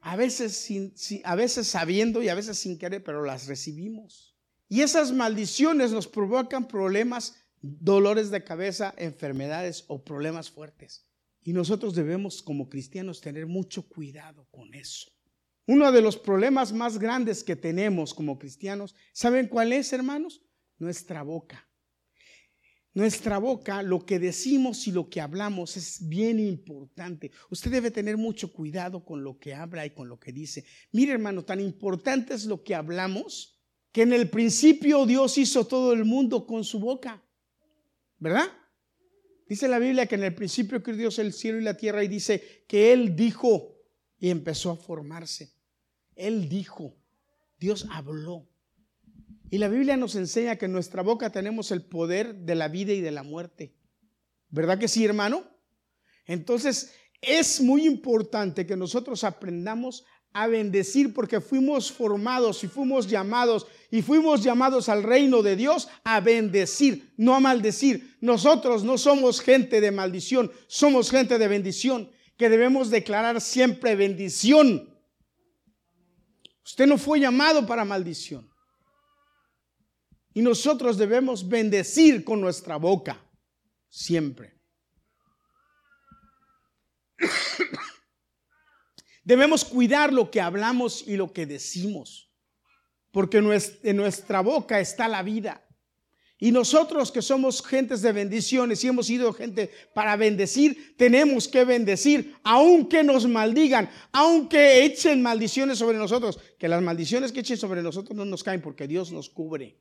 A 0.00 0.16
veces, 0.16 0.56
sin, 0.56 0.94
a 1.24 1.34
veces 1.34 1.66
sabiendo 1.66 2.22
y 2.22 2.28
a 2.28 2.34
veces 2.34 2.58
sin 2.58 2.78
querer, 2.78 3.02
pero 3.02 3.24
las 3.24 3.46
recibimos. 3.46 4.36
Y 4.68 4.82
esas 4.82 5.12
maldiciones 5.12 5.92
nos 5.92 6.06
provocan 6.06 6.68
problemas, 6.68 7.36
dolores 7.60 8.30
de 8.30 8.44
cabeza, 8.44 8.94
enfermedades 8.98 9.84
o 9.88 10.04
problemas 10.04 10.50
fuertes. 10.50 11.06
Y 11.42 11.52
nosotros 11.52 11.94
debemos 11.94 12.42
como 12.42 12.68
cristianos 12.68 13.20
tener 13.20 13.46
mucho 13.46 13.88
cuidado 13.88 14.46
con 14.50 14.74
eso. 14.74 15.10
Uno 15.66 15.90
de 15.92 16.02
los 16.02 16.16
problemas 16.18 16.72
más 16.72 16.98
grandes 16.98 17.42
que 17.42 17.56
tenemos 17.56 18.12
como 18.12 18.38
cristianos, 18.38 18.94
¿saben 19.12 19.48
cuál 19.48 19.72
es, 19.72 19.92
hermanos? 19.92 20.43
Nuestra 20.78 21.22
boca. 21.22 21.68
Nuestra 22.92 23.38
boca, 23.38 23.82
lo 23.82 24.06
que 24.06 24.20
decimos 24.20 24.86
y 24.86 24.92
lo 24.92 25.08
que 25.08 25.20
hablamos 25.20 25.76
es 25.76 26.08
bien 26.08 26.38
importante. 26.38 27.32
Usted 27.50 27.72
debe 27.72 27.90
tener 27.90 28.16
mucho 28.16 28.52
cuidado 28.52 29.04
con 29.04 29.24
lo 29.24 29.36
que 29.36 29.52
habla 29.52 29.84
y 29.84 29.90
con 29.90 30.08
lo 30.08 30.20
que 30.20 30.30
dice. 30.30 30.64
Mire 30.92 31.12
hermano, 31.12 31.44
tan 31.44 31.58
importante 31.58 32.34
es 32.34 32.44
lo 32.44 32.62
que 32.62 32.74
hablamos 32.74 33.54
que 33.90 34.02
en 34.02 34.12
el 34.12 34.28
principio 34.28 35.06
Dios 35.06 35.38
hizo 35.38 35.66
todo 35.66 35.92
el 35.92 36.04
mundo 36.04 36.46
con 36.46 36.64
su 36.64 36.78
boca. 36.78 37.22
¿Verdad? 38.18 38.46
Dice 39.48 39.68
la 39.68 39.78
Biblia 39.78 40.06
que 40.06 40.14
en 40.14 40.24
el 40.24 40.34
principio 40.34 40.82
creó 40.82 40.96
Dios 40.96 41.18
el 41.18 41.32
cielo 41.32 41.58
y 41.60 41.64
la 41.64 41.76
tierra 41.76 42.02
y 42.02 42.08
dice 42.08 42.64
que 42.66 42.92
Él 42.92 43.14
dijo 43.14 43.76
y 44.18 44.30
empezó 44.30 44.70
a 44.70 44.76
formarse. 44.76 45.52
Él 46.16 46.48
dijo, 46.48 46.96
Dios 47.58 47.86
habló. 47.90 48.48
Y 49.50 49.58
la 49.58 49.68
Biblia 49.68 49.96
nos 49.96 50.16
enseña 50.16 50.56
que 50.56 50.64
en 50.64 50.72
nuestra 50.72 51.02
boca 51.02 51.30
tenemos 51.30 51.70
el 51.70 51.82
poder 51.82 52.34
de 52.34 52.54
la 52.54 52.68
vida 52.68 52.92
y 52.92 53.00
de 53.00 53.10
la 53.10 53.22
muerte. 53.22 53.74
¿Verdad 54.48 54.78
que 54.78 54.88
sí, 54.88 55.04
hermano? 55.04 55.44
Entonces, 56.26 56.94
es 57.20 57.60
muy 57.60 57.86
importante 57.86 58.66
que 58.66 58.76
nosotros 58.76 59.24
aprendamos 59.24 60.04
a 60.32 60.48
bendecir 60.48 61.14
porque 61.14 61.40
fuimos 61.40 61.92
formados 61.92 62.64
y 62.64 62.68
fuimos 62.68 63.08
llamados 63.08 63.66
y 63.90 64.02
fuimos 64.02 64.42
llamados 64.42 64.88
al 64.88 65.04
reino 65.04 65.42
de 65.42 65.54
Dios 65.54 65.88
a 66.02 66.20
bendecir, 66.20 67.14
no 67.16 67.36
a 67.36 67.40
maldecir. 67.40 68.16
Nosotros 68.20 68.82
no 68.82 68.98
somos 68.98 69.40
gente 69.40 69.80
de 69.80 69.92
maldición, 69.92 70.50
somos 70.66 71.10
gente 71.10 71.38
de 71.38 71.46
bendición, 71.48 72.10
que 72.36 72.48
debemos 72.48 72.90
declarar 72.90 73.40
siempre 73.40 73.94
bendición. 73.94 74.92
Usted 76.64 76.88
no 76.88 76.98
fue 76.98 77.20
llamado 77.20 77.64
para 77.64 77.84
maldición. 77.84 78.50
Y 80.34 80.42
nosotros 80.42 80.98
debemos 80.98 81.48
bendecir 81.48 82.24
con 82.24 82.40
nuestra 82.40 82.76
boca, 82.76 83.24
siempre. 83.88 84.52
Debemos 89.24 89.64
cuidar 89.64 90.12
lo 90.12 90.30
que 90.30 90.40
hablamos 90.40 91.06
y 91.06 91.16
lo 91.16 91.32
que 91.32 91.46
decimos, 91.46 92.30
porque 93.12 93.38
en 93.38 93.96
nuestra 93.96 94.40
boca 94.42 94.80
está 94.80 95.08
la 95.08 95.22
vida. 95.22 95.64
Y 96.38 96.50
nosotros 96.50 97.12
que 97.12 97.22
somos 97.22 97.64
gentes 97.64 98.02
de 98.02 98.12
bendiciones 98.12 98.82
y 98.82 98.88
hemos 98.88 99.06
sido 99.06 99.32
gente 99.32 99.70
para 99.94 100.16
bendecir, 100.16 100.96
tenemos 100.98 101.46
que 101.48 101.64
bendecir, 101.64 102.34
aunque 102.42 103.04
nos 103.04 103.26
maldigan, 103.26 103.88
aunque 104.12 104.84
echen 104.84 105.22
maldiciones 105.22 105.78
sobre 105.78 105.96
nosotros, 105.96 106.40
que 106.58 106.68
las 106.68 106.82
maldiciones 106.82 107.30
que 107.30 107.40
echen 107.40 107.56
sobre 107.56 107.82
nosotros 107.82 108.16
no 108.16 108.24
nos 108.24 108.42
caen 108.42 108.60
porque 108.60 108.88
Dios 108.88 109.12
nos 109.12 109.30
cubre. 109.30 109.78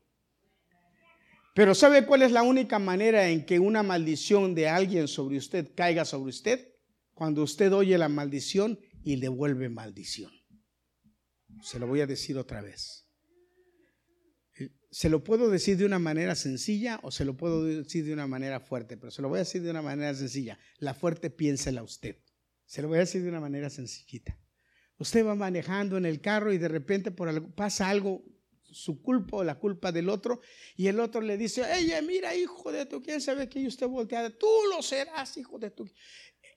Pero 1.53 1.75
¿sabe 1.75 2.05
cuál 2.05 2.23
es 2.23 2.31
la 2.31 2.41
única 2.41 2.79
manera 2.79 3.29
en 3.29 3.45
que 3.45 3.59
una 3.59 3.83
maldición 3.83 4.55
de 4.55 4.69
alguien 4.69 5.07
sobre 5.07 5.37
usted 5.37 5.71
caiga 5.75 6.03
sobre 6.03 6.29
usted? 6.29 6.73
Cuando 7.13 7.43
usted 7.43 7.71
oye 7.73 7.97
la 7.97 8.09
maldición 8.09 8.79
y 9.03 9.17
devuelve 9.17 9.69
maldición. 9.69 10.31
Se 11.61 11.77
lo 11.77 11.85
voy 11.85 12.01
a 12.01 12.07
decir 12.07 12.37
otra 12.37 12.61
vez. 12.61 13.07
Se 14.89 15.09
lo 15.09 15.23
puedo 15.23 15.49
decir 15.49 15.77
de 15.77 15.85
una 15.85 15.99
manera 15.99 16.35
sencilla 16.35 16.99
o 17.03 17.11
se 17.11 17.25
lo 17.25 17.37
puedo 17.37 17.63
decir 17.63 18.05
de 18.05 18.13
una 18.13 18.27
manera 18.27 18.59
fuerte, 18.59 18.97
pero 18.97 19.11
se 19.11 19.21
lo 19.21 19.29
voy 19.29 19.37
a 19.37 19.39
decir 19.39 19.61
de 19.61 19.69
una 19.69 19.81
manera 19.81 20.13
sencilla. 20.13 20.57
La 20.77 20.93
fuerte 20.93 21.29
piénsela 21.29 21.83
usted. 21.83 22.17
Se 22.65 22.81
lo 22.81 22.87
voy 22.87 22.97
a 22.97 23.01
decir 23.01 23.21
de 23.21 23.29
una 23.29 23.39
manera 23.39 23.69
sencillita. 23.69 24.39
Usted 24.97 25.25
va 25.25 25.35
manejando 25.35 25.97
en 25.97 26.05
el 26.05 26.21
carro 26.21 26.53
y 26.53 26.57
de 26.57 26.67
repente 26.67 27.11
por 27.11 27.27
algo, 27.27 27.53
pasa 27.55 27.89
algo 27.89 28.23
su 28.73 29.01
culpa 29.01 29.37
o 29.37 29.43
la 29.43 29.55
culpa 29.59 29.91
del 29.91 30.09
otro, 30.09 30.41
y 30.75 30.87
el 30.87 30.99
otro 30.99 31.21
le 31.21 31.37
dice, 31.37 31.63
ella, 31.77 32.01
mira, 32.01 32.35
hijo 32.35 32.71
de 32.71 32.85
tu, 32.85 33.01
quién 33.01 33.21
sabe 33.21 33.47
que 33.47 33.65
usted 33.65 33.87
volteada, 33.87 34.29
tú 34.29 34.47
lo 34.69 34.81
serás, 34.81 35.37
hijo 35.37 35.59
de 35.59 35.71
tu. 35.71 35.89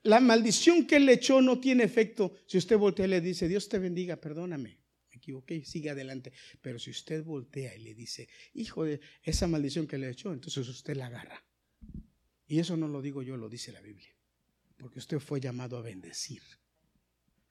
La 0.03 0.21
maldición 0.21 0.87
que 0.87 1.01
le 1.01 1.15
echó 1.15 1.43
no 1.43 1.59
tiene 1.61 1.85
efecto 1.85 2.35
si 2.47 2.59
usted 2.59 2.79
voltea 2.79 3.07
y 3.07 3.09
le 3.11 3.21
dice, 3.21 3.49
Dios 3.49 3.69
te 3.69 3.79
bendiga, 3.79 4.17
perdóname, 4.17 4.79
equivoqué, 5.11 5.65
sigue 5.65 5.91
adelante. 5.91 6.33
Pero 6.61 6.79
si 6.79 6.91
usted 6.91 7.25
voltea 7.25 7.75
y 7.75 7.81
le 7.81 7.95
dice, 7.95 8.29
hijo 8.55 8.85
de 8.85 9.01
esa 9.23 9.47
maldición 9.47 9.87
que 9.87 9.99
le 9.99 10.11
echó, 10.11 10.33
entonces 10.33 10.69
usted 10.69 10.97
la 10.97 11.07
agarra. 11.07 11.45
Y 12.47 12.61
eso 12.61 12.77
no 12.77 12.87
lo 12.87 13.03
digo 13.03 13.23
yo, 13.23 13.37
lo 13.37 13.49
dice 13.49 13.73
la 13.73 13.81
Biblia. 13.81 14.09
Porque 14.77 15.01
usted 15.01 15.19
fue 15.19 15.41
llamado 15.41 15.77
a 15.77 15.83
bendecir. 15.83 16.43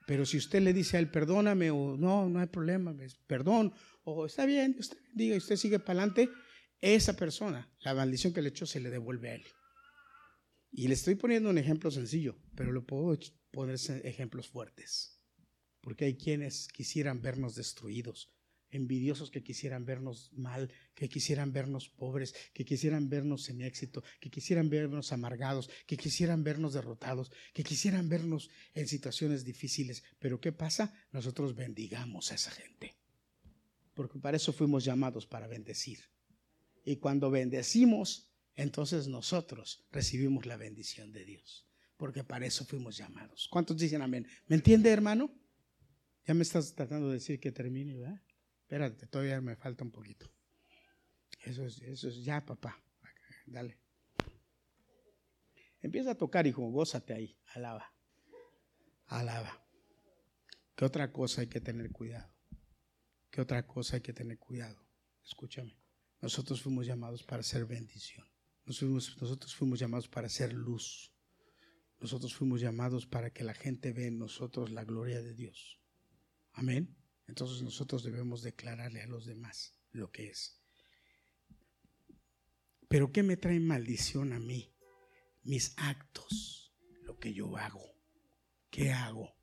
Pero 0.05 0.25
si 0.25 0.37
usted 0.37 0.61
le 0.61 0.73
dice 0.73 0.97
a 0.97 0.99
él, 0.99 1.09
perdóname, 1.09 1.71
o 1.71 1.97
no, 1.97 2.29
no 2.29 2.39
hay 2.39 2.45
problema, 2.45 2.95
perdón, 3.27 3.73
o 4.05 4.25
está 4.25 4.45
bien, 4.45 4.75
usted 4.79 4.97
diga, 5.13 5.35
usted 5.35 5.55
sigue 5.55 5.79
para 5.79 5.99
adelante, 5.99 6.29
esa 6.79 7.15
persona, 7.15 7.69
la 7.81 7.95
maldición 7.95 8.33
que 8.33 8.41
le 8.41 8.49
echó, 8.49 8.65
se 8.65 8.79
le 8.79 8.89
devuelve 8.89 9.29
a 9.29 9.35
él. 9.35 9.45
Y 10.71 10.87
le 10.87 10.93
estoy 10.93 11.15
poniendo 11.15 11.49
un 11.49 11.57
ejemplo 11.57 11.89
sencillo, 11.89 12.37
pero 12.55 12.71
le 12.71 12.81
puedo 12.81 13.17
poner 13.51 13.77
ejemplos 14.03 14.47
fuertes. 14.47 15.19
Porque 15.81 16.05
hay 16.05 16.17
quienes 16.17 16.67
quisieran 16.67 17.21
vernos 17.21 17.55
destruidos, 17.55 18.31
envidiosos 18.69 19.31
que 19.31 19.41
quisieran 19.41 19.85
vernos 19.85 20.31
mal, 20.33 20.71
que 20.93 21.09
quisieran 21.09 21.53
vernos 21.53 21.89
pobres, 21.89 22.35
que 22.53 22.65
quisieran 22.65 23.09
vernos 23.09 23.45
sin 23.45 23.61
éxito, 23.61 24.03
que 24.19 24.29
quisieran 24.29 24.69
vernos 24.69 25.11
amargados, 25.13 25.69
que 25.87 25.97
quisieran 25.97 26.43
vernos 26.43 26.73
derrotados, 26.73 27.31
que 27.53 27.63
quisieran 27.63 28.09
vernos 28.09 28.49
en 28.73 28.87
situaciones 28.87 29.45
difíciles. 29.45 30.03
Pero 30.19 30.39
¿qué 30.39 30.51
pasa? 30.51 30.93
Nosotros 31.11 31.55
bendigamos 31.55 32.31
a 32.31 32.35
esa 32.35 32.51
gente. 32.51 33.04
Porque 33.95 34.19
para 34.19 34.37
eso 34.37 34.53
fuimos 34.53 34.85
llamados, 34.85 35.25
para 35.25 35.47
bendecir. 35.47 35.99
Y 36.83 36.97
cuando 36.97 37.31
bendecimos, 37.31 38.29
entonces 38.53 39.07
nosotros 39.07 39.87
recibimos 39.91 40.45
la 40.45 40.57
bendición 40.57 41.11
de 41.11 41.25
Dios. 41.25 41.67
Porque 41.97 42.23
para 42.23 42.45
eso 42.45 42.65
fuimos 42.65 42.97
llamados. 42.97 43.47
¿Cuántos 43.49 43.77
dicen 43.77 44.01
amén? 44.01 44.27
¿Me 44.47 44.57
entiende, 44.57 44.91
hermano? 44.91 45.33
Ya 46.25 46.33
me 46.33 46.43
estás 46.43 46.75
tratando 46.75 47.07
de 47.07 47.15
decir 47.15 47.39
que 47.39 47.51
termine, 47.51 47.95
¿verdad? 47.95 48.21
Espérate, 48.61 49.07
todavía 49.07 49.39
me 49.41 49.55
falta 49.55 49.83
un 49.83 49.91
poquito. 49.91 50.29
Eso 51.43 51.65
es, 51.65 51.81
eso 51.81 52.09
es 52.09 52.23
ya, 52.23 52.45
papá. 52.45 52.77
Dale. 53.45 53.79
Empieza 55.79 56.11
a 56.11 56.15
tocar, 56.15 56.47
hijo, 56.47 56.63
gózate 56.63 57.13
ahí. 57.13 57.37
Alaba. 57.53 57.93
Alaba. 59.05 59.65
¿Qué 60.75 60.83
otra 60.83 61.13
cosa 61.13 61.41
hay 61.41 61.47
que 61.47 61.61
tener 61.61 61.91
cuidado? 61.91 62.34
¿Qué 63.35 63.41
otra 63.41 63.67
cosa 63.67 63.97
hay 63.97 64.01
que 64.01 64.13
tener 64.13 64.39
cuidado? 64.39 64.81
Escúchame. 65.21 65.77
Nosotros 66.21 66.61
fuimos 66.61 66.85
llamados 66.85 67.21
para 67.21 67.43
ser 67.43 67.65
bendición. 67.65 68.25
Nosotros, 68.63 69.17
nosotros 69.19 69.53
fuimos 69.53 69.77
llamados 69.77 70.07
para 70.07 70.29
ser 70.29 70.53
luz. 70.53 71.11
Nosotros 71.99 72.33
fuimos 72.33 72.61
llamados 72.61 73.05
para 73.05 73.31
que 73.31 73.43
la 73.43 73.53
gente 73.53 73.91
vea 73.91 74.07
en 74.07 74.19
nosotros 74.19 74.71
la 74.71 74.85
gloria 74.85 75.21
de 75.21 75.33
Dios. 75.33 75.81
Amén. 76.53 76.95
Entonces 77.27 77.61
nosotros 77.61 78.03
debemos 78.03 78.41
declararle 78.41 79.01
a 79.01 79.07
los 79.07 79.25
demás 79.25 79.77
lo 79.91 80.09
que 80.11 80.29
es. 80.29 80.61
Pero 82.87 83.11
¿qué 83.11 83.21
me 83.21 83.35
trae 83.35 83.59
maldición 83.59 84.31
a 84.31 84.39
mí? 84.39 84.73
Mis 85.43 85.73
actos, 85.75 86.73
lo 87.01 87.19
que 87.19 87.33
yo 87.33 87.57
hago. 87.57 87.99
¿Qué 88.69 88.93
hago? 88.93 89.34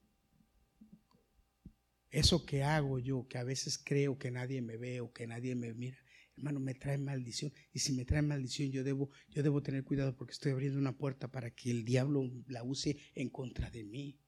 Eso 2.13 2.45
que 2.45 2.63
hago 2.63 2.99
yo, 2.99 3.27
que 3.27 3.39
a 3.39 3.45
veces 3.45 3.81
creo 3.83 4.19
que 4.19 4.31
nadie 4.31 4.61
me 4.61 4.77
ve 4.77 5.01
o 5.01 5.13
que 5.13 5.27
nadie 5.27 5.55
me 5.55 5.73
mira, 5.73 5.97
hermano, 6.37 6.61
me 6.61 6.75
trae 6.75 6.99
maldición. 6.99 7.53
Y 7.73 7.79
si 7.79 7.95
me 7.95 8.05
trae 8.05 8.21
maldición, 8.21 8.71
yo 8.71 8.85
debo, 8.85 9.11
yo 9.31 9.43
debo 9.43 9.63
tener 9.63 9.83
cuidado 9.83 10.15
porque 10.15 10.33
estoy 10.33 10.53
abriendo 10.53 10.79
una 10.79 10.97
puerta 10.97 11.33
para 11.33 11.51
que 11.51 11.71
el 11.71 11.85
diablo 11.87 12.31
la 12.49 12.63
use 12.63 12.99
en 13.15 13.31
contra 13.31 13.71
de 13.71 13.85
mí. 13.85 14.21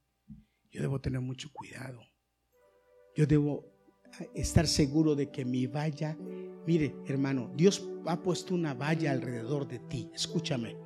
Yo 0.72 0.80
debo 0.80 0.98
tener 0.98 1.20
mucho 1.20 1.52
cuidado. 1.52 2.00
Yo 3.14 3.26
debo 3.26 3.70
estar 4.34 4.66
seguro 4.66 5.14
de 5.14 5.30
que 5.30 5.44
mi 5.44 5.66
valla, 5.66 6.16
mire 6.66 6.94
hermano, 7.06 7.52
Dios 7.54 7.86
ha 8.06 8.22
puesto 8.22 8.54
una 8.54 8.72
valla 8.72 9.12
alrededor 9.12 9.68
de 9.68 9.78
ti, 9.80 10.08
escúchame, 10.14 10.76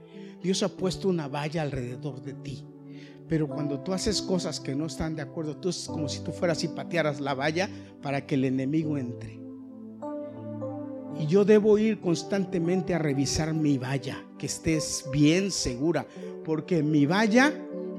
Dios 0.42 0.62
ha 0.62 0.76
puesto 0.76 1.09
una 1.09 1.28
valla 1.28 1.62
alrededor 1.62 2.22
de 2.22 2.34
ti. 2.34 2.64
Pero 3.29 3.47
cuando 3.47 3.81
tú 3.81 3.93
haces 3.93 4.22
cosas 4.22 4.59
que 4.59 4.74
no 4.74 4.87
están 4.87 5.14
de 5.14 5.22
acuerdo, 5.22 5.57
tú 5.57 5.68
es 5.68 5.87
como 5.87 6.09
si 6.09 6.20
tú 6.20 6.33
fueras 6.33 6.64
y 6.64 6.68
patearas 6.68 7.20
la 7.20 7.35
valla 7.35 7.68
para 8.03 8.26
que 8.26 8.37
el 8.37 8.45
enemigo 8.45 8.97
entre. 8.97 9.39
Y 11.20 11.26
yo 11.26 11.45
debo 11.45 11.79
ir 11.79 12.01
constantemente 12.01 12.95
a 12.95 12.99
revisar 12.99 13.53
mi 13.53 13.76
valla, 13.76 14.24
que 14.39 14.47
estés 14.47 15.05
bien 15.12 15.51
segura, 15.51 16.07
porque 16.45 16.83
mi 16.83 17.07
valla 17.07 17.53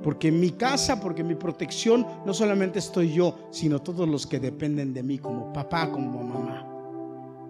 porque 0.04 0.32
mi 0.32 0.52
casa, 0.52 1.00
porque 1.00 1.24
mi 1.24 1.36
protección, 1.36 2.06
no 2.26 2.34
solamente 2.34 2.80
estoy 2.80 3.14
yo, 3.14 3.50
sino 3.52 3.82
todos 3.82 4.08
los 4.08 4.26
que 4.26 4.40
dependen 4.40 4.94
de 4.94 5.04
mí, 5.04 5.18
como 5.18 5.52
papá, 5.52 5.92
como 5.92 6.24
mamá. 6.24 6.66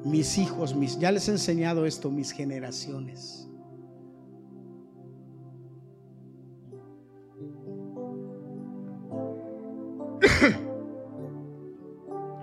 Mis 0.04 0.38
hijos, 0.38 0.76
mis, 0.76 0.98
ya 0.98 1.12
les 1.12 1.28
he 1.28 1.32
enseñado 1.32 1.86
esto, 1.86 2.10
mis 2.10 2.32
generaciones. 2.32 3.48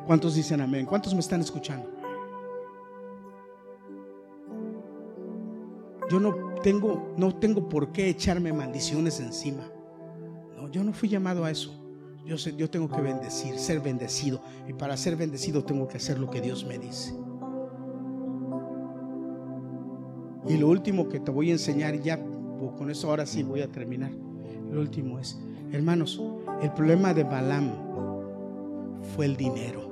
¿Cuántos 0.06 0.34
dicen 0.34 0.60
amén? 0.60 0.86
¿Cuántos 0.86 1.14
me 1.14 1.20
están 1.20 1.40
escuchando? 1.40 1.90
Yo 6.10 6.20
no 6.20 6.54
tengo, 6.62 7.14
no 7.16 7.34
tengo 7.36 7.68
por 7.68 7.90
qué 7.92 8.08
echarme 8.08 8.52
maldiciones 8.52 9.18
encima 9.20 9.68
yo 10.70 10.84
no 10.84 10.92
fui 10.92 11.08
llamado 11.08 11.44
a 11.44 11.50
eso. 11.50 11.72
Yo, 12.24 12.36
sé, 12.36 12.52
tengo 12.52 12.88
que 12.88 13.00
bendecir, 13.00 13.58
ser 13.58 13.80
bendecido. 13.80 14.42
Y 14.68 14.72
para 14.72 14.96
ser 14.96 15.16
bendecido 15.16 15.64
tengo 15.64 15.86
que 15.86 15.96
hacer 15.96 16.18
lo 16.18 16.28
que 16.28 16.40
Dios 16.40 16.64
me 16.64 16.78
dice. 16.78 17.14
Y 20.48 20.56
lo 20.56 20.68
último 20.68 21.08
que 21.08 21.20
te 21.20 21.30
voy 21.30 21.50
a 21.50 21.52
enseñar, 21.52 22.00
ya 22.00 22.20
con 22.76 22.90
eso 22.90 23.10
ahora 23.10 23.26
sí 23.26 23.42
voy 23.42 23.62
a 23.62 23.68
terminar. 23.68 24.10
Lo 24.70 24.80
último 24.80 25.18
es, 25.18 25.38
hermanos, 25.72 26.20
el 26.60 26.72
problema 26.72 27.14
de 27.14 27.24
Balaam 27.24 27.85
fue 29.14 29.26
el 29.26 29.36
dinero. 29.36 29.86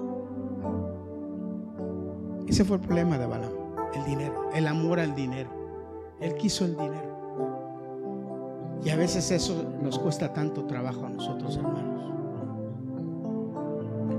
Ese 2.47 2.65
fue 2.65 2.77
el 2.77 2.83
problema 2.83 3.19
de 3.19 3.27
Balaam, 3.27 3.53
el 3.95 4.05
dinero, 4.05 4.51
el 4.55 4.67
amor 4.67 5.01
al 5.01 5.15
dinero. 5.15 5.51
Él 6.21 6.35
quiso 6.35 6.65
el 6.65 6.77
dinero. 6.77 7.15
Y 8.85 8.91
a 8.91 8.97
veces 8.97 9.31
eso 9.31 9.65
nos 9.83 9.99
cuesta 9.99 10.33
tanto 10.33 10.65
trabajo 10.67 11.07
a 11.07 11.11
nosotros, 11.11 11.57
hermanos. 11.57 12.12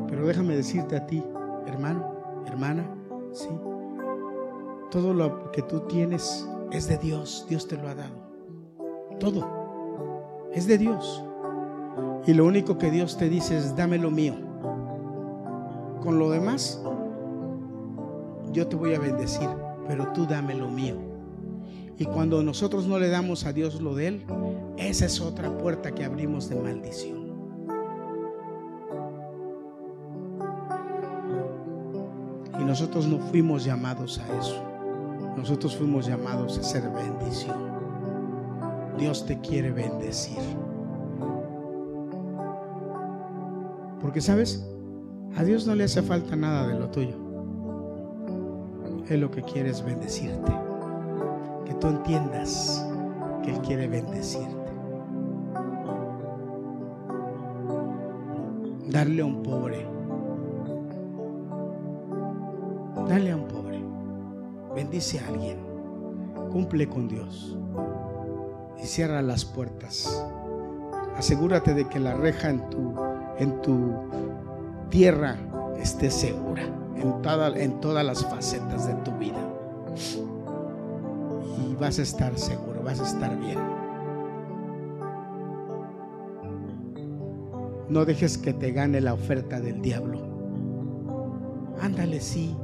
Pero 0.08 0.26
déjame 0.28 0.56
decirte 0.56 0.96
a 0.96 1.06
ti, 1.06 1.24
hermano, 1.68 2.04
hermana, 2.48 2.90
sí. 3.32 3.50
Todo 4.90 5.14
lo 5.14 5.52
que 5.52 5.62
tú 5.62 5.82
tienes 5.82 6.50
es 6.72 6.88
de 6.88 6.98
Dios. 6.98 7.46
Dios 7.48 7.68
te 7.68 7.78
lo 7.78 7.88
ha 7.88 7.96
dado. 7.96 8.16
Todo 9.20 9.66
es 10.56 10.66
de 10.68 10.78
Dios. 10.78 11.22
Y 12.26 12.34
lo 12.34 12.46
único 12.46 12.78
que 12.78 12.90
Dios 12.90 13.18
te 13.18 13.30
dice 13.30 13.58
es, 13.58 13.76
dame 13.76 13.98
lo 13.98 14.10
mío. 14.10 14.36
Con 16.06 16.20
lo 16.20 16.30
demás, 16.30 16.80
yo 18.52 18.68
te 18.68 18.76
voy 18.76 18.94
a 18.94 19.00
bendecir, 19.00 19.50
pero 19.88 20.14
tú 20.14 20.28
dame 20.28 20.54
lo 20.54 20.70
mío. 20.70 20.96
Y 21.98 22.06
cuando 22.06 22.44
nosotros 22.44 22.86
no 22.86 23.00
le 23.00 23.10
damos 23.10 23.48
a 23.48 23.54
Dios 23.54 23.82
lo 23.82 23.96
de 23.96 24.08
Él, 24.10 24.26
esa 24.78 25.08
es 25.08 25.20
otra 25.20 25.58
puerta 25.58 25.96
que 25.96 26.06
abrimos 26.06 26.48
de 26.48 26.58
maldición. 26.58 27.26
Y 32.60 32.64
nosotros 32.64 33.08
no 33.08 33.18
fuimos 33.18 33.66
llamados 33.66 34.20
a 34.20 34.40
eso. 34.40 34.64
Nosotros 35.36 35.76
fuimos 35.76 36.06
llamados 36.06 36.60
a 36.60 36.64
ser 36.64 36.84
bendición. 36.92 37.58
Dios 39.00 39.26
te 39.26 39.40
quiere 39.40 39.72
bendecir. 39.72 40.38
Porque 44.00 44.22
sabes, 44.22 44.64
a 45.36 45.44
Dios 45.44 45.68
no 45.68 45.76
le 45.76 45.84
hace 45.84 46.02
falta 46.02 46.36
nada 46.36 46.68
de 46.68 46.80
lo 46.80 46.90
tuyo. 46.90 47.16
Él 49.10 49.22
lo 49.22 49.32
que 49.32 49.42
quiere 49.42 49.70
es 49.70 49.84
bendecirte. 49.84 50.52
Que 51.66 51.74
tú 51.76 51.88
entiendas 51.88 52.86
que 53.44 53.52
Él 53.52 53.62
quiere 53.62 53.88
bendecirte. 53.88 54.66
darle 58.96 59.22
a 59.22 59.26
un 59.26 59.44
pobre. 59.44 59.86
Dale 63.10 63.32
a 63.32 63.36
un 63.36 63.48
pobre. 63.48 63.84
Bendice 64.74 65.20
a 65.20 65.28
alguien. 65.28 65.58
Cumple 66.52 66.88
con 66.88 67.10
Dios. 67.10 67.58
Y 68.82 68.86
cierra 68.86 69.22
las 69.22 69.44
puertas. 69.44 70.26
Asegúrate 71.18 71.74
de 71.74 71.90
que 71.90 72.00
la 72.00 72.14
reja 72.14 72.50
en 72.50 72.70
tu, 72.70 72.94
en 73.38 73.62
tu 73.62 73.96
tierra 74.90 75.38
esté 75.80 76.10
segura 76.10 76.64
en, 76.96 77.62
en 77.62 77.80
todas 77.80 78.06
las 78.06 78.26
facetas 78.26 78.88
de 78.88 78.94
tu 78.96 79.12
vida. 79.18 79.40
Y 81.58 81.76
vas 81.76 82.00
a 82.00 82.02
estar 82.02 82.38
seguro, 82.38 82.82
vas 82.84 83.00
a 83.00 83.04
estar 83.04 83.38
bien. 83.40 83.60
No 87.90 88.04
dejes 88.04 88.38
que 88.38 88.54
te 88.54 88.72
gane 88.72 89.00
la 89.00 89.14
oferta 89.14 89.60
del 89.60 89.82
diablo. 89.82 90.20
ándale, 91.82 92.20
sí, 92.20 92.56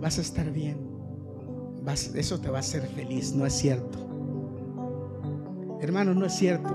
vas 0.00 0.18
a 0.18 0.20
estar 0.20 0.50
bien, 0.50 0.78
vas, 1.82 2.14
eso 2.14 2.40
te 2.40 2.48
va 2.48 2.58
a 2.58 2.60
hacer 2.60 2.82
feliz, 2.82 3.34
no 3.34 3.44
es 3.44 3.54
cierto. 3.54 3.98
Hermano, 5.80 6.14
no 6.14 6.26
es 6.26 6.32
cierto. 6.32 6.70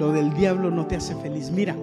Lo 0.00 0.12
del 0.12 0.32
diablo 0.32 0.70
no 0.70 0.86
te 0.86 0.96
hace 0.96 1.14
feliz. 1.16 1.50
Mira, 1.50 1.76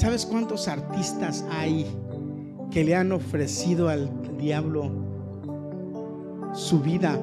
¿sabes 0.00 0.24
cuántos 0.24 0.66
artistas 0.66 1.44
hay 1.50 1.86
que 2.70 2.84
le 2.84 2.96
han 2.96 3.12
ofrecido 3.12 3.88
al 3.90 4.10
diablo 4.38 4.90
su 6.54 6.80
vida 6.80 7.20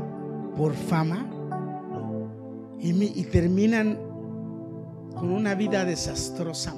por 0.55 0.73
fama? 0.73 1.27
y, 2.79 3.23
terminan 3.23 3.97
con 5.15 5.31
una 5.31 5.55
vida 5.55 5.83
desastrosa, 5.83 6.75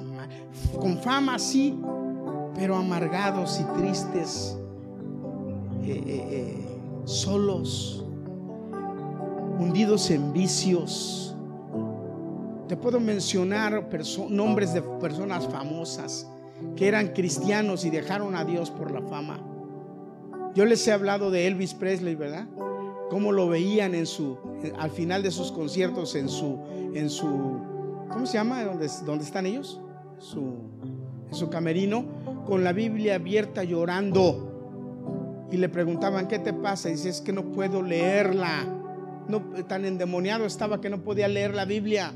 con 0.80 0.96
fama 0.98 1.38
sí, 1.38 1.78
pero 2.54 2.76
amargados 2.76 3.60
y 3.60 3.78
tristes, 3.78 4.58
eh, 5.82 6.02
eh, 6.06 6.26
eh, 6.30 6.80
solos, 7.04 8.06
hundidos 9.58 10.10
en 10.10 10.32
vicios. 10.32 11.29
Te 12.70 12.76
puedo 12.76 13.00
mencionar 13.00 13.88
nombres 14.28 14.72
de 14.72 14.80
personas 14.80 15.44
famosas 15.48 16.30
que 16.76 16.86
eran 16.86 17.08
cristianos 17.08 17.84
y 17.84 17.90
dejaron 17.90 18.36
a 18.36 18.44
Dios 18.44 18.70
por 18.70 18.92
la 18.92 19.02
fama. 19.02 19.44
Yo 20.54 20.64
les 20.64 20.86
he 20.86 20.92
hablado 20.92 21.32
de 21.32 21.48
Elvis 21.48 21.74
Presley, 21.74 22.14
¿verdad? 22.14 22.46
cómo 23.10 23.32
lo 23.32 23.48
veían 23.48 23.96
en 23.96 24.06
su, 24.06 24.38
al 24.78 24.92
final 24.92 25.24
de 25.24 25.32
sus 25.32 25.50
conciertos, 25.50 26.14
en 26.14 26.28
su, 26.28 26.60
en 26.94 27.10
su, 27.10 27.26
¿cómo 28.08 28.24
se 28.24 28.34
llama? 28.34 28.62
¿Dónde, 28.62 28.88
dónde 29.04 29.24
están 29.24 29.46
ellos? 29.46 29.80
Su, 30.20 30.54
en 31.28 31.34
su 31.34 31.50
camerino, 31.50 32.04
con 32.46 32.62
la 32.62 32.72
Biblia 32.72 33.16
abierta 33.16 33.64
llorando. 33.64 35.48
Y 35.50 35.56
le 35.56 35.68
preguntaban, 35.68 36.28
¿qué 36.28 36.38
te 36.38 36.52
pasa? 36.52 36.88
Y 36.88 36.92
dice, 36.92 37.08
es 37.08 37.20
que 37.20 37.32
no 37.32 37.50
puedo 37.50 37.82
leerla. 37.82 38.64
No, 39.26 39.40
tan 39.66 39.84
endemoniado 39.84 40.46
estaba 40.46 40.80
que 40.80 40.88
no 40.88 41.02
podía 41.02 41.26
leer 41.26 41.52
la 41.52 41.64
Biblia. 41.64 42.14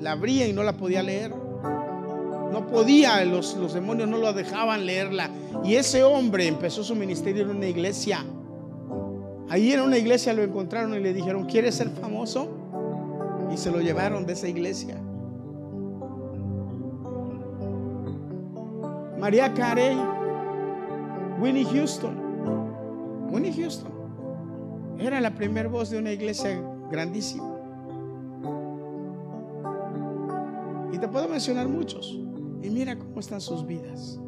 La 0.00 0.12
abría 0.12 0.46
y 0.46 0.52
no 0.52 0.62
la 0.62 0.74
podía 0.74 1.02
leer. 1.02 1.30
No 1.32 2.66
podía, 2.70 3.24
los, 3.24 3.56
los 3.56 3.74
demonios 3.74 4.08
no 4.08 4.18
lo 4.18 4.32
dejaban 4.32 4.86
leerla. 4.86 5.30
Y 5.64 5.74
ese 5.74 6.02
hombre 6.04 6.46
empezó 6.46 6.82
su 6.82 6.94
ministerio 6.94 7.42
en 7.42 7.50
una 7.50 7.66
iglesia 7.66 8.24
Ahí 9.50 9.72
en 9.72 9.80
una 9.80 9.96
iglesia 9.96 10.34
lo 10.34 10.42
encontraron 10.42 10.94
y 10.94 11.00
le 11.00 11.14
dijeron, 11.14 11.46
¿quieres 11.46 11.76
ser 11.76 11.88
famoso? 11.88 12.48
Y 13.52 13.56
se 13.56 13.70
lo 13.70 13.80
llevaron 13.80 14.26
de 14.26 14.34
esa 14.34 14.46
iglesia. 14.46 15.00
María 19.18 19.52
Carey, 19.54 19.96
Winnie 21.40 21.64
Houston. 21.64 22.14
Winnie 23.30 23.52
Houston 23.52 23.92
era 24.98 25.20
la 25.20 25.34
primera 25.34 25.68
voz 25.68 25.90
de 25.90 25.98
una 25.98 26.12
iglesia 26.12 26.60
grandísima. 26.90 27.57
Y 30.92 30.98
te 30.98 31.08
puedo 31.08 31.28
mencionar 31.28 31.68
muchos. 31.68 32.18
Y 32.62 32.70
mira 32.70 32.98
cómo 32.98 33.20
están 33.20 33.40
sus 33.40 33.66
vidas. 33.66 34.20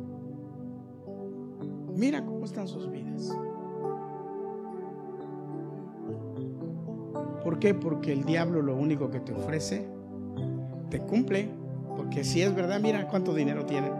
Mira 1.97 2.25
cómo 2.25 2.45
están 2.45 2.69
sus 2.69 2.91
vidas. 2.91 3.37
¿Por 7.43 7.59
qué? 7.59 7.75
Porque 7.75 8.13
el 8.13 8.25
diablo 8.25 8.63
lo 8.63 8.77
único 8.77 9.11
que 9.11 9.21
te 9.21 9.33
ofrece, 9.33 9.89
te 10.91 11.01
cumple. 11.01 11.51
Porque 11.97 12.25
si 12.25 12.43
es 12.43 12.55
verdad, 12.55 12.81
mira 12.81 13.09
cuánto 13.09 13.35
dinero 13.35 13.65
tienen. 13.67 13.93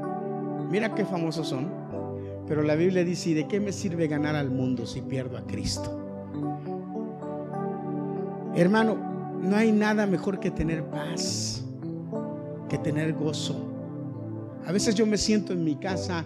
Mira 0.71 0.95
qué 0.95 1.05
famosos 1.05 1.49
son. 1.49 1.69
Pero 2.47 2.63
la 2.63 2.75
Biblia 2.75 3.05
dice, 3.05 3.31
¿y 3.31 3.35
de 3.35 3.47
qué 3.47 3.61
me 3.61 3.73
sirve 3.73 4.09
ganar 4.09 4.35
al 4.35 4.51
mundo 4.51 4.87
si 4.87 5.01
pierdo 5.01 5.37
a 5.37 5.43
Cristo? 5.43 6.01
Hermano, 8.55 8.97
no 9.41 9.57
hay 9.57 9.73
nada 9.73 10.07
mejor 10.07 10.41
que 10.41 10.51
tener 10.51 10.85
paz, 10.85 11.65
que 12.71 12.79
tener 12.79 13.13
gozo. 13.13 13.57
A 14.65 14.73
veces 14.73 14.95
yo 14.95 15.05
me 15.05 15.19
siento 15.19 15.53
en 15.53 15.65
mi 15.65 15.77
casa 15.77 16.25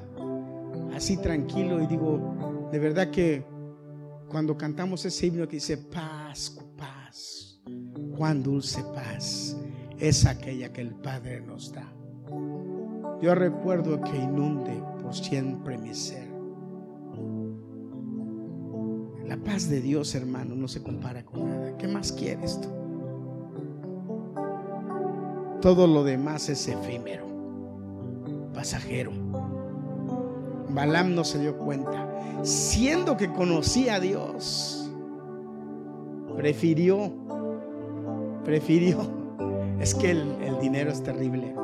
así 0.95 1.17
tranquilo 1.17 1.83
y 1.83 1.87
digo, 1.87 2.69
de 2.71 2.79
verdad 2.79 3.11
que 3.11 3.45
cuando 4.29 4.57
cantamos 4.57 5.05
ese 5.05 5.27
himno 5.27 5.49
que 5.49 5.57
dice 5.57 5.79
paz, 5.79 6.57
cuán 8.17 8.43
dulce 8.43 8.83
paz 8.95 9.57
es 9.99 10.27
aquella 10.27 10.73
que 10.73 10.81
el 10.81 10.95
Padre 10.95 11.41
nos 11.41 11.73
da. 11.73 11.93
Yo 13.21 13.35
recuerdo 13.35 14.01
que 14.01 14.17
inunde 14.17 14.83
por 15.03 15.15
siempre 15.15 15.79
mi 15.79 15.95
ser. 15.95 16.29
La 19.27 19.37
paz 19.39 19.69
de 19.69 19.81
Dios, 19.81 20.15
hermano, 20.15 20.55
no 20.55 20.69
se 20.69 20.83
compara 20.83 21.25
con 21.25 21.49
nada. 21.49 21.77
¿Qué 21.79 21.89
más 21.89 22.13
quieres 22.13 22.61
tú? 22.61 22.84
Todo 25.65 25.87
lo 25.87 26.05
demás 26.05 26.51
es 26.51 26.69
efímero, 26.69 27.25
pasajero. 28.53 29.13
Balaam 30.69 31.15
no 31.15 31.25
se 31.25 31.39
dio 31.39 31.57
cuenta. 31.57 32.07
Siendo 32.43 33.17
que 33.17 33.33
conocía 33.33 33.95
a 33.95 34.01
Dios, 34.01 34.91
prefirió 36.37 37.11
prefirió. 38.45 38.99
Es 39.81 39.95
que 39.95 40.11
el, 40.11 40.59
dinero 40.61 40.91
es 40.91 41.03
terrible. 41.03 41.55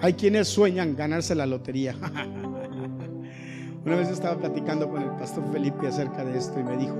Hay 0.00 0.14
quienes 0.14 0.48
sueñan 0.48 0.96
ganarse 0.96 1.34
la 1.34 1.46
lotería. 1.46 1.94
Una 3.84 3.96
vez 3.96 4.08
estaba 4.08 4.38
platicando 4.38 4.88
con 4.90 5.02
el 5.02 5.10
pastor 5.10 5.44
Felipe 5.52 5.86
acerca 5.86 6.24
de 6.24 6.38
esto 6.38 6.58
y 6.58 6.64
me 6.64 6.76
dijo, 6.76 6.96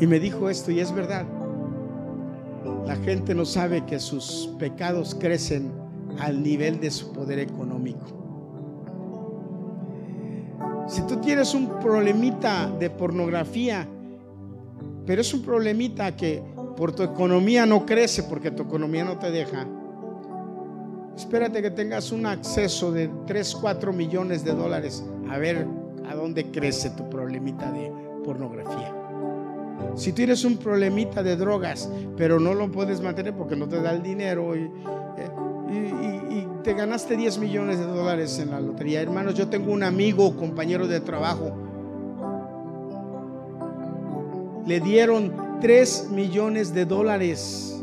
y 0.00 0.06
me 0.06 0.20
dijo 0.20 0.50
esto 0.50 0.70
y 0.70 0.80
es 0.80 0.92
verdad. 0.92 1.24
La 2.86 2.96
gente 2.96 3.34
no 3.34 3.44
sabe 3.44 3.84
que 3.84 3.98
sus 3.98 4.50
pecados 4.58 5.14
crecen 5.14 5.70
al 6.18 6.42
nivel 6.42 6.80
de 6.80 6.90
su 6.90 7.12
poder 7.12 7.38
económico. 7.38 8.06
Si 10.88 11.02
tú 11.02 11.16
tienes 11.16 11.52
un 11.54 11.68
problemita 11.80 12.70
de 12.78 12.90
pornografía, 12.90 13.88
pero 15.04 15.20
es 15.20 15.34
un 15.34 15.42
problemita 15.42 16.14
que 16.16 16.42
por 16.76 16.92
tu 16.92 17.02
economía 17.02 17.66
no 17.66 17.84
crece 17.84 18.22
porque 18.22 18.50
tu 18.50 18.62
economía 18.64 19.04
no 19.04 19.18
te 19.18 19.30
deja, 19.30 19.66
espérate 21.16 21.62
que 21.62 21.70
tengas 21.70 22.12
un 22.12 22.26
acceso 22.26 22.92
de 22.92 23.10
3, 23.26 23.56
4 23.56 23.92
millones 23.92 24.44
de 24.44 24.52
dólares 24.52 25.04
a 25.28 25.38
ver 25.38 25.66
a 26.08 26.14
dónde 26.14 26.50
crece 26.50 26.90
tu 26.90 27.08
problemita 27.10 27.72
de 27.72 27.90
pornografía. 28.24 29.05
Si 29.94 30.12
tienes 30.12 30.44
un 30.44 30.56
problemita 30.58 31.22
de 31.22 31.36
drogas, 31.36 31.90
pero 32.16 32.38
no 32.38 32.54
lo 32.54 32.70
puedes 32.70 33.00
mantener 33.00 33.34
porque 33.34 33.56
no 33.56 33.68
te 33.68 33.80
da 33.80 33.92
el 33.92 34.02
dinero 34.02 34.54
y, 34.56 34.70
eh, 35.18 36.46
te 36.62 36.74
ganaste 36.74 37.16
10 37.16 37.38
millones 37.38 37.78
de 37.78 37.86
dólares 37.86 38.38
en 38.40 38.50
la 38.50 38.60
lotería. 38.60 39.00
Hermanos, 39.00 39.34
yo 39.34 39.48
tengo 39.48 39.72
un 39.72 39.84
amigo, 39.84 40.36
compañero 40.36 40.88
de 40.88 41.00
trabajo. 41.00 41.56
Le 44.66 44.80
dieron 44.80 45.32
3 45.60 46.10
millones 46.10 46.74
de 46.74 46.84
dólares. 46.84 47.80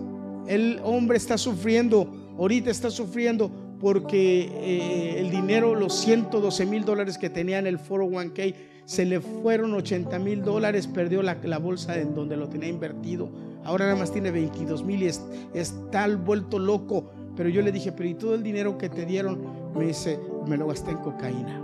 El 0.47 0.81
hombre 0.83 1.17
está 1.17 1.37
sufriendo, 1.37 2.13
ahorita 2.37 2.69
está 2.69 2.89
sufriendo 2.89 3.49
porque 3.79 4.51
eh, 4.51 5.19
el 5.19 5.31
dinero, 5.31 5.75
los 5.75 5.93
112 6.01 6.65
mil 6.65 6.83
dólares 6.85 7.17
que 7.17 7.29
tenía 7.29 7.59
en 7.59 7.67
el 7.67 7.79
401k, 7.79 8.55
se 8.85 9.05
le 9.05 9.21
fueron 9.21 9.73
80 9.73 10.19
mil 10.19 10.43
dólares, 10.43 10.87
perdió 10.87 11.21
la, 11.21 11.35
bolsa 11.57 11.97
en 11.99 12.13
donde 12.13 12.37
lo 12.37 12.49
tenía 12.49 12.69
invertido. 12.69 13.29
Ahora 13.63 13.85
nada 13.85 13.97
más 13.97 14.11
tiene 14.11 14.31
22 14.31 14.83
mil 14.83 15.03
y 15.03 15.07
está 15.53 16.07
vuelto 16.17 16.59
loco 16.59 17.09
pero 17.35 17.49
yo 17.49 17.61
le 17.61 17.71
dije, 17.71 17.91
pero 17.91 18.07
¿y 18.07 18.13
todo 18.13 18.35
el 18.35 18.43
dinero 18.43 18.77
que 18.77 18.89
te 18.89 19.05
dieron? 19.05 19.41
Me 19.75 19.87
dice, 19.87 20.19
me 20.47 20.57
lo 20.57 20.67
gasté 20.67 20.91
en 20.91 20.97
cocaína. 20.97 21.61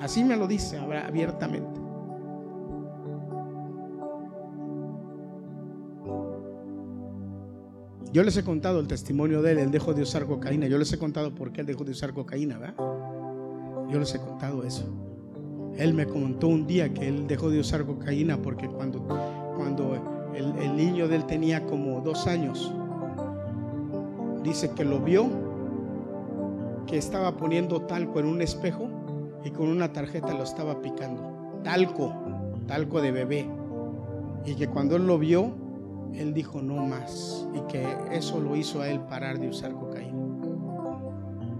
Así 0.00 0.22
me 0.22 0.36
lo 0.36 0.46
dice 0.46 0.78
abiertamente. 0.78 1.80
Yo 8.12 8.24
les 8.24 8.36
he 8.36 8.42
contado 8.42 8.80
el 8.80 8.88
testimonio 8.88 9.40
de 9.40 9.52
él, 9.52 9.58
él 9.58 9.70
dejó 9.70 9.94
de 9.94 10.02
usar 10.02 10.26
cocaína. 10.26 10.66
Yo 10.66 10.78
les 10.78 10.92
he 10.92 10.98
contado 10.98 11.34
por 11.34 11.52
qué 11.52 11.60
él 11.60 11.66
dejó 11.66 11.84
de 11.84 11.92
usar 11.92 12.12
cocaína. 12.12 12.74
Yo 13.88 13.98
les 13.98 14.14
he 14.14 14.18
contado 14.18 14.64
eso. 14.64 15.09
Él 15.80 15.94
me 15.94 16.06
contó 16.06 16.48
un 16.48 16.66
día 16.66 16.92
que 16.92 17.08
él 17.08 17.26
dejó 17.26 17.48
de 17.48 17.58
usar 17.58 17.86
cocaína 17.86 18.36
porque 18.36 18.68
cuando, 18.68 19.00
cuando 19.56 19.94
el, 20.34 20.54
el 20.58 20.76
niño 20.76 21.08
de 21.08 21.16
él 21.16 21.24
tenía 21.24 21.64
como 21.64 22.02
dos 22.02 22.26
años, 22.26 22.70
dice 24.44 24.72
que 24.72 24.84
lo 24.84 25.00
vio, 25.00 25.26
que 26.86 26.98
estaba 26.98 27.38
poniendo 27.38 27.80
talco 27.80 28.20
en 28.20 28.26
un 28.26 28.42
espejo 28.42 28.88
y 29.42 29.50
con 29.52 29.68
una 29.68 29.90
tarjeta 29.90 30.34
lo 30.34 30.42
estaba 30.42 30.82
picando. 30.82 31.22
Talco, 31.64 32.12
talco 32.66 33.00
de 33.00 33.12
bebé. 33.12 33.48
Y 34.44 34.56
que 34.56 34.68
cuando 34.68 34.96
él 34.96 35.06
lo 35.06 35.18
vio, 35.18 35.50
él 36.14 36.34
dijo 36.34 36.60
no 36.60 36.84
más 36.84 37.48
y 37.54 37.60
que 37.72 37.86
eso 38.12 38.38
lo 38.38 38.54
hizo 38.54 38.82
a 38.82 38.88
él 38.90 39.00
parar 39.00 39.38
de 39.38 39.48
usar 39.48 39.72
cocaína. 39.72 40.18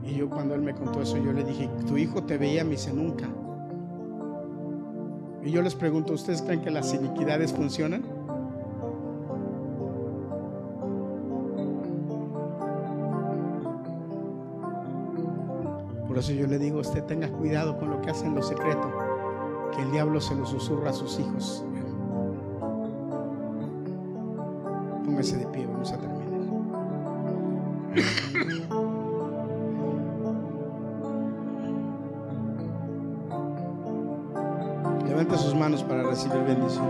Y 0.04 0.16
yo 0.16 0.28
cuando 0.28 0.54
él 0.54 0.60
me 0.60 0.74
contó 0.74 1.00
eso, 1.00 1.16
yo 1.16 1.32
le 1.32 1.42
dije, 1.42 1.70
tu 1.86 1.96
hijo 1.96 2.22
te 2.24 2.36
veía, 2.36 2.64
me 2.64 2.72
dice 2.72 2.92
nunca. 2.92 3.26
Y 5.42 5.50
yo 5.50 5.62
les 5.62 5.74
pregunto, 5.74 6.12
¿ustedes 6.12 6.42
creen 6.42 6.60
que 6.60 6.70
las 6.70 6.92
iniquidades 6.92 7.52
funcionan? 7.52 8.02
Por 16.06 16.18
eso 16.18 16.32
yo 16.32 16.46
le 16.46 16.58
digo, 16.58 16.80
usted 16.80 17.04
tenga 17.04 17.28
cuidado 17.28 17.78
con 17.78 17.90
lo 17.90 18.02
que 18.02 18.10
hace 18.10 18.26
en 18.26 18.34
lo 18.34 18.42
secreto, 18.42 18.92
que 19.74 19.82
el 19.82 19.92
diablo 19.92 20.20
se 20.20 20.34
lo 20.34 20.44
susurra 20.44 20.90
a 20.90 20.92
sus 20.92 21.18
hijos. 21.18 21.64
Póngase 25.04 25.38
de 25.38 25.46
pie, 25.46 25.66
vamos 25.66 25.90
a 25.92 25.98
terminar. 25.98 26.29
Para 35.78 36.02
recibir 36.02 36.38
bendición. 36.38 36.88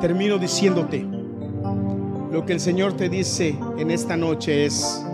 Termino 0.00 0.38
diciéndote, 0.38 1.06
lo 2.32 2.44
que 2.44 2.54
el 2.54 2.60
Señor 2.60 2.94
te 2.94 3.08
dice 3.08 3.56
en 3.78 3.92
esta 3.92 4.16
noche 4.16 4.66
es, 4.66 5.04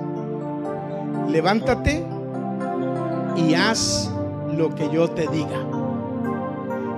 levántate 1.28 2.02
y 3.36 3.52
haz 3.54 4.10
lo 4.56 4.74
que 4.74 4.88
yo 4.90 5.10
te 5.10 5.28
diga. 5.28 5.66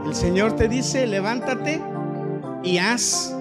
El 0.06 0.14
Señor 0.14 0.52
te 0.52 0.68
dice, 0.68 1.06
levántate 1.06 1.82
y 2.62 2.78
haz 2.78 3.36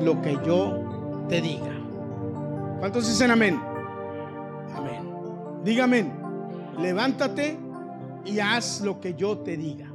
lo 0.00 0.22
que 0.22 0.38
yo 0.46 1.26
te 1.28 1.40
diga. 1.40 1.74
¿Cuántos 2.78 3.08
dicen? 3.08 3.32
Amén. 3.32 3.67
Dígame, 5.68 6.10
levántate 6.78 7.58
y 8.24 8.40
haz 8.40 8.80
lo 8.80 8.98
que 8.98 9.12
yo 9.12 9.40
te 9.40 9.54
diga. 9.58 9.92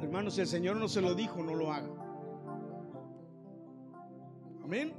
Hermanos, 0.00 0.34
si 0.34 0.42
el 0.42 0.46
Señor 0.46 0.76
no 0.76 0.86
se 0.86 1.00
lo 1.00 1.16
dijo, 1.16 1.42
no 1.42 1.56
lo 1.56 1.72
haga. 1.72 1.88
Amén. 4.62 4.94